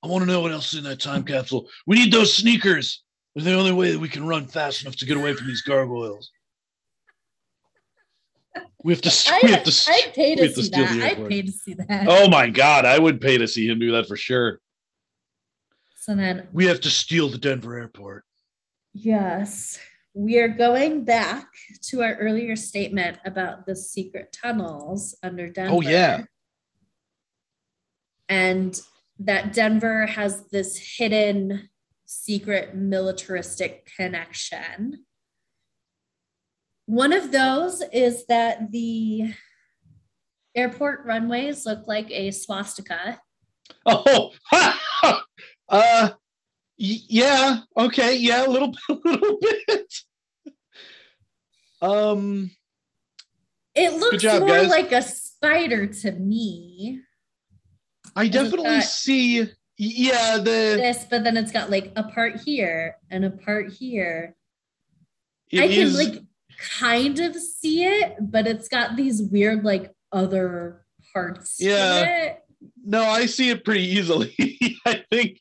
[0.03, 1.69] I want to know what else is in that time capsule.
[1.87, 3.03] We need those sneakers.
[3.35, 5.63] They're the only way that we can run fast enough to get away from these
[5.63, 6.31] gargoyles.
[8.85, 9.33] We have to.
[9.45, 9.85] we have to.
[9.91, 11.03] I'd pay to see steal that.
[11.19, 12.07] I'd pay to see that.
[12.09, 14.59] Oh my god, I would pay to see him do that for sure.
[15.97, 18.25] So then, We have to steal the Denver airport.
[18.93, 19.79] yes,
[20.15, 21.47] we are going back
[21.91, 25.77] to our earlier statement about the secret tunnels under Denver.
[25.77, 26.25] Oh, yeah.
[28.29, 28.79] and
[29.19, 31.69] that Denver has this hidden
[32.07, 35.05] secret militaristic connection.
[36.87, 39.33] One of those is that the
[40.55, 43.21] airport runways look like a swastika.
[43.87, 44.33] Oh,
[45.69, 46.11] uh,
[46.77, 49.95] yeah, okay, yeah, a little, a little bit.
[51.81, 52.51] Um,
[53.75, 54.69] It looks job, more guys.
[54.69, 57.01] like a spider to me.
[58.17, 59.49] I definitely see.
[59.79, 64.37] Yeah, the This, but then it's got like a part here and a part here.
[65.53, 66.23] I can is- like
[66.79, 71.57] kind of see it, but it's got these weird like other parts.
[71.59, 72.05] Yeah.
[72.05, 72.45] it.
[72.85, 74.35] no, I see it pretty easily.
[74.87, 75.41] I think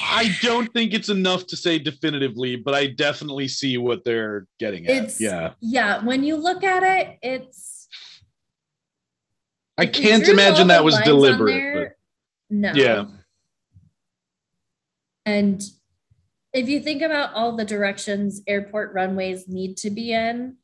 [0.00, 4.86] I don't think it's enough to say definitively, but I definitely see what they're getting
[4.86, 5.04] at.
[5.04, 6.04] It's yeah, yeah.
[6.04, 7.79] When you look at it, it's.
[9.78, 11.92] I can't imagine that was deliberate.
[12.50, 12.72] no.
[12.74, 13.04] Yeah.
[15.24, 15.62] And
[16.52, 20.56] if you think about all the directions airport runways need to be in,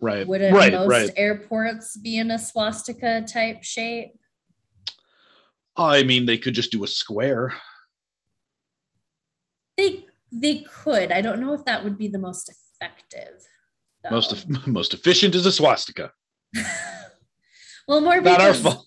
[0.00, 1.10] right, wouldn't right, most right.
[1.16, 4.12] airports be in a swastika type shape?
[5.76, 7.54] I mean, they could just do a square.
[9.76, 11.12] They they could.
[11.12, 13.46] I don't know if that would be the most effective.
[14.02, 14.10] though.
[14.10, 16.12] Most most efficient is a swastika.
[17.88, 18.86] well, more Not our fault.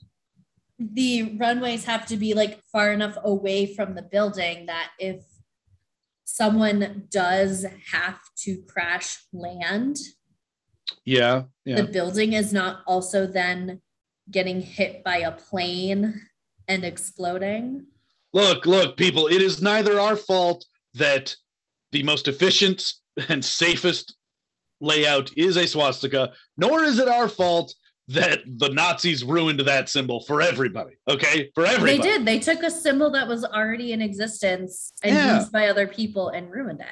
[0.79, 5.21] the runways have to be like far enough away from the building that if
[6.25, 9.97] someone does have to crash land,
[11.03, 11.75] Yeah, yeah.
[11.77, 13.81] the building is not also then
[14.29, 16.13] getting hit by a plane
[16.67, 17.85] and exploding.
[18.33, 21.35] look, look, people, it is neither our fault that
[21.91, 22.93] the most efficient
[23.27, 24.15] and safest
[24.79, 27.73] layout is a swastika, nor is it our fault
[28.07, 30.95] that the Nazis ruined that symbol for everybody.
[31.07, 31.97] Okay, for everybody.
[31.97, 32.25] They did.
[32.25, 35.37] They took a symbol that was already in existence and Yeah.
[35.37, 36.87] used by other people and ruined it.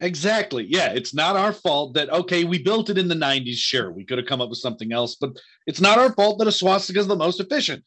[0.00, 0.64] Exactly.
[0.68, 3.92] Yeah, it's not our fault that okay, we built it in the 90s, sure.
[3.92, 5.30] We could have come up with something else, but
[5.66, 7.84] it's not our fault that a swastika is the most efficient.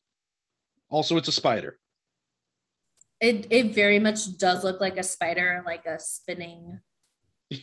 [0.90, 1.78] Also, it's a spider.
[3.20, 6.80] It it very much does look like a spider, like a spinning.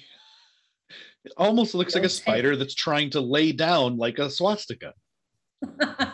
[1.25, 4.93] It almost looks like a spider that's trying to lay down like a swastika.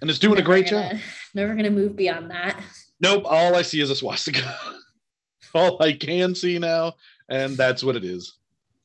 [0.00, 1.00] And it's doing a great gonna job.
[1.34, 2.60] never gonna move beyond that.
[3.00, 3.24] Nope.
[3.26, 4.56] All I see is a swastika.
[5.54, 6.94] all I can see now,
[7.28, 8.36] and that's what it is.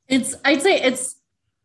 [0.08, 1.16] It's I'd say it's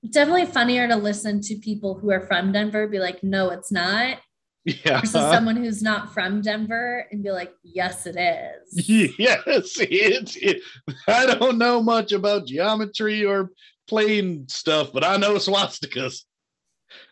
[0.08, 4.18] definitely funnier to listen to people who are from Denver be like, no, it's not.
[4.64, 5.00] Yeah.
[5.00, 8.88] Versus someone who's not from Denver and be like, yes, it is.
[9.18, 10.36] Yes, it's.
[10.36, 10.60] It,
[11.06, 13.50] I don't know much about geometry or
[13.88, 16.24] plane stuff, but I know swastikas.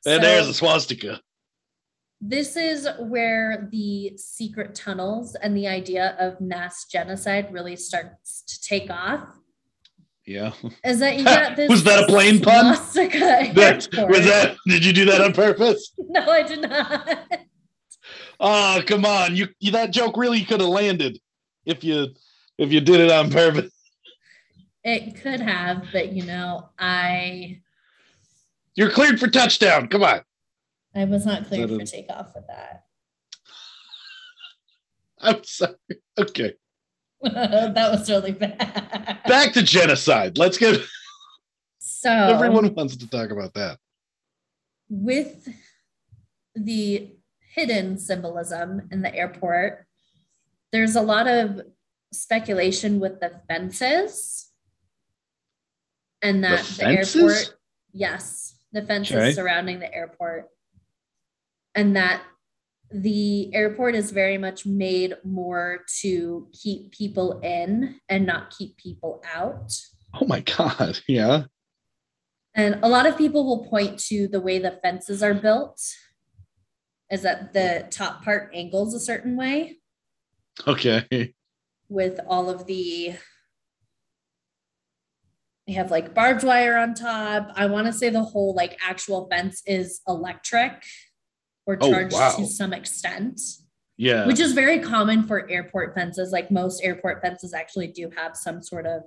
[0.05, 1.21] And So- there's a swastika.
[2.21, 8.61] This is where the secret tunnels and the idea of mass genocide really starts to
[8.63, 9.29] take off.
[10.25, 10.53] Yeah.
[10.83, 11.69] Is that you got this?
[11.69, 12.75] Was that a plane pun?
[12.75, 14.57] swastika That, was that?
[14.67, 15.93] Did you do that on purpose?
[16.09, 17.29] No, I did not.
[18.41, 19.37] Oh, come on!
[19.37, 21.19] You, you that joke really could have landed
[21.67, 22.09] if you
[22.59, 23.71] if you did it on purpose.
[24.85, 27.61] It could have, but you know, I
[28.77, 29.89] You're cleared for touchdown.
[29.89, 30.21] Come on.
[30.95, 32.85] I was not cleared for is- takeoff with that.
[35.21, 35.75] I'm sorry.
[36.19, 36.55] Okay.
[37.23, 39.21] that was really bad.
[39.27, 40.39] Back to genocide.
[40.39, 40.81] Let's get
[41.79, 43.79] so everyone wants to talk about that.
[44.89, 45.49] with
[46.55, 47.17] the
[47.55, 49.87] hidden symbolism in the airport,
[50.73, 51.63] there's a lot of
[52.13, 54.51] speculation with the fences
[56.23, 57.17] and that the, fences?
[57.17, 57.57] airport,
[57.93, 59.33] yes, the fences Okay.
[59.33, 60.49] surrounding the airport,
[61.75, 62.23] and that
[62.91, 69.23] the airport is very much made more to keep people in and not keep people
[69.35, 69.73] out.
[70.21, 71.01] Oh my god.
[71.09, 71.45] Yeah.
[72.55, 75.79] And a lot of people will point to the way the fences are built,
[77.11, 79.79] is that the top part angles a certain way
[80.67, 81.35] Okay.
[81.89, 83.17] with all of the.
[85.67, 87.51] We have like barbed wire on top.
[87.57, 90.85] I want to say the whole like actual fence is electric
[91.67, 92.37] or Oh, charged wow.
[92.37, 93.41] to some extent,
[93.97, 94.27] Yeah.
[94.27, 96.31] which is very common for airport fences.
[96.31, 99.03] Like most airport fences actually do have some sort of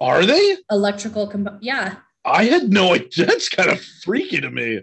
[0.00, 0.56] Are they?
[0.70, 3.26] electrical comp- yeah I had no idea.
[3.26, 4.80] That's kind of freaky to me.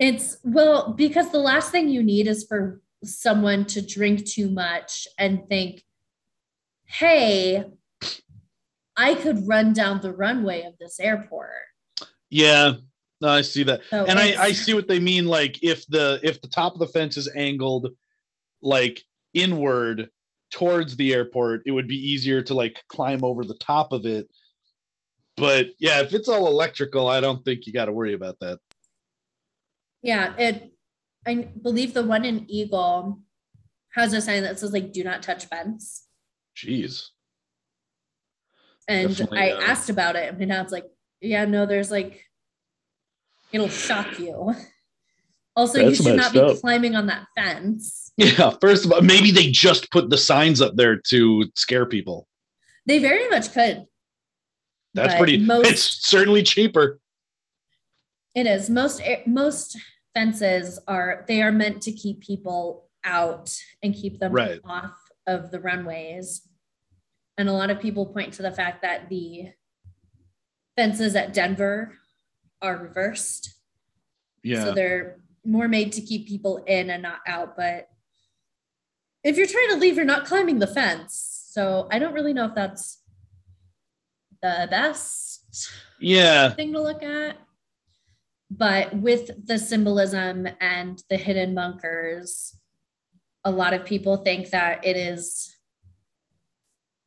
[0.00, 5.06] It's well, because the last thing you need is for someone to drink too much
[5.18, 5.84] and think,
[6.86, 7.64] hey,
[8.96, 11.50] I could run down the runway of this airport.
[12.28, 12.74] Yeah.
[13.20, 13.82] No, I see that.
[13.90, 15.26] So and I, I see what they mean.
[15.26, 17.88] Like if the if the top of the fence is angled
[18.62, 19.02] like
[19.34, 20.08] inward
[20.50, 24.28] towards the airport, it would be easier to like climb over the top of it.
[25.36, 28.58] But yeah, if it's all electrical, I don't think you got to worry about that.
[30.02, 30.72] yeah, it
[31.26, 33.20] I believe the one in Eagle
[33.94, 36.06] has a sign that says like do not touch fence.
[36.56, 37.08] Jeez.
[38.90, 40.84] And Definitely, I uh, asked about it, and my dad's like,
[41.20, 42.24] yeah, no, there's like
[43.52, 44.54] it'll shock you.
[45.56, 46.56] Also, you should not be up.
[46.58, 48.12] climbing on that fence.
[48.16, 48.50] Yeah.
[48.60, 52.28] First of all, maybe they just put the signs up there to scare people.
[52.86, 53.84] They very much could.
[54.94, 55.38] That's pretty.
[55.38, 57.00] most- it's certainly cheaper.
[58.34, 59.76] It is most most
[60.14, 64.60] fences are they are meant to keep people out and keep them Right.
[64.64, 64.94] off
[65.26, 66.42] of the runways.
[67.38, 69.50] And a lot of people point to the fact that the
[70.76, 71.94] fences at Denver
[72.62, 73.54] are reversed.
[74.42, 74.64] Yeah.
[74.64, 77.56] So they're more made to keep people in and not out.
[77.56, 77.88] But
[79.24, 81.46] if you're trying to leave, you're not climbing the fence.
[81.50, 83.02] So I don't really know if that's
[84.42, 86.50] the best yeah.
[86.50, 87.36] thing to look at.
[88.50, 92.56] But with the symbolism and the hidden bunkers,
[93.44, 95.56] a lot of people think that it is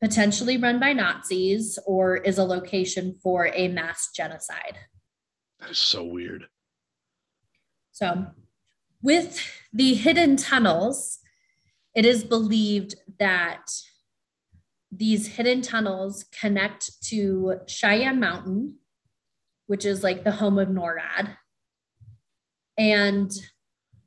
[0.04, 4.78] potentially run by Nazis or is a location for a mass genocide.
[5.62, 6.44] That is so weird.
[7.94, 8.26] So,
[9.02, 9.40] with
[9.72, 11.20] the hidden tunnels,
[11.96, 13.66] it is believed that
[14.92, 18.76] these hidden tunnels connect to Cheyenne Mountain,
[19.68, 21.30] which is like the home of NORAD.
[22.78, 23.32] And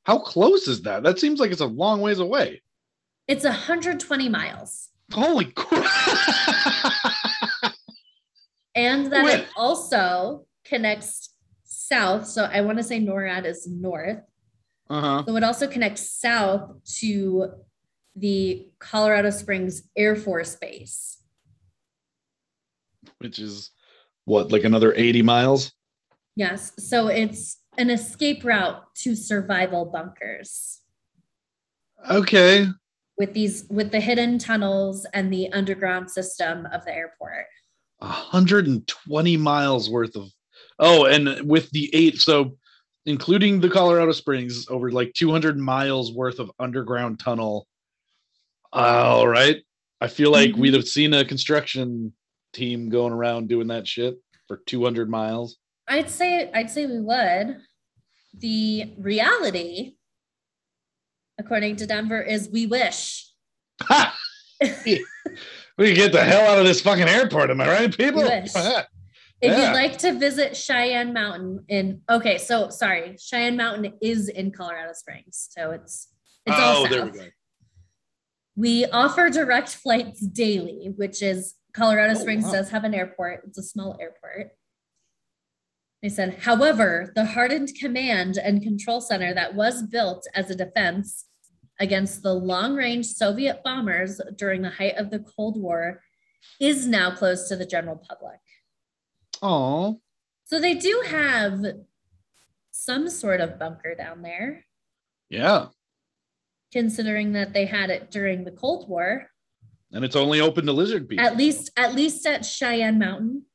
[0.05, 1.05] How close is that?
[1.05, 2.61] That seems like it's a long ways away.
[3.29, 4.91] it's 120 miles.
[5.13, 5.91] Holy crap!
[8.75, 9.41] And that Wait.
[9.41, 11.31] it also connects
[11.65, 12.27] south.
[12.27, 14.21] So I want to say NORAD is north.
[14.91, 15.23] uh huh.
[15.27, 17.53] So it also connects south to
[18.15, 21.23] the Colorado Springs Air Force Base.
[23.19, 23.71] Which is
[24.25, 25.73] what, like another 80 miles?
[26.35, 26.73] Yes.
[26.79, 30.81] So it's an escape route to survival bunkers
[32.11, 32.67] Okay.
[33.19, 37.47] With these with the hidden tunnels and the underground system of the airport.
[37.99, 40.29] 120 miles worth of.
[40.79, 42.57] Oh, and with the eight, so
[43.07, 47.67] including the Colorado Springs, over like 200 miles worth of underground tunnel.
[48.73, 49.63] All right.
[50.01, 50.57] I feel like Mhm.
[50.59, 52.13] we'd have seen a construction
[52.53, 54.17] team going around doing that shit
[54.49, 55.57] for 200 miles.
[55.89, 57.63] I'd say I'd say we would.
[58.35, 59.96] The reality,
[61.39, 63.31] according to Denver, is we wish.
[65.79, 67.51] We can get the hell out of this fucking airport.
[67.51, 68.23] Am I right, people?
[68.23, 68.87] If Yeah.
[69.43, 74.95] you'd like to visit Cheyenne Mountain in okay, so sorry, Cheyenne Mountain is in Colorado
[74.95, 76.09] Springs, so it's
[76.47, 77.13] it's all oh, there south.
[77.13, 77.27] we go.
[78.57, 82.53] We offer direct flights daily, which is Colorado Oh, Springs wow.
[82.53, 83.43] does have an airport.
[83.47, 84.53] It's a small airport.
[86.07, 91.25] They said, however, the hardened command and control center that was built as a defense
[91.81, 96.05] against the long range Soviet bombers during the height of the Cold War
[96.61, 98.39] is now closed to the general public.
[99.43, 100.01] Oh,
[100.45, 101.65] So they do have
[102.71, 104.65] some sort of bunker down there,
[105.29, 105.71] yeah.
[106.73, 109.27] considering that they had it during the Cold War.
[109.91, 111.27] And it's only open to lizard people.
[111.27, 113.46] at least at least at Cheyenne Mountain,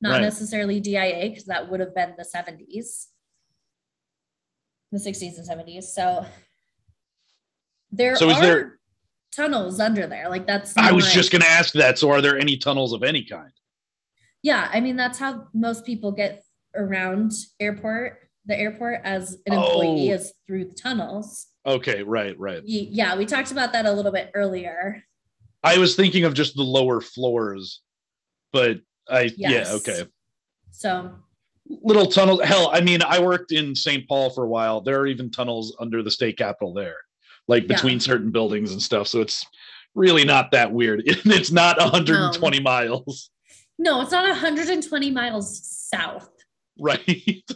[0.00, 0.22] not Right.
[0.22, 3.08] necessarily DIA because that would have been the 70s,
[4.92, 5.92] the 60s and 70s.
[5.92, 6.24] So
[7.90, 8.78] there So is are there-
[9.34, 10.28] tunnels under there.
[10.28, 11.98] Like that's I was just going to ask that.
[11.98, 13.52] So, are there any tunnels of any kind?
[14.42, 14.68] yeah.
[14.72, 16.44] I mean that's how most people get
[16.74, 20.14] around airport the airport as an employee Oh.
[20.14, 21.48] is through the tunnels.
[21.66, 22.62] Okay, right, right.
[22.64, 25.04] Yeah, we talked about that a little bit earlier.
[25.62, 27.82] I was thinking of just the lower floors,
[28.52, 29.68] but I, Yes.
[29.68, 30.10] yeah, okay.
[30.70, 31.10] So
[31.68, 32.40] Little tunnels.
[32.42, 34.08] Hell, I mean, I worked in St.
[34.08, 34.80] Paul for a while.
[34.80, 36.96] There are even tunnels under the state capitol there,
[37.46, 37.74] like Yeah.
[37.74, 39.06] between certain buildings and stuff.
[39.08, 39.44] So, it's
[39.94, 41.02] really not that weird.
[41.06, 43.30] it's not 120 miles,
[43.78, 46.30] no, it's not 120 miles south.
[46.80, 47.42] right?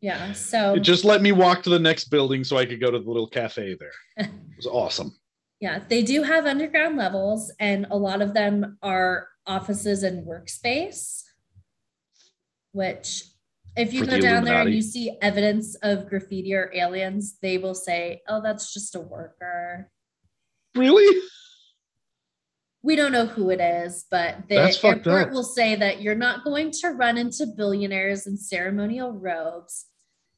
[0.00, 0.32] Yeah.
[0.34, 2.98] So It just let me walk to the next building so I could go to
[2.98, 3.92] the little cafe there.
[4.18, 5.16] It was awesome.
[5.60, 11.22] Yeah, they do have underground levels, and a lot of them are offices and workspace.
[12.72, 13.24] Which,
[13.76, 14.76] if you For go the down there and Illuminati.
[14.76, 19.90] you see evidence of graffiti or aliens, they will say, "Oh, that's just a worker."
[20.74, 21.22] Really?
[22.82, 25.32] We don't know who it is, but the That's fucked airport up.
[25.32, 29.86] will say that you're not going to run into billionaires in ceremonial robes,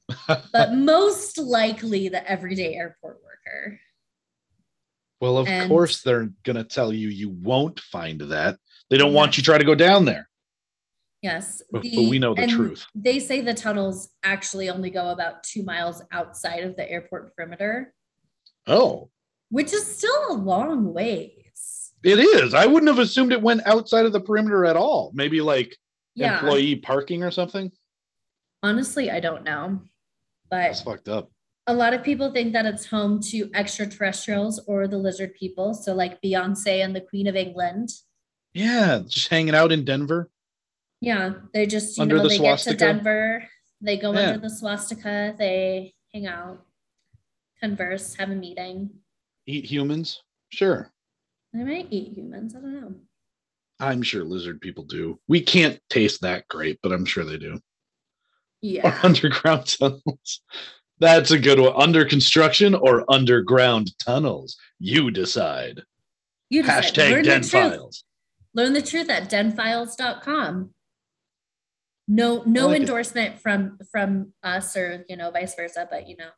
[0.53, 3.81] but most likely the everyday airport worker.
[5.21, 8.59] Well, of And- course they're gonna tell you you won't find that.
[8.91, 10.29] They don't want you to try to go down there.
[11.23, 11.63] Yes.
[11.71, 12.87] But- but we know the truth.
[12.95, 17.95] They say the tunnels actually only go about two miles outside of the airport perimeter,
[18.67, 19.11] Oh,
[19.49, 21.93] which is still a long ways.
[22.05, 22.55] it is.
[22.55, 25.11] I wouldn't have assumed it went outside of the perimeter at all.
[25.15, 25.77] Maybe like
[26.15, 26.35] Yeah.
[26.35, 27.73] employee parking or something.
[28.63, 29.81] Honestly, I don't know.
[30.51, 31.31] That's But fucked up.
[31.67, 35.75] A lot of people think that it's home to extraterrestrials or the lizard people.
[35.75, 37.91] So, like Beyonce and the Queen of England.
[38.55, 40.31] Yeah, just hanging out in Denver.
[41.01, 41.35] Yeah.
[41.53, 42.77] They just, you Under know, the they swastika?
[42.77, 43.45] get to Denver,
[43.83, 44.21] they go Yeah.
[44.29, 46.65] under the swastika, they hang out,
[47.61, 48.91] converse, have a meeting.
[49.47, 50.23] Eat humans.
[50.49, 50.91] Sure.
[51.53, 52.55] They might eat humans.
[52.57, 52.95] I don't know.
[53.79, 55.21] I'm sure lizard people do.
[55.29, 57.55] We can't taste that great, but I'm sure they do.
[57.55, 57.61] Or
[58.63, 58.99] Yeah.
[59.03, 60.41] underground tunnels.
[60.99, 61.73] That's a good one.
[61.77, 64.57] Under construction or underground tunnels?
[64.79, 65.83] You decide.
[66.49, 66.85] You decide.
[66.85, 67.73] Hashtag Learn Den the truth.
[67.73, 68.05] Files.
[68.55, 70.71] Learn the truth at denfiles.com.
[72.09, 72.81] No, no like it.
[72.83, 76.29] endorsement from from us or you know vice versa, but you know,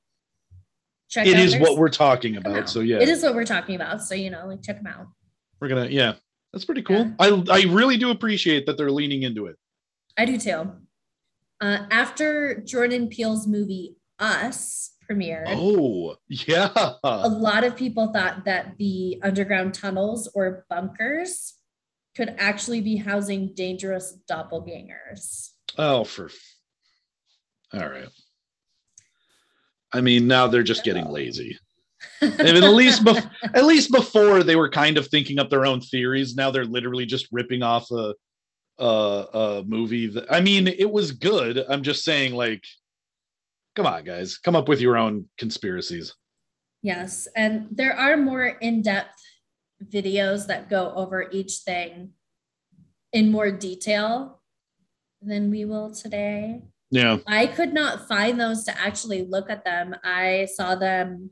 [1.10, 2.70] check It out is what we're talking about.
[2.70, 4.02] So yeah, it is what we're talking about.
[4.02, 5.06] So you know, like check them out.
[5.60, 6.14] we're gonna yeah.
[6.52, 7.04] That's pretty cool.
[7.04, 7.12] Yeah.
[7.18, 9.56] I I really do appreciate that they're leaning into it.
[10.16, 10.72] I do too.
[11.60, 16.70] Uh, after Jordan Peele's movie Us premiered, Oh yeah.
[17.04, 21.54] a lot of people thought that the underground tunnels or bunkers
[22.16, 25.50] could actually be housing dangerous doppelgangers.
[25.76, 26.30] Oh for.
[27.72, 28.08] All right.
[29.92, 31.58] I mean, now they're just getting lazy.
[32.22, 36.36] At least bef- at least before they were kind of thinking up their own theories.
[36.36, 38.14] Now they're literally just ripping off a
[38.78, 40.06] a, a movie.
[40.06, 41.64] That, I mean, it was good.
[41.68, 42.64] I'm just saying, like,
[43.78, 46.12] come on, guys, come up with your own conspiracies.
[46.82, 49.14] Yes, and there are more in-depth
[49.84, 52.10] videos that go over each thing
[53.12, 54.42] in more detail
[55.22, 56.62] than we will today.
[56.90, 57.18] Yeah.
[57.28, 59.94] I could not find those to actually look at them.
[60.02, 61.30] I saw them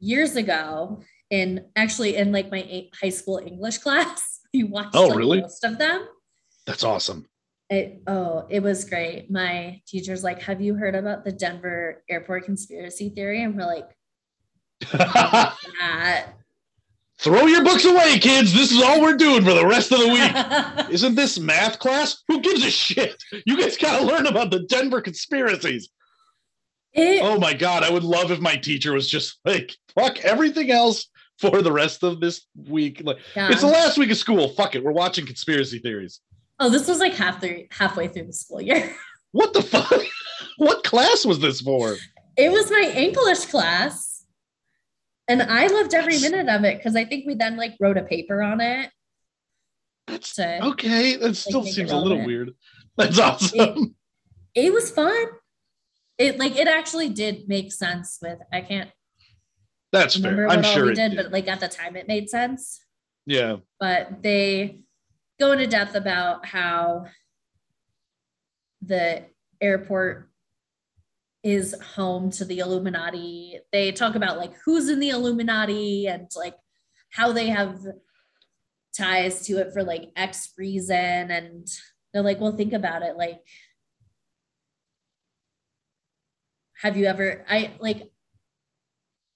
[0.00, 1.00] years ago
[1.30, 4.38] in actually in like my high school English class.
[4.52, 5.40] We watched Oh, like, really?
[5.42, 6.08] most of them.
[6.66, 7.24] That's awesome.
[7.70, 9.30] It, oh, it was great.
[9.30, 13.42] My teacher's like, Have you heard about the Denver airport conspiracy theory?
[13.42, 13.88] And we're like.
[17.20, 18.52] Throw your books away, kids.
[18.54, 20.90] This is all we're doing for the rest of the week.
[20.90, 22.22] Isn't this math class?
[22.28, 23.22] Who gives a shit?
[23.44, 25.90] You guys gotta learn about the Denver conspiracies.
[26.94, 30.70] It, Oh my god, I would love if my teacher was just like, fuck everything
[30.70, 33.02] else for the rest of this week.
[33.04, 33.50] Like yeah.
[33.52, 34.48] it's the last week of school.
[34.48, 34.82] Fuck it.
[34.82, 36.20] We're watching conspiracy theories.
[36.60, 38.94] Oh, this was like half through, halfway through the school year.
[39.32, 39.92] What the fuck?
[40.56, 41.94] what class was this for?
[42.36, 44.24] It was my English class.
[45.28, 48.02] And I loved every minute of it because I think we then like wrote a
[48.02, 48.90] paper on it.
[50.08, 51.14] That's To, okay.
[51.14, 52.50] That still seems a little weird.
[52.96, 53.94] That's awesome.
[54.56, 55.26] It was fun.
[56.18, 58.90] It like it actually did make sense with I can't
[59.92, 60.46] That's remember fair.
[60.48, 61.16] what I'm all sure we it did, did.
[61.18, 62.80] but like at the time it made sense.
[63.26, 63.58] yeah.
[63.78, 64.80] But they
[65.40, 67.06] go into depth about how
[68.82, 69.24] the
[69.60, 70.28] airport
[71.42, 73.58] is home to the Illuminati.
[73.72, 76.54] They talk about like who's in the Illuminati and like
[77.10, 77.80] how they have
[78.96, 81.30] ties to it for like X reason.
[81.30, 81.66] And
[82.12, 83.16] they're like, well, think about it.
[83.16, 83.40] Like,
[86.82, 88.10] have you ever, I like,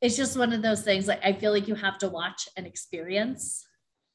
[0.00, 1.08] it's just one of those things.
[1.08, 3.66] Like, I feel like you have to watch and experience.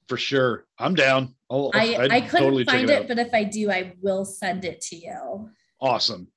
[0.10, 0.66] For sure.
[0.80, 1.36] I'm down.
[1.52, 4.26] I'll, I, I'd I couldn't totally find it it, but if I do, I will
[4.26, 5.50] send it to you
[5.80, 6.28] Awesome.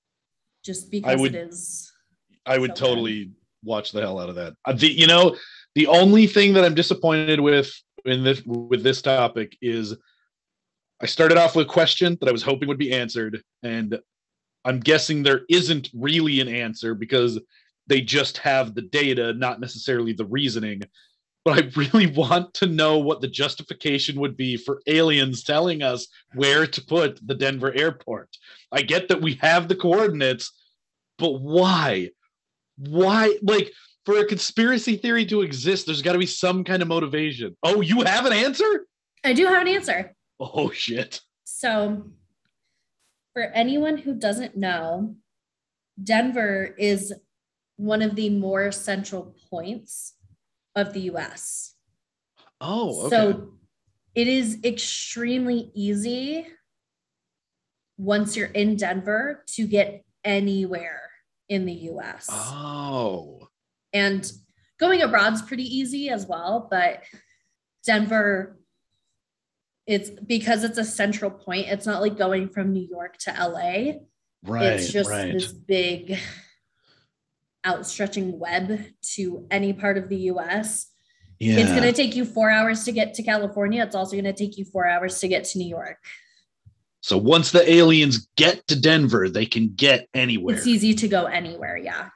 [0.62, 1.90] just because would- it is.
[2.44, 2.88] I would So good.
[2.88, 3.30] totally
[3.64, 4.54] watch the hell out of that.
[4.66, 5.36] Uh, the, you know,
[5.74, 7.72] the only thing that I'm disappointed with
[8.04, 9.96] in this with this topic is
[11.00, 13.98] I started off with a question that I was hoping would be answered, and
[14.64, 17.38] I'm guessing there isn't really an answer because
[17.86, 20.82] they just have the data, not necessarily the reasoning.
[21.44, 26.06] But I really want to know what the justification would be for aliens telling us
[26.34, 28.28] where to put the Denver airport.
[28.70, 30.52] I get that we have the coordinates,
[31.18, 32.10] but why?
[32.76, 33.36] Why?
[33.42, 33.72] Like,
[34.04, 37.56] for a conspiracy theory to exist, there's got to be some kind of motivation.
[37.62, 38.86] Oh, you have an answer?
[39.24, 40.14] I do have an answer.
[40.40, 41.20] Oh, shit.
[41.44, 42.10] So,
[43.32, 45.14] for anyone who doesn't know,
[46.02, 47.12] Denver is
[47.76, 50.14] one of the more central points
[50.74, 51.74] of the US.
[52.60, 53.16] Oh, okay.
[53.16, 53.52] So,
[54.14, 56.46] it is extremely easy
[57.96, 61.10] once you're in Denver to get anywhere
[61.48, 62.28] in the US.
[62.30, 63.48] oh,
[63.92, 64.30] And
[64.78, 67.04] going abroad's pretty easy as well, but
[67.86, 68.58] Denver,
[69.86, 71.68] it's because it's a central point.
[71.68, 74.00] It's not like going from New York to LA.
[74.44, 75.32] right, it's just right.
[75.32, 76.18] this big
[77.66, 78.80] outstretching web
[79.14, 80.88] to any part of the US.
[81.38, 81.58] yeah.
[81.58, 83.82] It's going to take you four hours to get to California.
[83.82, 85.98] It's also going to take you four hours to get to New York.
[87.00, 90.56] so once the aliens get to Denver, they can get anywhere.
[90.56, 91.76] It's easy to go anywhere.
[91.76, 92.08] Yeah.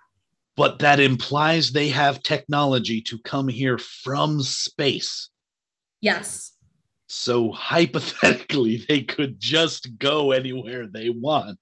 [0.57, 5.28] but that implies they have technology to come here from space.
[6.00, 6.52] Yes.
[7.08, 11.58] So hypothetically, they could just go anywhere they want.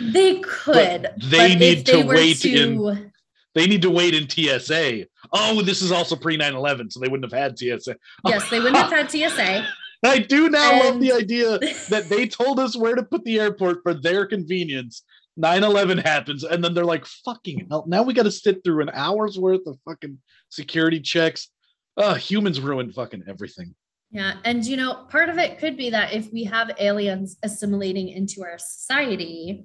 [0.00, 1.08] They could.
[1.22, 3.12] they but need they to were wait in-
[3.54, 5.06] They need to wait in TSA.
[5.32, 7.96] Oh, this is also pre 9 11, so they wouldn't have had TSA.
[8.26, 9.66] Yes, they wouldn't have had TSA.
[10.04, 13.78] I do now love the idea that they told us where to put the airport
[13.82, 15.04] for their convenience.
[15.36, 18.82] 9 11 happens, and then they're like, fucking hell, now we got to sit through
[18.82, 20.18] an hour's worth of fucking
[20.50, 21.48] security checks.
[21.96, 23.74] Uh, humans ruined fucking everything.
[24.10, 24.34] Yeah.
[24.44, 28.42] And, you know, part of it could be that if we have aliens assimilating into
[28.42, 29.64] our society,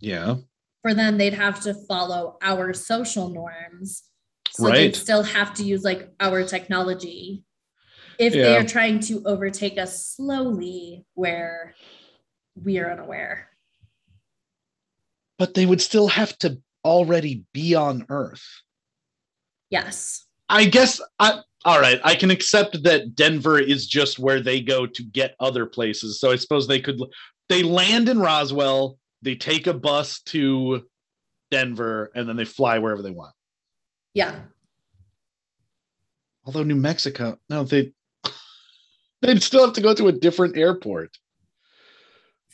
[0.00, 0.36] Yeah.
[0.82, 4.04] for them, they'd have to follow our social norms.
[4.50, 4.74] So Right.
[4.74, 7.42] they'd still have to use like our technology
[8.20, 8.42] if Yeah.
[8.44, 11.74] they're trying to overtake us slowly where
[12.54, 13.50] we are unaware.
[15.38, 18.46] But they would still have to already be on Earth.
[19.70, 20.24] Yes.
[20.48, 24.86] I guess I all right, I can accept that Denver is just where they go
[24.86, 26.20] to get other places.
[26.20, 27.00] So I suppose they could
[27.48, 30.86] they land in Roswell, they take a bus to
[31.50, 33.34] Denver, and then they fly wherever they want.
[34.14, 34.40] Yeah.
[36.44, 37.92] Although New Mexico, no, they
[39.22, 41.16] they'd still have to go to a different airport.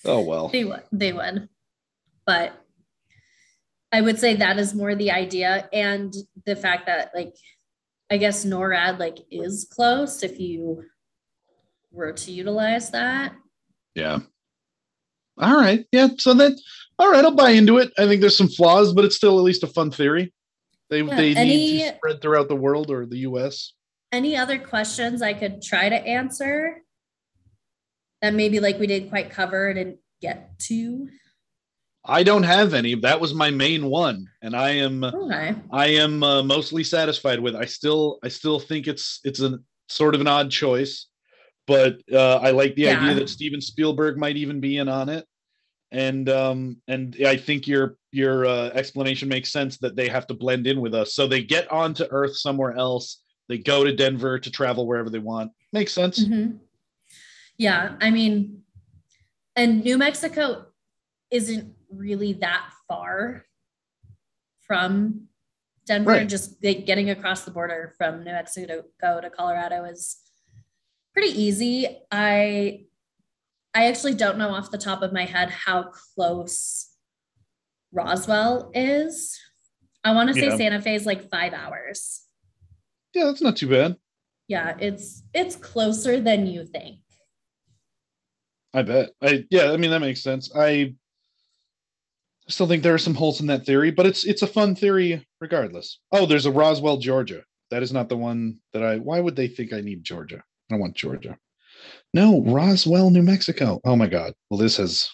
[0.04, 0.48] Oh well.
[0.48, 0.82] They would.
[0.90, 1.48] They would.
[2.26, 2.52] But
[3.92, 6.14] I would say that is more the idea and
[6.46, 7.34] the fact that like
[8.10, 10.84] I guess NORAD like is close if you
[11.90, 13.34] were to utilize that.
[13.94, 14.20] Yeah.
[15.38, 15.84] All right.
[15.92, 16.08] Yeah.
[16.18, 16.56] So then,
[16.98, 17.92] all right, I'll buy into it.
[17.98, 20.32] I think there's some flaws, but it's still at least a fun theory.
[20.90, 23.72] They Yeah, they need to spread throughout the world or the U.S.
[24.12, 26.82] Any other questions I could try to answer
[28.20, 31.08] that maybe like we didn't quite cover and get to?
[32.04, 32.94] I don't have any.
[32.96, 35.54] That was my main one, and I am Okay.
[35.70, 37.54] I am uh, mostly satisfied with.
[37.54, 41.06] I still I still think it's it's a sort of an odd choice,
[41.66, 42.98] but uh, I like the Yeah.
[42.98, 45.26] idea that Steven Spielberg might even be in on it,
[45.90, 50.34] and um and I think your your uh, explanation makes sense that they have to
[50.34, 51.14] blend in with us.
[51.14, 53.22] So they get onto Earth somewhere else.
[53.48, 55.52] They go to Denver to travel wherever they want.
[55.72, 56.24] Makes sense.
[56.24, 56.58] Mhm.
[57.58, 58.62] Yeah, I mean,
[59.56, 60.66] and New Mexico
[61.30, 63.44] isn't really that far
[64.60, 65.28] from
[65.86, 66.10] Denver.
[66.10, 66.28] Right.
[66.28, 70.16] Just like, getting across the border from New Mexico to, to Colorado is
[71.12, 71.86] pretty easy.
[72.10, 72.84] I
[73.74, 76.90] I actually don't know off the top of my head how close
[77.92, 79.38] Roswell is.
[80.04, 80.56] I want to say Yeah.
[80.56, 82.22] Santa Fe is like five hours.
[83.14, 83.96] Yeah, that's not too bad.
[84.48, 86.98] Yeah, it's it's closer than you think.
[88.74, 89.10] I bet.
[89.22, 90.50] I yeah, I mean that makes sense.
[90.56, 90.94] I
[92.48, 95.26] still think there are some holes in that theory, but it's it's a fun theory
[95.40, 95.98] regardless.
[96.10, 97.44] Oh, there's a Roswell, Georgia.
[97.70, 100.42] That is not the one that I why would they think I need Georgia?
[100.72, 101.38] I want Georgia.
[102.14, 103.80] No, Roswell, New Mexico.
[103.84, 104.34] Oh my god.
[104.50, 105.08] Well, this has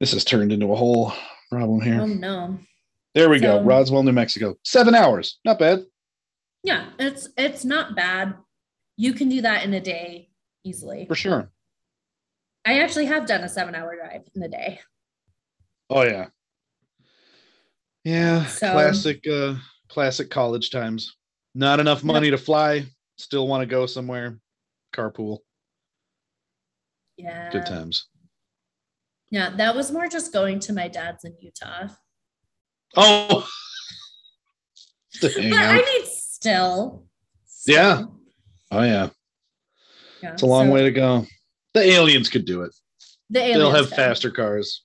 [0.00, 1.12] this has turned into a whole
[1.50, 2.00] problem here.
[2.00, 2.58] Oh no.
[3.14, 3.62] there we go.
[3.62, 4.56] Roswell, New Mexico.
[4.64, 5.38] Seven hours.
[5.44, 5.84] Not bad.
[6.64, 8.34] Yeah, it's it's not bad.
[8.96, 10.30] You can do that in a day
[10.64, 11.06] easily.
[11.06, 11.50] For sure.
[12.64, 14.80] I actually have done a seven hour drive in a day.
[15.90, 16.28] Oh yeah.
[18.04, 19.54] Yeah, So- classic uh
[19.88, 21.16] classic college times.
[21.54, 24.38] Not enough money to fly, still want to go somewhere.
[24.94, 25.38] Carpool.
[27.16, 27.50] Yeah.
[27.50, 28.06] Good times.
[29.30, 31.88] Yeah, that was more just going to my dad's in Utah.
[32.96, 33.48] Oh.
[35.20, 37.04] But I mean still.
[37.66, 38.04] Yeah.
[38.70, 39.10] Oh yeah.
[40.22, 41.26] Yeah, It's a long so way to go.
[41.74, 42.74] The aliens could do it.
[43.30, 43.96] The aliens They'll have done.
[43.96, 44.82] faster cars.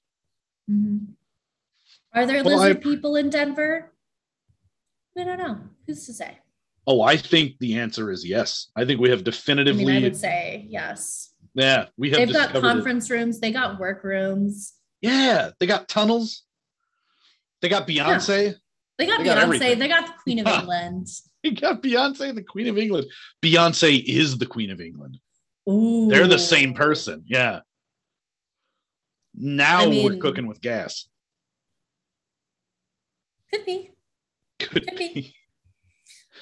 [0.70, 1.14] Mhm.
[2.14, 3.94] Are there Well, lizard I- people in Denver?
[5.18, 5.60] I don't know.
[5.88, 6.38] Who's to say?
[6.90, 8.68] Oh, I think the answer is yes.
[8.76, 11.34] I think we have I definitively mean, I would say yes.
[11.54, 12.72] yeah, we have They've got discovered it.
[12.72, 16.44] conference rooms, they got work rooms, Yeah, they got tunnels.
[17.62, 18.56] They got Beyonce.
[18.98, 19.80] they got They Beyonce, everything.
[19.80, 21.08] they got the Queen of England.
[21.44, 23.08] They got Beyonce, the Queen of England.
[23.44, 25.18] Beyonce is the Queen of England.
[25.70, 26.08] Ooh.
[26.10, 27.24] They're the same person.
[27.28, 27.60] Yeah.
[29.36, 31.08] Now I we're cooking with gas.
[33.54, 33.92] Could be.
[34.60, 35.14] Could Could be.
[35.14, 35.36] be.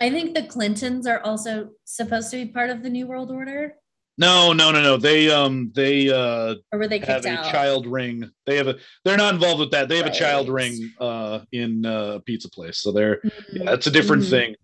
[0.01, 3.75] I think the Clintons are also supposed to be part of the New World Order,
[4.17, 4.97] No, no, no, no.
[4.97, 7.45] They um they uh or were they have kicked a out?
[7.51, 8.29] child ring.
[8.45, 9.89] They have a they're not involved with that.
[9.89, 12.77] They have a child ring uh in uh pizza place.
[12.79, 13.31] So they're Mhm.
[13.51, 14.29] yeah, that's a different Mhm.
[14.29, 14.55] thing.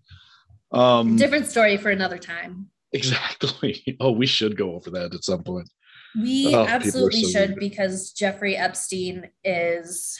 [0.71, 2.69] Um Different story for another time.
[2.93, 3.83] exactly.
[3.99, 5.69] Oh, we should go over that at some point.
[6.15, 7.59] We Oh, absolutely so should weird.
[7.59, 10.19] because Jeffrey Epstein is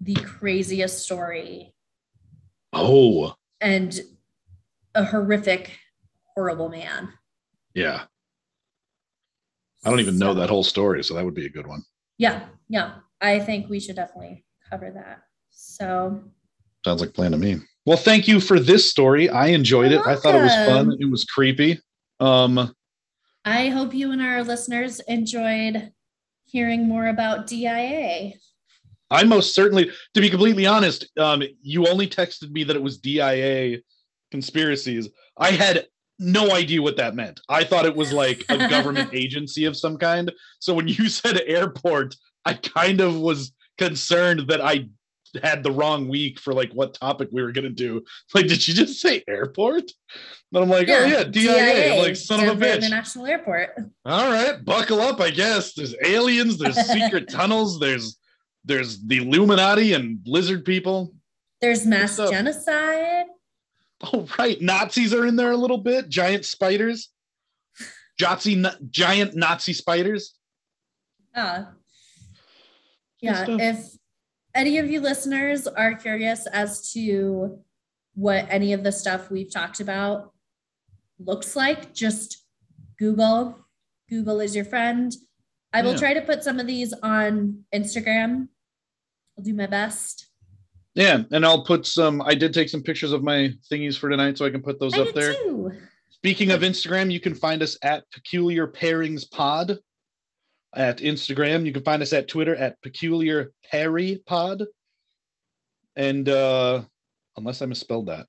[0.00, 1.72] the craziest story
[2.72, 4.00] Oh, and
[4.94, 5.78] a horrific,
[6.34, 7.12] horrible man.
[7.74, 8.04] yeah.
[9.84, 11.82] I don't even know that whole story, so that would be a good one.
[12.16, 12.94] Yeah, yeah.
[13.20, 15.20] I think we should definitely cover that.
[15.50, 16.22] So
[16.84, 17.56] Sounds like a plan to me.
[17.84, 19.28] Well, thank you for this story.
[19.28, 20.06] I enjoyed You're it.
[20.06, 20.96] I thought it was fun.
[21.00, 21.80] It was creepy.
[22.18, 22.74] Um,
[23.44, 25.92] I hope you and our listeners enjoyed
[26.44, 28.32] hearing more about DIA.
[29.10, 32.98] I most certainly, to be completely honest, um, you only texted me that it was
[32.98, 33.80] DIA
[34.34, 35.08] conspiracies.
[35.38, 35.86] I had
[36.18, 37.40] no idea what that meant.
[37.48, 40.32] I thought it was like a government agency of some kind.
[40.58, 44.88] So when you said airport, I kind of was concerned that I
[45.42, 48.02] had the wrong week for like what topic we were gonna do.
[48.34, 49.92] Like, did you just say airport?
[50.52, 51.92] And I'm like, oh yeah, DIA.
[51.92, 52.78] I'm like, son of a bitch.
[52.78, 53.70] International Airport.
[54.04, 55.74] All right, buckle up, I guess.
[55.74, 58.18] There's aliens, there's secret tunnels, there's
[58.64, 61.14] there's the Illuminati and lizard people.
[61.60, 63.26] There's mass genocide.
[64.12, 64.60] Oh, right.
[64.60, 66.08] Nazis are in there a little bit.
[66.08, 67.10] Giant spiders.
[68.20, 70.34] Jotzi, giant Nazi spiders.
[71.34, 71.66] Yeah.
[73.20, 73.46] Yeah.
[73.48, 73.86] If
[74.54, 77.58] any of you listeners are curious as to
[78.14, 80.32] what any of the stuff we've talked about
[81.18, 82.44] looks like, just
[82.98, 83.58] Google.
[84.08, 85.12] Google is your friend.
[85.72, 85.98] I will Yeah.
[85.98, 88.48] try to put some of these on Instagram.
[89.36, 90.28] I'll do my best.
[90.94, 92.22] Yeah, and I'll put some.
[92.22, 94.94] I did take some pictures of my thingies for tonight, so I can put those
[94.94, 95.34] I up there.
[95.34, 95.72] too.
[96.10, 99.78] Speaking of Instagram, you can find us at Peculiar Pairings Pod.
[100.74, 104.64] At Instagram, you can find us at Twitter at Peculiar Perry Pod.
[105.96, 106.82] And uh
[107.36, 108.26] unless I misspelled that.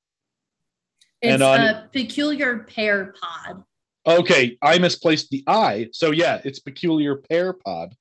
[1.22, 3.64] It's And on- a peculiar pair pod.
[4.08, 5.90] Okay, I misplaced the I.
[5.92, 7.96] So yeah, it's Peculiar Pair Pod.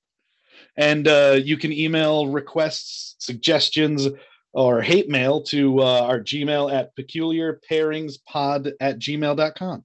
[0.77, 4.09] And uh, you can email requests, suggestions,
[4.55, 9.85] or hate mail to uh, our Gmail at peculiarpairingspod at gmail.com.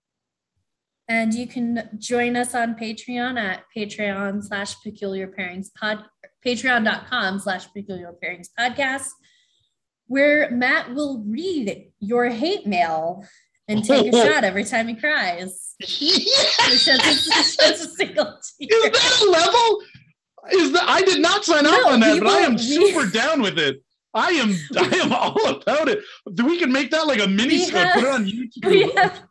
[1.07, 6.03] And you can join us on Patreon at Patreon slash peculiar pairings pod
[6.45, 9.07] patreon.com slash peculiar pairings podcast,
[10.05, 13.25] where Matt will read your hate mail
[13.67, 15.73] and take a shot every time he cries.
[15.79, 16.11] He
[16.77, 18.67] sheds a, he sheds a single tear.
[18.69, 19.81] Is that a level?
[20.51, 22.91] Is that I did not sign up No, on that, but I am will- we-
[22.91, 23.83] super down with it.
[24.13, 25.99] I am I am all about it.
[26.43, 28.65] We can make that like a mini We script, put it have- on YouTube.
[28.69, 29.23] We have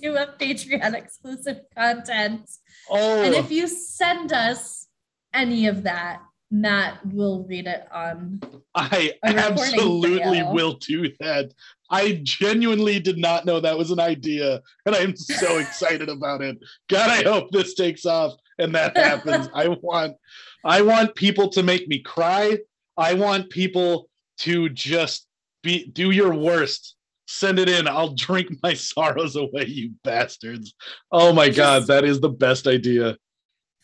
[0.00, 2.50] do a Patreon exclusive content.
[2.88, 4.86] oh, And if you send us
[5.34, 8.40] any of that, Matt will read it on.
[8.74, 10.54] I absolutely fail.
[10.54, 11.52] will do that.
[11.90, 16.56] I genuinely did not know that was an idea, and I'm so excited about it.
[16.88, 19.50] God, I hope this takes off and that happens.
[19.54, 20.16] I want,
[20.64, 22.56] I want people to make me cry.
[22.98, 24.10] I want people
[24.40, 25.26] to just
[25.62, 26.96] be do your worst.
[27.26, 27.86] Send it in.
[27.86, 30.74] I'll drink my sorrows away, you bastards.
[31.12, 33.16] Oh my god, that is the best idea.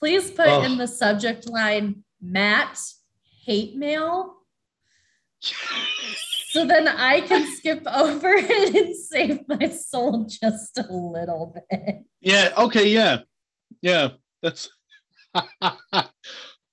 [0.01, 0.62] Please put Oh.
[0.65, 2.78] in the subject line Matt
[3.47, 4.34] hate mail.
[6.51, 11.97] So then I can skip over it and save my soul just a little bit.
[12.20, 12.52] Yeah.
[12.57, 12.89] Okay.
[12.89, 13.18] Yeah.
[13.83, 14.09] Yeah.
[14.43, 14.70] That's.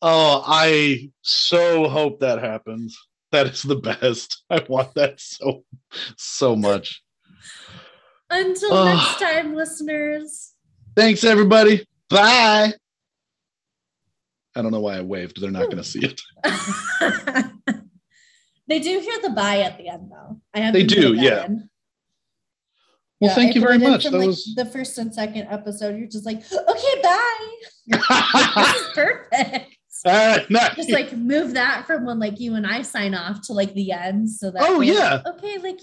[0.02, 2.98] Oh, I so hope that happens.
[3.32, 4.44] That is the best.
[4.50, 5.64] I want that so,
[6.18, 7.02] so much.
[8.30, 8.86] Until Oh.
[8.86, 10.54] next time, listeners.
[10.96, 11.86] Thanks, everybody.
[12.10, 12.74] Bye.
[14.56, 15.40] I don't know why I waved.
[15.40, 16.20] They're not going to see it.
[18.68, 20.42] they do hear the bye at the end, though.
[20.54, 21.46] I have They do, yeah.
[21.46, 21.70] in.
[23.22, 24.04] Well, Yeah, thank I you very much.
[24.04, 24.54] From, That like, was.
[24.56, 25.98] the first and second episode.
[25.98, 27.48] You're just like, okay, bye.
[28.56, 29.78] This is perfect.
[30.06, 30.76] Nice.
[30.76, 33.92] Just like move that from when like you and I sign off to like the
[33.92, 35.32] end, so that Oh, we're like, yeah.
[35.34, 35.80] okay, like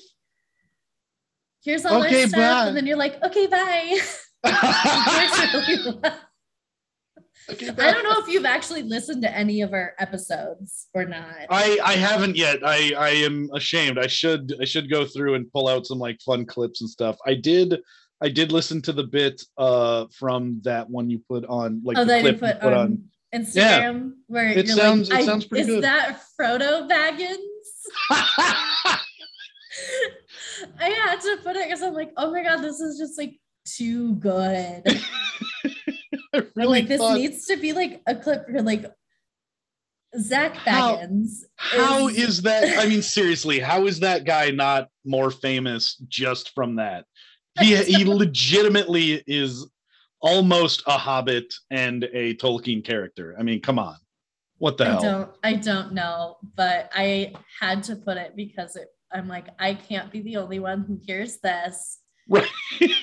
[1.65, 2.67] here's all Okay, our stuff, bye.
[2.69, 3.99] and then you're like, okay, bye.
[7.51, 11.25] Okay, I don't know if you've actually listened to any of our episodes or not.
[11.49, 12.59] I I haven't yet.
[12.63, 13.99] I I am ashamed.
[13.99, 17.17] I should I should go through and pull out some like fun clips and stuff.
[17.27, 17.81] I did
[18.21, 22.01] I did listen to the bit uh from that one you put on like oh,
[22.05, 25.63] the that you clip put on, Instagram where It you're sounds- like, it sounds pretty
[25.63, 25.85] is good.
[25.85, 27.37] that Frodo Baggins?
[30.81, 33.39] I had to put it because I'm like, oh my god, this is just like
[33.65, 34.83] too good.
[36.35, 38.85] I'm really like, this needs to be like a clip for like
[40.19, 41.43] Zach How- Baggins.
[41.57, 42.79] how is- is that?
[42.79, 47.05] I mean, seriously, how is that guy not more famous just from that?
[47.61, 49.67] He he legitimately is
[50.21, 53.35] almost a Hobbit and a Tolkien character.
[53.39, 53.97] I mean, come on,
[54.59, 55.01] what the I hell?
[55.01, 59.75] don't I don't know, but I had to put it because it, I'm like, I
[59.75, 62.01] can't be the only one who hears this.
[62.29, 62.49] Right.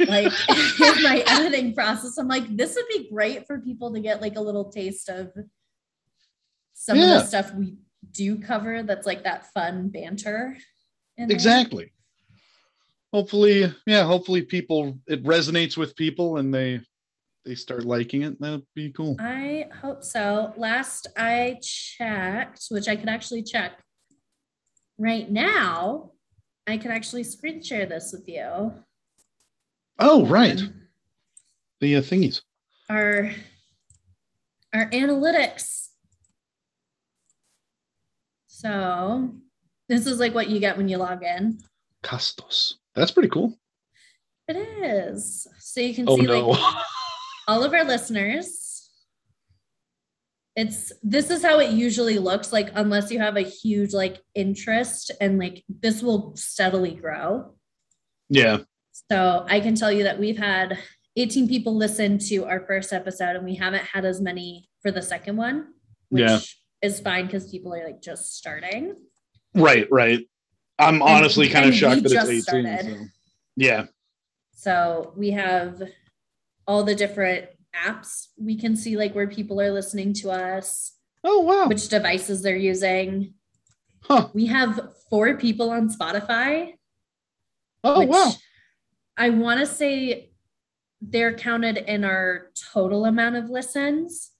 [0.07, 4.21] Like in my editing process, I'm like, this would be great for people to get
[4.21, 5.31] like a little taste of
[6.73, 7.77] some of the stuff we
[8.11, 10.55] do cover that's like that fun banter.
[11.17, 11.35] in there.
[11.35, 11.91] exactly
[13.11, 16.79] hopefully yeah hopefully people it resonates with people and they
[17.45, 20.53] they start liking it that'd be cool I hope so.
[20.57, 23.73] Last I checked, which I could actually check
[24.97, 26.11] right now,
[26.65, 28.73] I could actually screen share this with you.
[29.99, 30.81] oh right Um,
[31.81, 32.41] the uh, thingies
[32.89, 33.31] Our
[34.73, 35.89] our analytics.
[38.47, 39.35] So
[39.87, 41.59] this is like what you get when you log in.
[42.03, 43.53] castos that's pretty cool
[44.47, 45.47] It is.
[45.59, 46.59] So you can oh see no like
[47.47, 48.89] all of our listeners.
[50.55, 55.11] It's this is how it usually looks like unless you have a huge like interest
[55.19, 57.55] and like this will steadily grow.
[58.29, 58.59] yeah
[59.09, 60.77] So I can tell you that we've had
[61.17, 65.01] 18 people listen to our first episode and we haven't had as many for the
[65.01, 65.67] second one,
[66.09, 66.39] which Yeah.
[66.81, 68.95] is fine because people are like just starting.
[69.55, 70.21] right right
[70.79, 73.05] i'm honestly kind of shocked that it's 18 so.
[73.55, 73.85] yeah
[74.53, 75.81] So we have
[76.67, 78.27] all the different apps.
[78.37, 82.55] We can see like where people are listening to us, oh wow which devices they're
[82.55, 83.33] using.
[84.03, 86.73] huh We have four people on Spotify.
[87.83, 88.31] oh wow
[89.17, 90.31] I want to say
[91.01, 94.31] they're counted in our total amount of listens,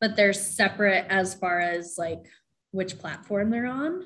[0.00, 2.24] but they're separate as far as like
[2.70, 4.04] which platform they're on.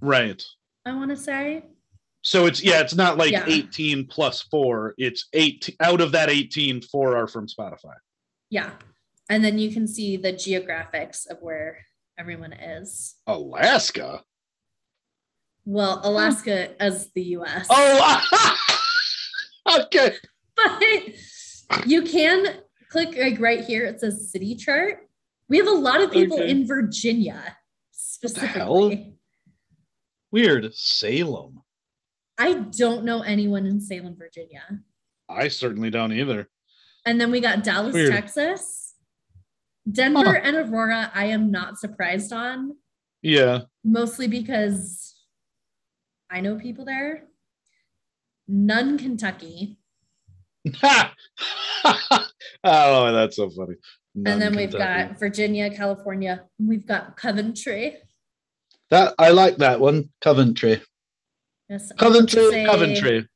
[0.00, 0.42] right
[0.84, 1.64] I want to say.
[2.22, 3.44] So it's yeah it's not like Yeah.
[3.46, 7.94] 18 plus four it's eight out of that 18 four are from spotify
[8.50, 8.70] Yeah.
[9.30, 11.78] And then you can see the geographics of where
[12.18, 13.14] everyone is.
[13.26, 14.22] Alaska.
[15.64, 17.66] Well, Alaska as the US.
[17.70, 18.56] Oh,
[19.80, 20.14] okay.
[20.54, 20.82] But
[21.86, 22.56] you can
[22.90, 23.86] click like right here.
[23.86, 25.08] It says city chart.
[25.48, 26.50] We have a lot of people Okay.
[26.50, 27.56] in Virginia
[27.92, 29.14] specifically.
[30.30, 30.74] Weird.
[30.74, 31.61] Salem.
[32.42, 34.62] I don't know anyone in Salem, Virginia.
[35.28, 36.48] I certainly don't either.
[37.06, 38.12] And then we got Dallas, Weird.
[38.12, 38.94] Texas.
[39.90, 40.40] Denver Huh.
[40.42, 42.76] and Aurora, I am not surprised on,
[43.22, 43.62] Yeah.
[43.84, 45.14] mostly because
[46.30, 47.24] I know people there.
[48.48, 49.78] None, Kentucky.
[52.64, 53.74] oh, that's so funny.
[54.14, 55.08] and then we've Non-Kentucky.
[55.10, 56.44] got Virginia, California.
[56.58, 57.98] and We've got Coventry.
[58.90, 59.14] that.
[59.18, 60.10] I like that one.
[60.20, 60.82] Coventry.
[61.72, 62.50] Yes, I Coventry.
[62.50, 63.28] say- Coventry.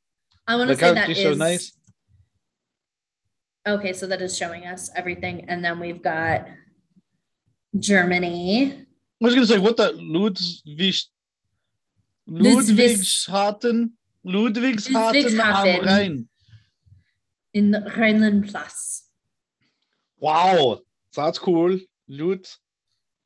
[0.47, 1.73] I want to say that country's so is- nice.
[3.67, 5.47] Okay, so that is showing us everything.
[5.49, 6.47] And then we've got
[7.79, 8.73] Germany.
[8.73, 10.97] I was gonna say what the Ludwig
[12.29, 13.93] Ludwigs- Ludwigshafen
[14.27, 16.29] Ludwigshafen am Rhein.
[17.55, 19.03] in Rheinland-Pfalz.
[20.19, 20.83] Wow,
[21.15, 21.79] that's cool.
[22.09, 22.47] Lud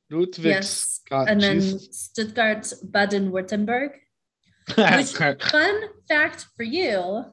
[0.08, 0.44] Ludwigs.
[0.44, 1.00] Yes.
[1.10, 1.60] And then.
[1.80, 3.90] Stuttgart, Baden-Württemberg.
[4.96, 5.12] Which,
[5.50, 7.24] fun fact for you,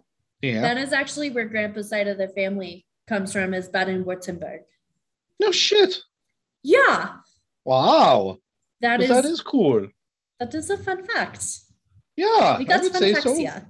[0.42, 0.62] yeah.
[0.62, 4.60] that is actually where grandpa's side of the family comes from is Baden-Württemberg.
[5.40, 6.00] No shit.
[6.64, 7.18] Yeah,
[7.66, 8.38] Wow.
[8.82, 9.88] that is, that is cool.
[10.40, 11.46] that is a fun fact.
[12.16, 12.58] Yeah.
[12.58, 13.36] We I got would fun facts so.
[13.36, 13.68] here.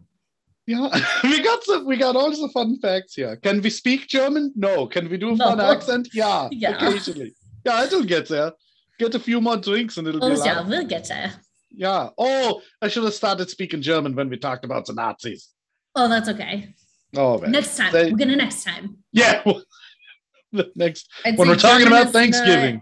[0.66, 0.90] Yeah,
[1.24, 1.86] we got some.
[1.86, 3.38] We got all the fun facts here.
[3.38, 4.52] Can we speak German?
[4.56, 4.86] No.
[4.88, 5.46] Can we do a No.
[5.46, 6.10] fun accent?
[6.14, 6.76] Yeah, Yeah.
[6.76, 7.34] occasionally.
[7.66, 8.52] Yeah, it'll get there.
[9.00, 11.32] Get a few more drinks and it'll Oh, be yeah, we'll get there.
[11.78, 12.10] Yeah.
[12.18, 15.50] Oh, I should have started speaking German when we talked about the Nazis.
[15.96, 16.74] Oh, that's okay.
[17.16, 17.52] Oh man.
[17.52, 17.94] Next time.
[17.94, 18.98] They- We're gonna next time.
[19.12, 19.44] Yeah.
[20.52, 21.08] the next.
[21.24, 22.82] I'd When we're talking German about Thanksgiving.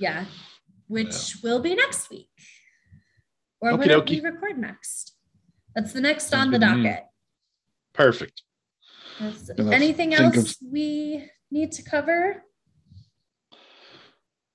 [0.00, 0.24] yeah,
[0.88, 2.28] which will be next week,
[3.60, 4.20] or whenever dokie.
[4.22, 5.14] we record next.
[5.76, 6.82] That's the next Sounds on the good to me.
[6.88, 7.04] docket.
[7.94, 8.42] Perfect.
[9.58, 12.42] Anything else we need to cover?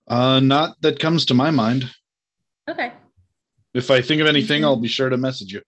[0.07, 1.89] Uh, not that comes to my mind.
[2.69, 2.93] Okay,
[3.73, 4.63] If I think of anything.
[4.63, 5.61] I'll be sure to message you.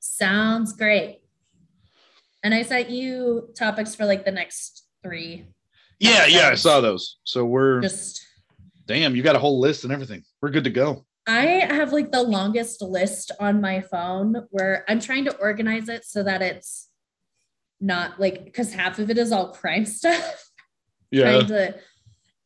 [0.00, 1.20] sounds great.
[2.42, 5.46] And I sent you topics for like the next three.
[5.98, 7.18] Yeah, yeah, I saw those.
[7.24, 8.24] So we're Just
[8.86, 9.16] damn.
[9.16, 10.22] You got a whole list and everything.
[10.42, 11.06] We're good to go.
[11.26, 16.04] I have like the longest list on my phone where I'm trying to organize it
[16.04, 16.88] so that it's
[17.80, 20.50] not like because half of it is all crime stuff.
[21.10, 21.22] Yeah.
[21.32, 21.74] Trying to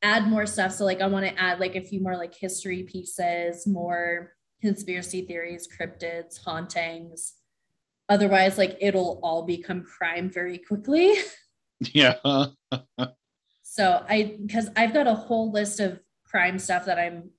[0.03, 0.73] add more stuff.
[0.73, 5.23] So like I want to add like a few more like history pieces, more conspiracy
[5.23, 7.35] theories, cryptids, hauntings.
[8.09, 11.15] Otherwise, like it'll all become crime very quickly.
[11.95, 12.17] Yeah.
[13.63, 17.31] So I because I've got a whole list of crime stuff that I'm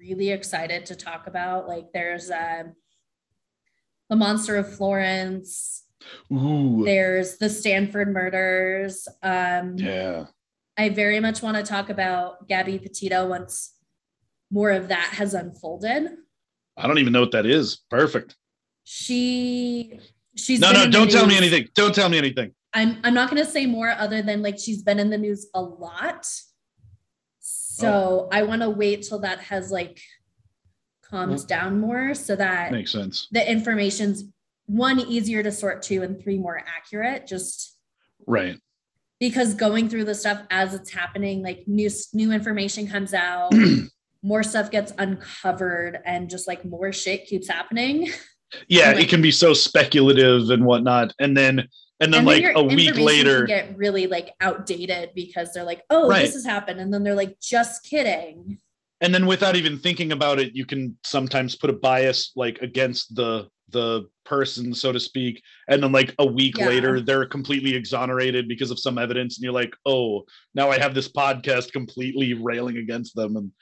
[0.00, 1.68] really excited to talk about.
[1.68, 2.72] Like there's um
[4.10, 5.84] the monster of Florence,
[6.32, 6.82] Ooh.
[6.84, 9.06] there's the Stanford murders.
[9.22, 10.26] Um Yeah.
[10.76, 13.72] I very much want to talk about Gabby Petito once
[14.50, 16.08] more of that has unfolded.
[16.76, 17.78] I don't even know what that is.
[17.90, 18.36] Perfect.
[18.84, 19.98] She
[20.36, 21.68] she's no, no, don't tell me anything.
[21.74, 22.52] Don't tell me anything.
[22.72, 25.60] I'm I'm not gonna say more other than like she's been in the news a
[25.62, 26.26] lot.
[27.38, 28.28] So Oh.
[28.32, 30.00] I want to wait till that has like
[31.02, 31.46] calmed Mm.
[31.46, 33.28] down more so that Makes sense.
[33.30, 34.24] the information's
[34.66, 37.76] one easier to sort to and three more accurate just
[38.26, 38.58] Right.
[39.24, 43.50] Because going through the stuff as it's happening like new new information comes out
[44.22, 48.10] more stuff gets uncovered and just like more shit keeps happening
[48.68, 51.12] Yeah, Like- it can be so speculative and whatnot.
[51.18, 51.54] And then
[52.00, 53.46] and then and like a week later.
[53.46, 56.22] can get really like outdated because they're like oh Right.
[56.22, 58.58] this has happened and then they're like just kidding
[59.00, 63.14] and then without even thinking about it, you can sometimes put a bias like against
[63.16, 65.42] the the person, so to speak.
[65.68, 66.68] And then like a week Yeah.
[66.68, 70.94] later, they're completely exonerated because of some evidence, and you're like, oh, now I have
[70.94, 73.52] this podcast completely railing against them and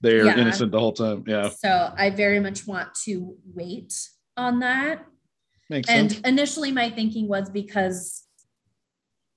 [0.00, 0.38] they're Yeah.
[0.38, 1.24] innocent the whole time.
[1.26, 1.48] Yeah.
[1.50, 3.92] so i very much want to wait
[4.36, 5.04] on that
[5.70, 6.26] Makes and sense.
[6.26, 8.24] initially my thinking was because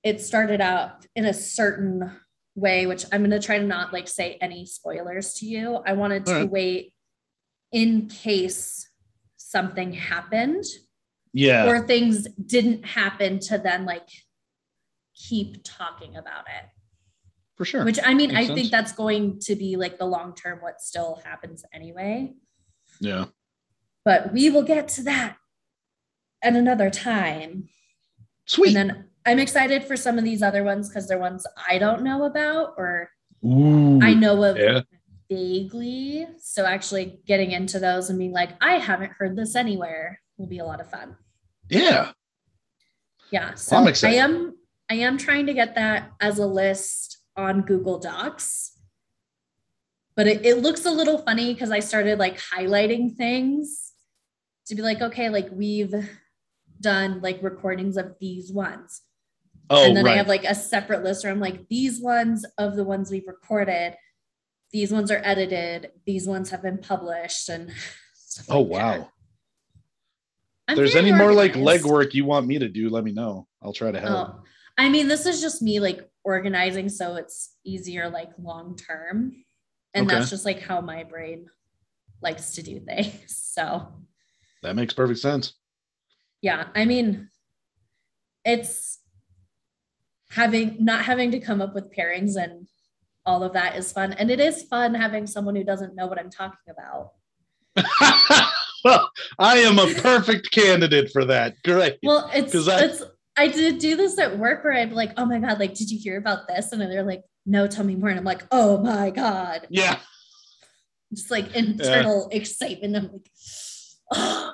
[0.04, 2.12] it started out in a certain
[2.56, 5.94] way which i'm going to try to not like say any spoilers to you i
[5.94, 6.52] wanted to Alright.
[6.52, 6.94] wait
[7.72, 8.88] in case
[9.52, 10.64] something happened
[11.34, 11.68] Yeah.
[11.68, 14.08] or things didn't happen to then like
[15.14, 16.66] keep talking about it
[17.58, 17.84] for sure.
[17.86, 18.60] which i mean Makes i sense.
[18.60, 22.34] think that's going to be like the long term what still happens anyway
[23.00, 23.26] yeah.
[24.06, 25.36] but we will get to that
[26.42, 27.68] at another time
[28.46, 28.76] Sweet.
[28.76, 32.02] and then I'm excited for some of these other ones because they're ones I don't
[32.02, 33.12] know about or
[33.46, 34.82] Ooh, I know of yeah.
[35.32, 36.28] Vaguely.
[36.40, 40.60] So actually getting into those and being like, I haven't heard this anywhere will be
[40.60, 41.16] a lot of fun.
[41.70, 42.12] yeah.
[43.32, 43.54] Yeah.
[43.54, 44.58] So I'm I am
[44.90, 48.78] I am trying to get that as a list on Google Docs.
[50.18, 53.94] But it, it looks a little funny because I started like highlighting things
[54.68, 55.94] to be like, okay, like we've
[56.82, 59.02] done like recordings of these ones.
[59.70, 60.16] Oh, and then right.
[60.16, 63.28] I have like a separate list where I'm like, these ones of the ones we've
[63.28, 63.96] recorded,
[64.72, 67.72] these ones are edited, these ones have been published, and
[68.50, 69.10] oh, like wow.
[70.70, 73.48] If there's any more like legwork you want me to do, let me know.
[73.62, 74.30] I'll try to help.
[74.30, 74.44] Oh,
[74.78, 79.34] I mean, this is just me like organizing so it's easier like long term.
[79.94, 80.16] And Okay.
[80.16, 81.48] that's just like how my brain
[82.22, 83.38] likes to do things.
[83.52, 84.06] So,
[84.64, 85.56] That makes perfect sense.
[86.42, 87.28] yeah, I mean,
[88.46, 89.00] it's
[90.30, 92.68] having not having to come up with pairings and
[93.26, 94.14] all of that is fun.
[94.14, 97.12] And it is fun having someone who doesn't know what I'm talking about.
[98.84, 99.10] well,
[99.40, 101.56] I am a perfect candidate for that.
[101.64, 101.98] Great.
[102.04, 103.04] Well, it's 'Cause I- it's
[103.38, 105.90] I did do this at work where I'd be like, oh my God, like, did
[105.90, 106.74] you hear about this?
[106.74, 108.10] And then they're like, no, tell me more.
[108.10, 109.68] And I'm like, oh my God.
[109.70, 109.98] Yeah.
[111.14, 112.96] Just like internal excitement.
[112.96, 113.32] I'm like,
[114.14, 114.54] oh,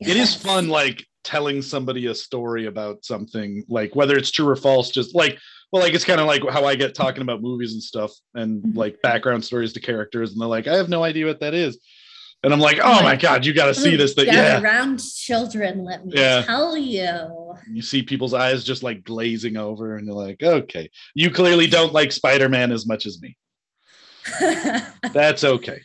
[0.00, 0.42] It is yes.
[0.42, 5.14] fun, like telling somebody a story about something, like whether it's true or false, just
[5.14, 5.38] like,
[5.72, 8.62] well, like it's kind of like how I get talking about movies and stuff and
[8.62, 8.76] Mhm.
[8.76, 10.32] like background stories to characters.
[10.32, 11.78] And they're like, I have no idea what that is.
[12.44, 14.14] And I'm like, oh my God, you got to see this.
[14.14, 14.60] That, yeah.
[14.62, 16.42] around children, let me Yeah.
[16.42, 17.56] tell you.
[17.68, 21.92] You see people's eyes just like glazing over, and you're like, okay, you clearly don't
[21.92, 23.36] like Spider Man as much as me.
[25.12, 25.80] That's okay.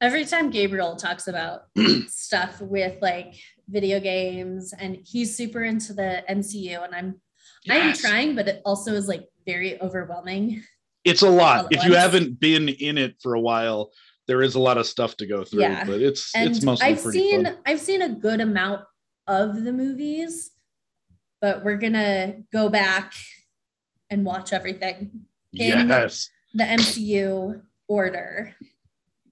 [0.00, 1.62] Every time Gabriel talks about
[2.08, 3.34] stuff with like
[3.68, 7.20] video games and he's super into the MCU and I'm
[7.70, 10.62] I'm trying, but it also is like very overwhelming.
[11.04, 11.68] It's a lot.
[11.70, 13.92] If you haven't been in it for a while,
[14.26, 15.60] there is a lot of stuff to go through.
[15.62, 15.84] Yeah.
[15.84, 17.56] But it's And it's mostly I've pretty seen fun.
[17.64, 18.82] I've seen a good amount
[19.28, 20.50] of the movies,
[21.40, 23.14] but we're gonna go back
[24.10, 26.28] and watch everything in- Yes.
[26.54, 28.54] the MCU order.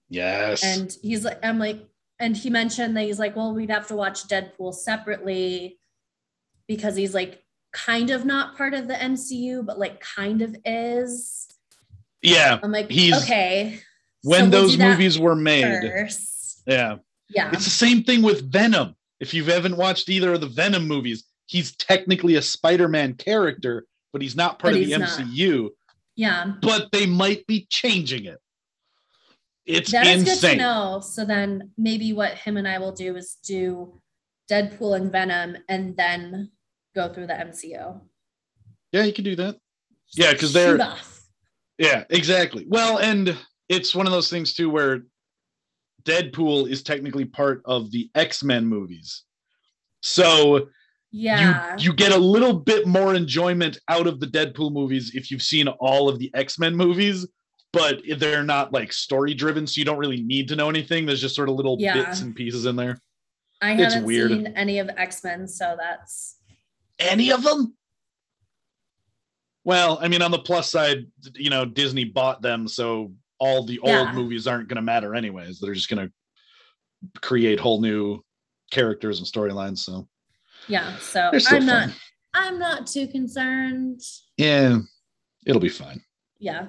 [0.09, 0.63] Yes.
[0.65, 1.85] And he's like, I'm like,
[2.21, 5.81] and he mentioned that he's like, well, we'd have to watch Deadpool separately
[6.69, 7.44] because he's like
[7.75, 11.47] kind of not part of the MCU, but like kind of is.
[12.23, 12.59] yeah.
[12.63, 13.81] I'm like, He's- okay.
[14.23, 15.83] When so we'll those movies were made.
[15.83, 16.63] first.
[16.67, 16.97] Yeah.
[17.29, 17.51] Yeah.
[17.53, 18.95] It's the same thing with Venom.
[19.21, 24.23] If you haven't watched either of the Venom movies, he's technically a Spider-Man character, but
[24.23, 25.09] he's not part But of the he's not.
[25.29, 25.69] MCU.
[26.17, 26.53] Yeah.
[26.63, 28.39] But they might be changing it.
[29.67, 30.59] It's That is good to insane.
[30.59, 31.01] know.
[31.05, 34.01] So then maybe what him and I will do is do
[34.51, 36.51] Deadpool and Venom and then
[36.95, 38.01] go through the MCU.
[38.93, 39.57] Yeah, you can do that.
[40.07, 40.79] Just Yeah, 'cause they're-
[41.79, 42.65] Yeah, exactly.
[42.69, 43.37] Well, and
[43.69, 45.03] it's one of those things too where
[46.05, 49.23] Deadpool is technically part of the X-Men movies.
[50.03, 50.69] So
[51.11, 51.77] Yeah.
[51.79, 55.43] you you get a little bit more enjoyment out of the Deadpool movies if you've
[55.43, 57.27] seen all of the X-Men movies,
[57.73, 61.07] but they're not like story driven, so you don't really need to know anything.
[61.07, 61.95] There's just sort of little Yeah.
[61.95, 63.01] bits and pieces in there.
[63.63, 64.31] I it's haven't weird.
[64.31, 66.37] seen any of X-Men, so that's
[66.99, 67.75] Any of them?
[69.65, 73.79] Well, I mean, on the plus side, you know, Disney bought them, so all the
[73.81, 75.59] old movies aren't going to matter anyways.
[75.59, 78.23] They're just going to create whole new
[78.71, 79.79] characters and storylines.
[79.79, 80.09] So
[80.69, 80.97] yeah.
[80.99, 81.67] So I'm fun.
[81.67, 81.89] not
[82.35, 84.01] I'm not too concerned.
[84.37, 84.79] Yeah,
[85.47, 86.03] it'll be fine.
[86.39, 86.67] Yeah.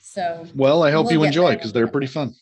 [0.00, 2.34] So Well, I hope We'll you enjoy because they're pretty fun.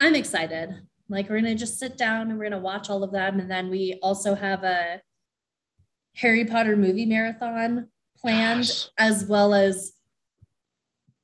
[0.00, 0.74] I'm excited.
[1.08, 3.68] Like we're gonna just sit down and we're gonna watch all of them, and then
[3.68, 5.00] we also have a
[6.14, 8.90] Harry Potter movie marathon planned, Yes.
[8.98, 9.92] as well as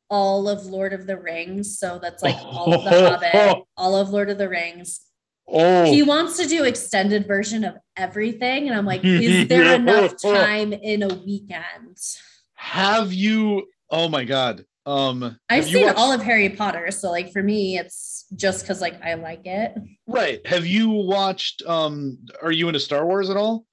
[0.08, 1.78] all of Lord of the Rings.
[1.78, 5.00] So that's like all of the Hobbit, all of Lord of the Rings.
[5.52, 10.14] Oh, He wants to do extended version of everything, and I'm like, is there enough
[10.22, 11.96] time in a weekend?
[12.54, 13.66] have you?
[13.90, 14.64] Oh my god.
[14.86, 18.80] Um, I've seen watched- all of Harry Potter, so like for me, it's just because
[18.80, 19.74] like I like it.
[20.06, 20.44] Right.
[20.46, 21.62] Have you watched?
[21.66, 23.64] Um, are you into Star Wars at all?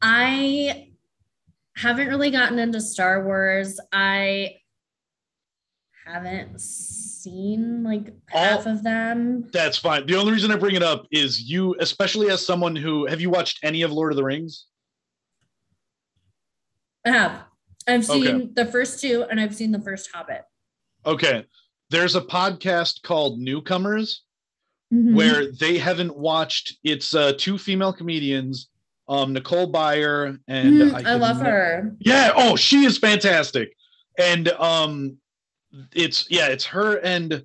[0.00, 0.88] I
[1.76, 3.78] haven't really gotten into Star Wars.
[3.92, 4.56] I
[6.06, 9.48] haven't seen like half of them.
[9.52, 10.06] That's fine.
[10.06, 13.30] The only reason I bring it up is you, especially as someone who have you
[13.30, 14.66] watched any of Lord of the Rings?
[17.04, 17.42] I have.
[17.86, 18.48] I've seen Okay.
[18.54, 20.42] the first two and I've seen the first Hobbit.
[21.06, 21.44] Okay.
[21.90, 24.22] There's a podcast called Newcomers
[24.92, 25.14] Mhm.
[25.14, 28.68] where they haven't watched it's uh two female comedians
[29.08, 31.96] um, Nicole Byer, and Mm, I, can love her.
[32.00, 32.32] Yeah.
[32.36, 33.72] Oh, she is fantastic.
[34.18, 35.18] And um
[35.94, 37.44] it's yeah, it's her and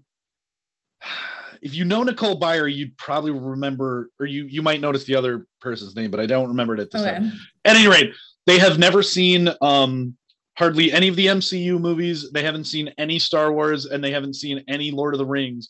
[1.62, 5.48] if you know Nicole Byer, you'd probably remember or you you might notice the other
[5.62, 7.32] person's name, but I don't remember it at this time.
[7.66, 8.14] At any rate,
[8.46, 10.18] they have never seen um
[10.58, 12.32] hardly any of the MCU movies.
[12.32, 15.70] They haven't seen any Star Wars and they haven't seen any Lord of the Rings.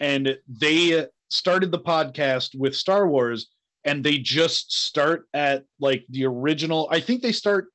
[0.00, 3.48] And they started the podcast with Star Wars
[3.84, 6.88] and they just start at like the original.
[6.90, 7.68] I think they start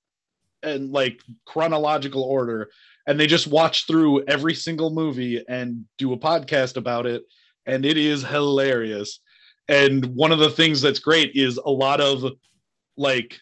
[0.64, 2.69] in like chronological order
[3.06, 7.24] and they just watch through every single movie and do a podcast about it
[7.66, 9.19] and it is hilarious.
[9.68, 12.24] And one of the things that's great is a lot of
[12.95, 13.38] like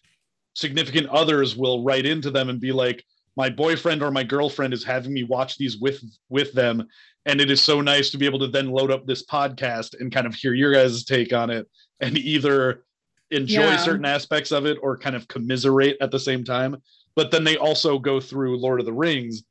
[0.56, 3.04] significant others will write into them and be like
[3.38, 6.88] my boyfriend or my girlfriend is having me watch these with with them
[7.26, 10.14] and it is so nice to be able to then load up this podcast and
[10.14, 11.68] kind of hear your guys' take on it
[12.00, 12.84] and either
[13.32, 13.78] enjoy Yeah.
[13.78, 16.78] certain aspects of it or kind of commiserate at the same time
[17.16, 19.44] but then they also go through lord of the rings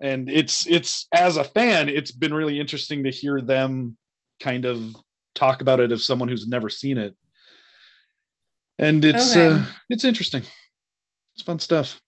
[0.00, 3.96] and it's it's as a fan it's been really interesting to hear them
[4.40, 4.94] kind of
[5.34, 7.16] talk about it as someone who's never seen it
[8.78, 9.46] and it's Okay.
[9.46, 10.42] uh it's interesting
[11.34, 12.00] it's fun stuff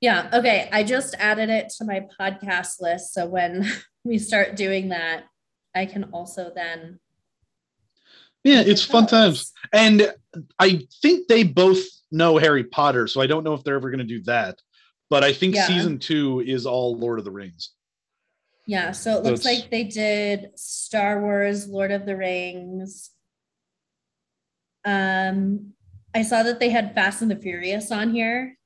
[0.00, 0.28] Yeah.
[0.32, 0.68] Okay.
[0.72, 3.14] I just added it to my podcast list.
[3.14, 3.64] So when
[4.04, 5.26] we start doing that,
[5.76, 6.98] I can also then.
[8.44, 10.12] Yeah it's fun times and
[10.58, 11.78] i think they both
[12.10, 14.60] know harry potter so i don't know if they're ever going to do that
[15.10, 15.66] but i think Yeah.
[15.66, 17.70] season two is all lord of the rings
[18.66, 18.92] Yeah.
[18.92, 23.10] So it looks like they did Star Wars, Lord of the Rings.
[24.84, 25.72] Um,
[26.14, 28.56] I saw that they had Fast and the Furious on here.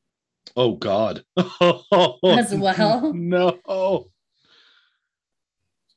[0.57, 3.13] oh god As well?
[3.15, 4.07] no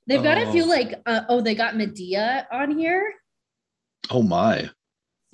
[0.07, 0.67] They've got a few Oh.
[0.67, 3.13] like uh, oh, they got Madea on here.
[4.09, 4.69] Oh my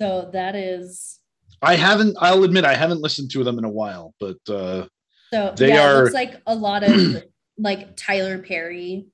[0.00, 1.18] So that is
[1.62, 4.86] i haven't i'll admit i haven't listened to them in a while but uh
[5.32, 7.22] so They yeah, are- looks like a lot of
[7.58, 9.06] like Tyler Perry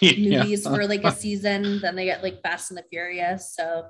[0.00, 0.40] yeah.
[0.42, 1.78] movies for like a season.
[1.80, 3.54] Then they get like Fast and the Furious.
[3.54, 3.84] So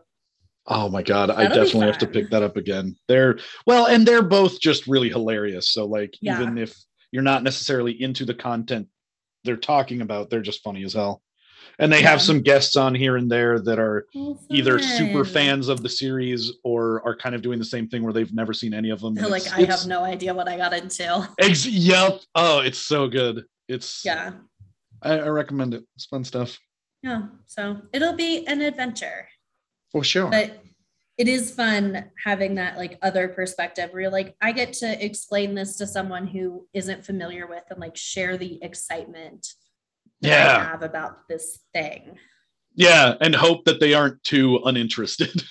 [0.66, 2.96] Oh my god, I That'll be definitely have to pick that up again.
[3.08, 5.70] They're well, and they're both just really hilarious.
[5.70, 6.42] So like Yeah.
[6.42, 6.76] even if
[7.12, 8.88] you're not necessarily into the content
[9.44, 11.22] they're talking about, they're just funny as hell.
[11.78, 14.06] And they have some guests on here and there that are
[14.50, 18.12] either super fans of the series or are kind of doing the same thing where
[18.12, 19.14] they've never seen any of them.
[19.14, 21.28] Like, it's- I it's- have no idea what I got into.
[21.38, 22.20] Ex- yep.
[22.34, 23.44] Oh, it's so good.
[23.68, 24.32] It's Yeah.
[25.02, 25.84] I, I recommend it.
[25.96, 26.58] It's fun stuff.
[27.02, 27.22] Yeah.
[27.46, 29.28] So it'll be an adventure.
[29.92, 30.28] For sure.
[30.30, 30.62] But
[31.16, 35.54] it is fun having that like other perspective where you're like, I get to explain
[35.54, 39.46] this to someone who isn't familiar with and like share the excitement
[40.20, 40.70] Yeah.
[40.70, 42.18] have about this thing.
[42.74, 43.14] Yeah.
[43.20, 45.42] And hope that they aren't too uninterested.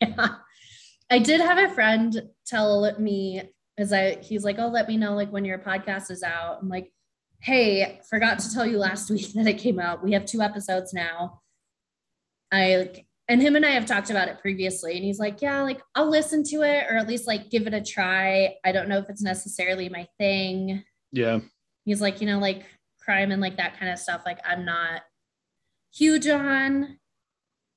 [0.00, 0.28] Yeah.
[1.10, 3.42] I did have a friend tell me
[3.78, 6.58] as I he's like, Oh, let me know like when your podcast is out.
[6.60, 6.92] I'm like,
[7.40, 10.04] hey, forgot to tell you last week that it came out.
[10.04, 11.40] We have two episodes now.
[12.52, 15.62] I like and him and I have talked about it previously, and he's like, Yeah,
[15.62, 18.54] like I'll listen to it or at least like give it a try.
[18.64, 20.82] I don't know if it's necessarily my thing.
[21.12, 21.40] yeah.
[21.84, 22.64] He's like, you know, like
[23.08, 25.00] crime and like that kind of stuff, like I'm not
[25.94, 26.98] huge on.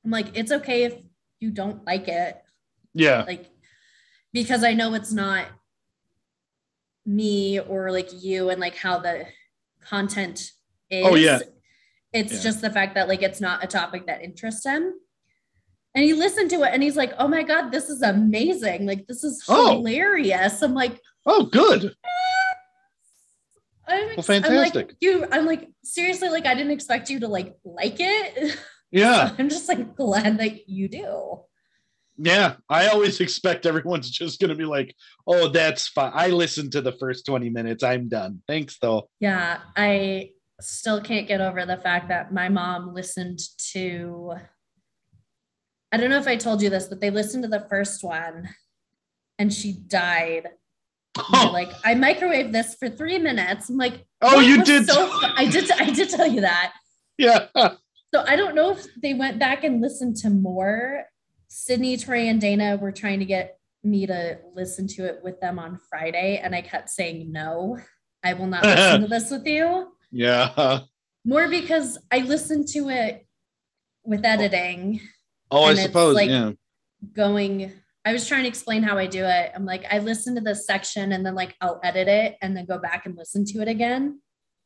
[0.03, 0.95] I'm like, it's okay if
[1.39, 2.35] you don't like it
[2.93, 3.23] Yeah.
[3.25, 3.45] like
[4.33, 5.45] because I know it's not
[7.05, 9.25] me or like you and like how the
[9.81, 10.51] content
[10.89, 11.05] is.
[11.07, 11.39] Oh, yeah.
[12.11, 12.41] It's Yeah.
[12.41, 14.93] just the fact that like it's not a topic that interests him.
[15.95, 18.85] And he listened to it and he's like, "Oh my god, this is amazing.
[18.85, 19.77] Like this is Oh.
[19.77, 21.93] hilarious." I'm like, Oh, good.
[23.91, 24.87] I'm, Well, ex- I'm fantastic.
[24.87, 28.57] like, you I'm like, seriously, like I didn't expect you to like like it.
[28.93, 29.33] Yeah.
[29.39, 31.39] I'm just like glad that you do.
[32.17, 34.93] Yeah, I always expect everyone's just going to be like,
[35.25, 36.11] "Oh, that's fine.
[36.13, 37.83] I listened to the first 20 minutes.
[37.83, 38.41] I'm done.
[38.49, 43.39] Thanks though." Yeah, I still can't get over the fact that my mom listened
[43.71, 44.33] to
[45.91, 48.49] I don't know if I told you this, but they listened to the first one
[49.39, 50.49] and she died.
[51.17, 53.69] Oh, Like I microwaved this for three minutes.
[53.69, 54.87] I'm like, oh you did.
[54.87, 55.69] So I did.
[55.71, 56.73] I did tell you that.
[57.17, 57.47] yeah.
[58.13, 61.05] So I don't know if they went back and listened to more.
[61.47, 65.59] Sydney, Tori, and Dana were trying to get me to listen to it with them
[65.59, 67.77] on Friday, and I kept saying no.
[68.23, 69.87] I will not listen to this with you.
[70.11, 70.79] Yeah.
[71.25, 73.25] More because I listened to it
[74.05, 74.29] with oh.
[74.29, 75.01] editing,
[75.49, 76.15] Oh, I suppose.
[76.15, 76.51] like- yeah.
[77.13, 77.73] going.
[78.03, 79.51] I was trying to explain how I do it.
[79.53, 82.65] I'm like, I listen to this section and then like I'll edit it and then
[82.65, 84.21] go back and listen to it again.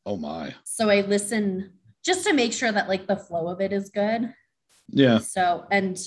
[0.05, 0.53] Oh my.
[0.63, 1.73] So I listen
[2.03, 4.33] just to make sure that like the flow of it is good.
[4.87, 5.17] Yeah.
[5.17, 5.99] So, and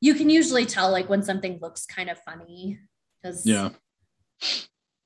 [0.00, 2.78] you can usually tell like when something looks kind of funny
[3.22, 3.70] because Yeah.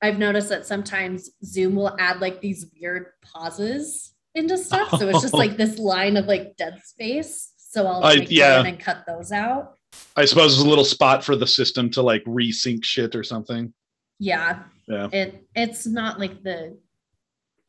[0.03, 4.91] I've noticed that sometimes Zoom will add like these weird pauses into stuff.
[4.99, 7.53] So it's just like this line of like dead space.
[7.57, 8.61] So I'll like, go yeah.
[8.61, 9.75] in and cut those out.
[10.17, 13.73] I suppose it's a little spot for the system to like resync shit or something.
[14.19, 14.63] Yeah.
[14.87, 15.09] Yeah.
[15.13, 16.79] It it's not like the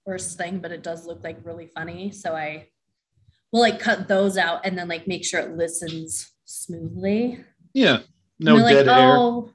[0.06, 2.12] worst thing, but it does look like really funny.
[2.12, 2.68] So I
[3.52, 7.44] will like cut those out and then like make sure it listens smoothly.
[7.74, 8.00] Yeah.
[8.40, 9.16] No dead like, air.
[9.18, 9.50] oh,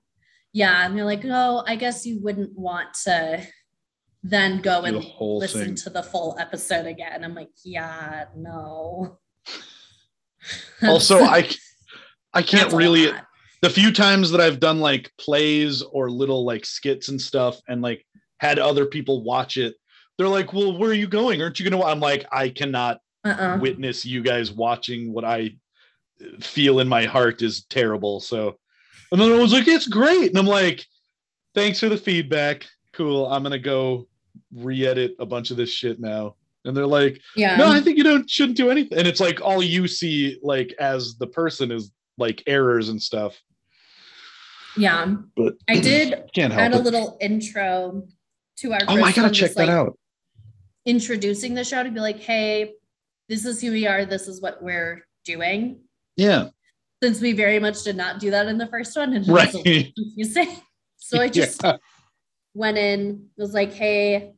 [0.52, 0.86] yeah.
[0.86, 3.46] And they're like, oh, I guess you wouldn't want to
[4.22, 5.74] then go and listen thing.
[5.76, 7.24] to the full episode again.
[7.24, 9.18] I'm like, yeah, no.
[10.82, 11.50] Also, I
[12.32, 13.12] I can't really
[13.62, 17.82] the few times that I've done like plays or little like skits and stuff and
[17.82, 18.04] like
[18.38, 19.74] had other people watch it,
[20.16, 21.42] they're like, Well, where are you going?
[21.42, 23.58] Aren't you gonna I'm like, I cannot Uh-uh.
[23.60, 25.56] witness you guys watching what I
[26.40, 28.20] feel in my heart is terrible.
[28.20, 28.56] So
[29.12, 30.30] and then I was like, it's great.
[30.30, 30.84] And I'm like,
[31.54, 32.66] thanks for the feedback.
[32.92, 33.26] Cool.
[33.26, 34.06] I'm gonna go
[34.54, 36.36] re-edit a bunch of this shit now.
[36.64, 37.56] And they're like, Yeah.
[37.56, 38.98] no, I think you don't shouldn't do anything.
[38.98, 41.90] And it's like all you see, like as the person, is
[42.20, 43.40] like errors and stuff.
[44.76, 45.16] yeah.
[45.36, 48.06] But I did can't help add a little intro
[48.58, 49.98] to our Oh, I gotta check just, that like, out.
[50.86, 52.74] Introducing the show to be like, hey,
[53.28, 55.80] this is who we are, this is what we're doing.
[56.16, 56.48] Yeah,
[57.02, 59.50] Since we very much did not do that in the first one, and right.
[59.50, 60.56] confusing.
[61.02, 61.76] So I just Yeah.
[62.54, 64.34] went in, was like, hey,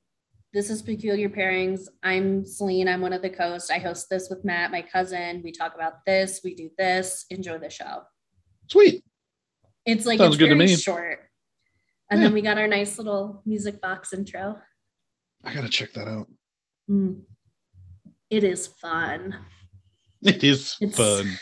[0.52, 1.88] this is Peculiar Pairings.
[2.02, 2.88] I'm Celine.
[2.88, 3.70] I'm one of the hosts.
[3.70, 5.40] I host this with Matt, my cousin.
[5.42, 6.40] We talk about this.
[6.44, 7.24] We do this.
[7.30, 8.02] Enjoy the show.
[8.70, 9.04] Sweet.
[9.86, 10.76] It's like Sounds it's good to me.
[10.76, 11.20] short.
[12.10, 12.26] And Yeah.
[12.26, 14.60] then we got our nice little music box intro.
[15.42, 16.28] I gotta check that out.
[16.88, 17.22] Mm.
[18.28, 19.36] It is fun.
[20.22, 21.38] It is It's- fun.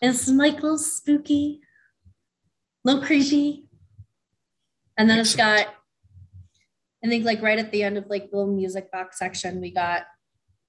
[0.00, 1.60] It's little spooky,
[2.84, 3.68] a little creepy.
[4.96, 5.74] And then it's got,
[7.04, 9.70] I think like right at the end of like the little music box section, we
[9.70, 10.02] got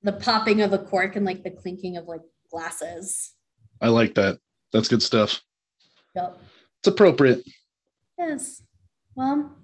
[0.04, 3.34] the popping of a cork and like the clinking of like glasses.
[3.82, 4.40] I like that.
[4.72, 5.42] That's good stuff.
[6.16, 6.38] Yep.
[6.80, 7.44] It's appropriate.
[8.18, 8.62] Yes.
[9.16, 9.56] Well,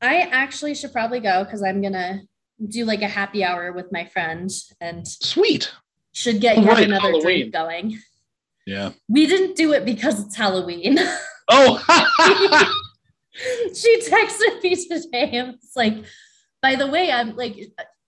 [0.00, 2.22] I actually should probably go because I'm gonna
[2.66, 5.72] do like a happy hour with my friend and Sweet.
[6.12, 7.22] should get yet right, another Halloween.
[7.22, 7.98] drink going.
[8.66, 8.92] Yeah.
[9.08, 10.98] We didn't do it because it's Halloween.
[11.50, 11.82] Oh,
[13.74, 16.04] she texted me today and was like,
[16.62, 17.56] by the way, I'm like,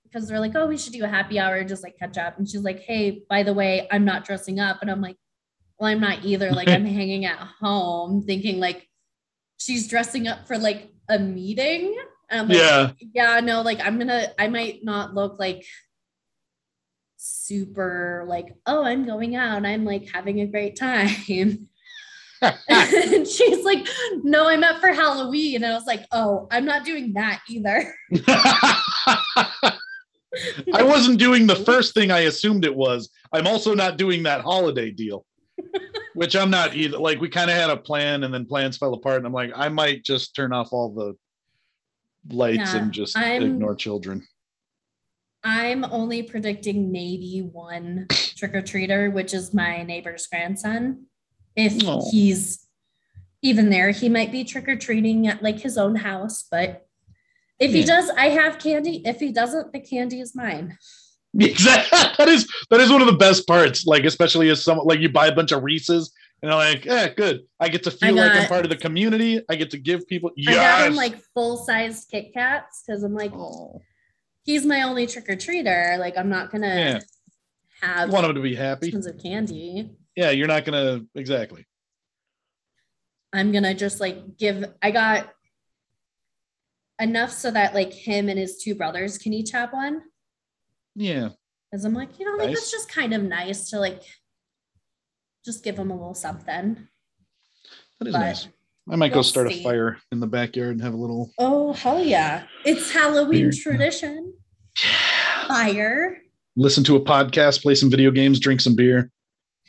[0.05, 2.39] because they're like, oh, we should do a happy hour and just like catch up.
[2.39, 4.78] And she's like, hey, by the way, I'm not dressing up.
[4.81, 5.17] And I'm like,
[5.78, 6.50] well, I'm not either.
[6.50, 8.89] Like, I'm hanging at home thinking like
[9.59, 11.97] she's dressing up for like a meeting.
[12.28, 12.91] And I'm like, yeah.
[13.15, 15.65] yeah, no, like I'm gonna, I might not look like
[17.17, 19.65] super like, oh, I'm going out.
[19.65, 21.68] I'm like having a great time.
[22.43, 23.86] And she's like,
[24.23, 25.57] no, I meant for Halloween.
[25.57, 27.94] And I was like, oh, I'm not doing that either.
[30.73, 33.10] I wasn't doing the first thing I assumed it was.
[33.33, 35.27] I'm also not doing that holiday deal,
[36.15, 36.99] which I'm not either.
[36.99, 39.19] Like we kind of had a plan and then plans fell apart.
[39.19, 41.15] And I'm like, I might just turn off all the
[42.35, 44.27] lights Yeah, and just I'm- ignore children.
[45.43, 51.07] I'm only predicting maybe one trick or treater, which is my neighbor's grandson.
[51.57, 52.11] If Aw.
[52.11, 52.67] he's
[53.43, 56.45] even there, he might be trick or treating at like his own house.
[56.51, 56.87] But
[57.59, 59.03] if he does, I have candy.
[59.05, 60.77] If he doesn't, the candy is mine.
[61.39, 61.97] Exactly.
[62.19, 63.87] That is that is one of the best parts.
[63.87, 66.12] Like especially as someone like you buy a bunch of Reese's
[66.43, 67.43] and I'm like, yeah, good.
[67.61, 69.41] I get to feel like I'm part of the community.
[69.49, 70.33] I get to give people.
[70.49, 73.81] I got him like full sized Kit Kats because I'm like, Oh,
[74.45, 75.97] he's my only trick or treater.
[76.01, 77.01] Like, I'm not gonna Yeah.
[77.81, 78.91] have want them to be happy.
[78.91, 79.89] tons of candy.
[80.17, 81.67] Yeah, you're not gonna exactly.
[83.33, 84.65] I'm gonna just like give.
[84.83, 85.31] I got
[87.01, 90.03] enough so that like him and his two brothers can each have one.
[90.97, 91.31] Yeah.
[91.71, 92.57] Because I'm like, you know, like Nice.
[92.59, 94.03] that's just kind of nice to like
[95.45, 96.89] just give them a little something.
[98.01, 98.49] That is But nice.
[98.91, 99.61] I might go we'll start see.
[99.61, 102.45] a fire in the backyard and have a little Oh hell yeah!
[102.65, 103.55] It's Halloween Weird.
[103.57, 104.35] tradition.
[105.47, 106.19] Fire.
[106.57, 109.11] listen to a podcast, play some video games, drink some beer.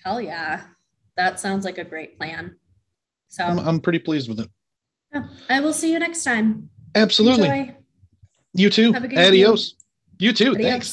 [0.04, 0.62] Hell yeah!
[1.18, 2.56] That sounds like a great plan.
[3.28, 4.50] So I'm, I'm pretty pleased with it.
[5.14, 6.70] yeah, I will see you next time.
[6.96, 7.48] Absolutely.
[7.48, 7.76] Enjoy.
[8.54, 8.92] You too.
[8.94, 9.76] Have a good Adios.
[10.20, 10.52] You too.
[10.52, 10.70] Adios.
[10.70, 10.90] Thanks.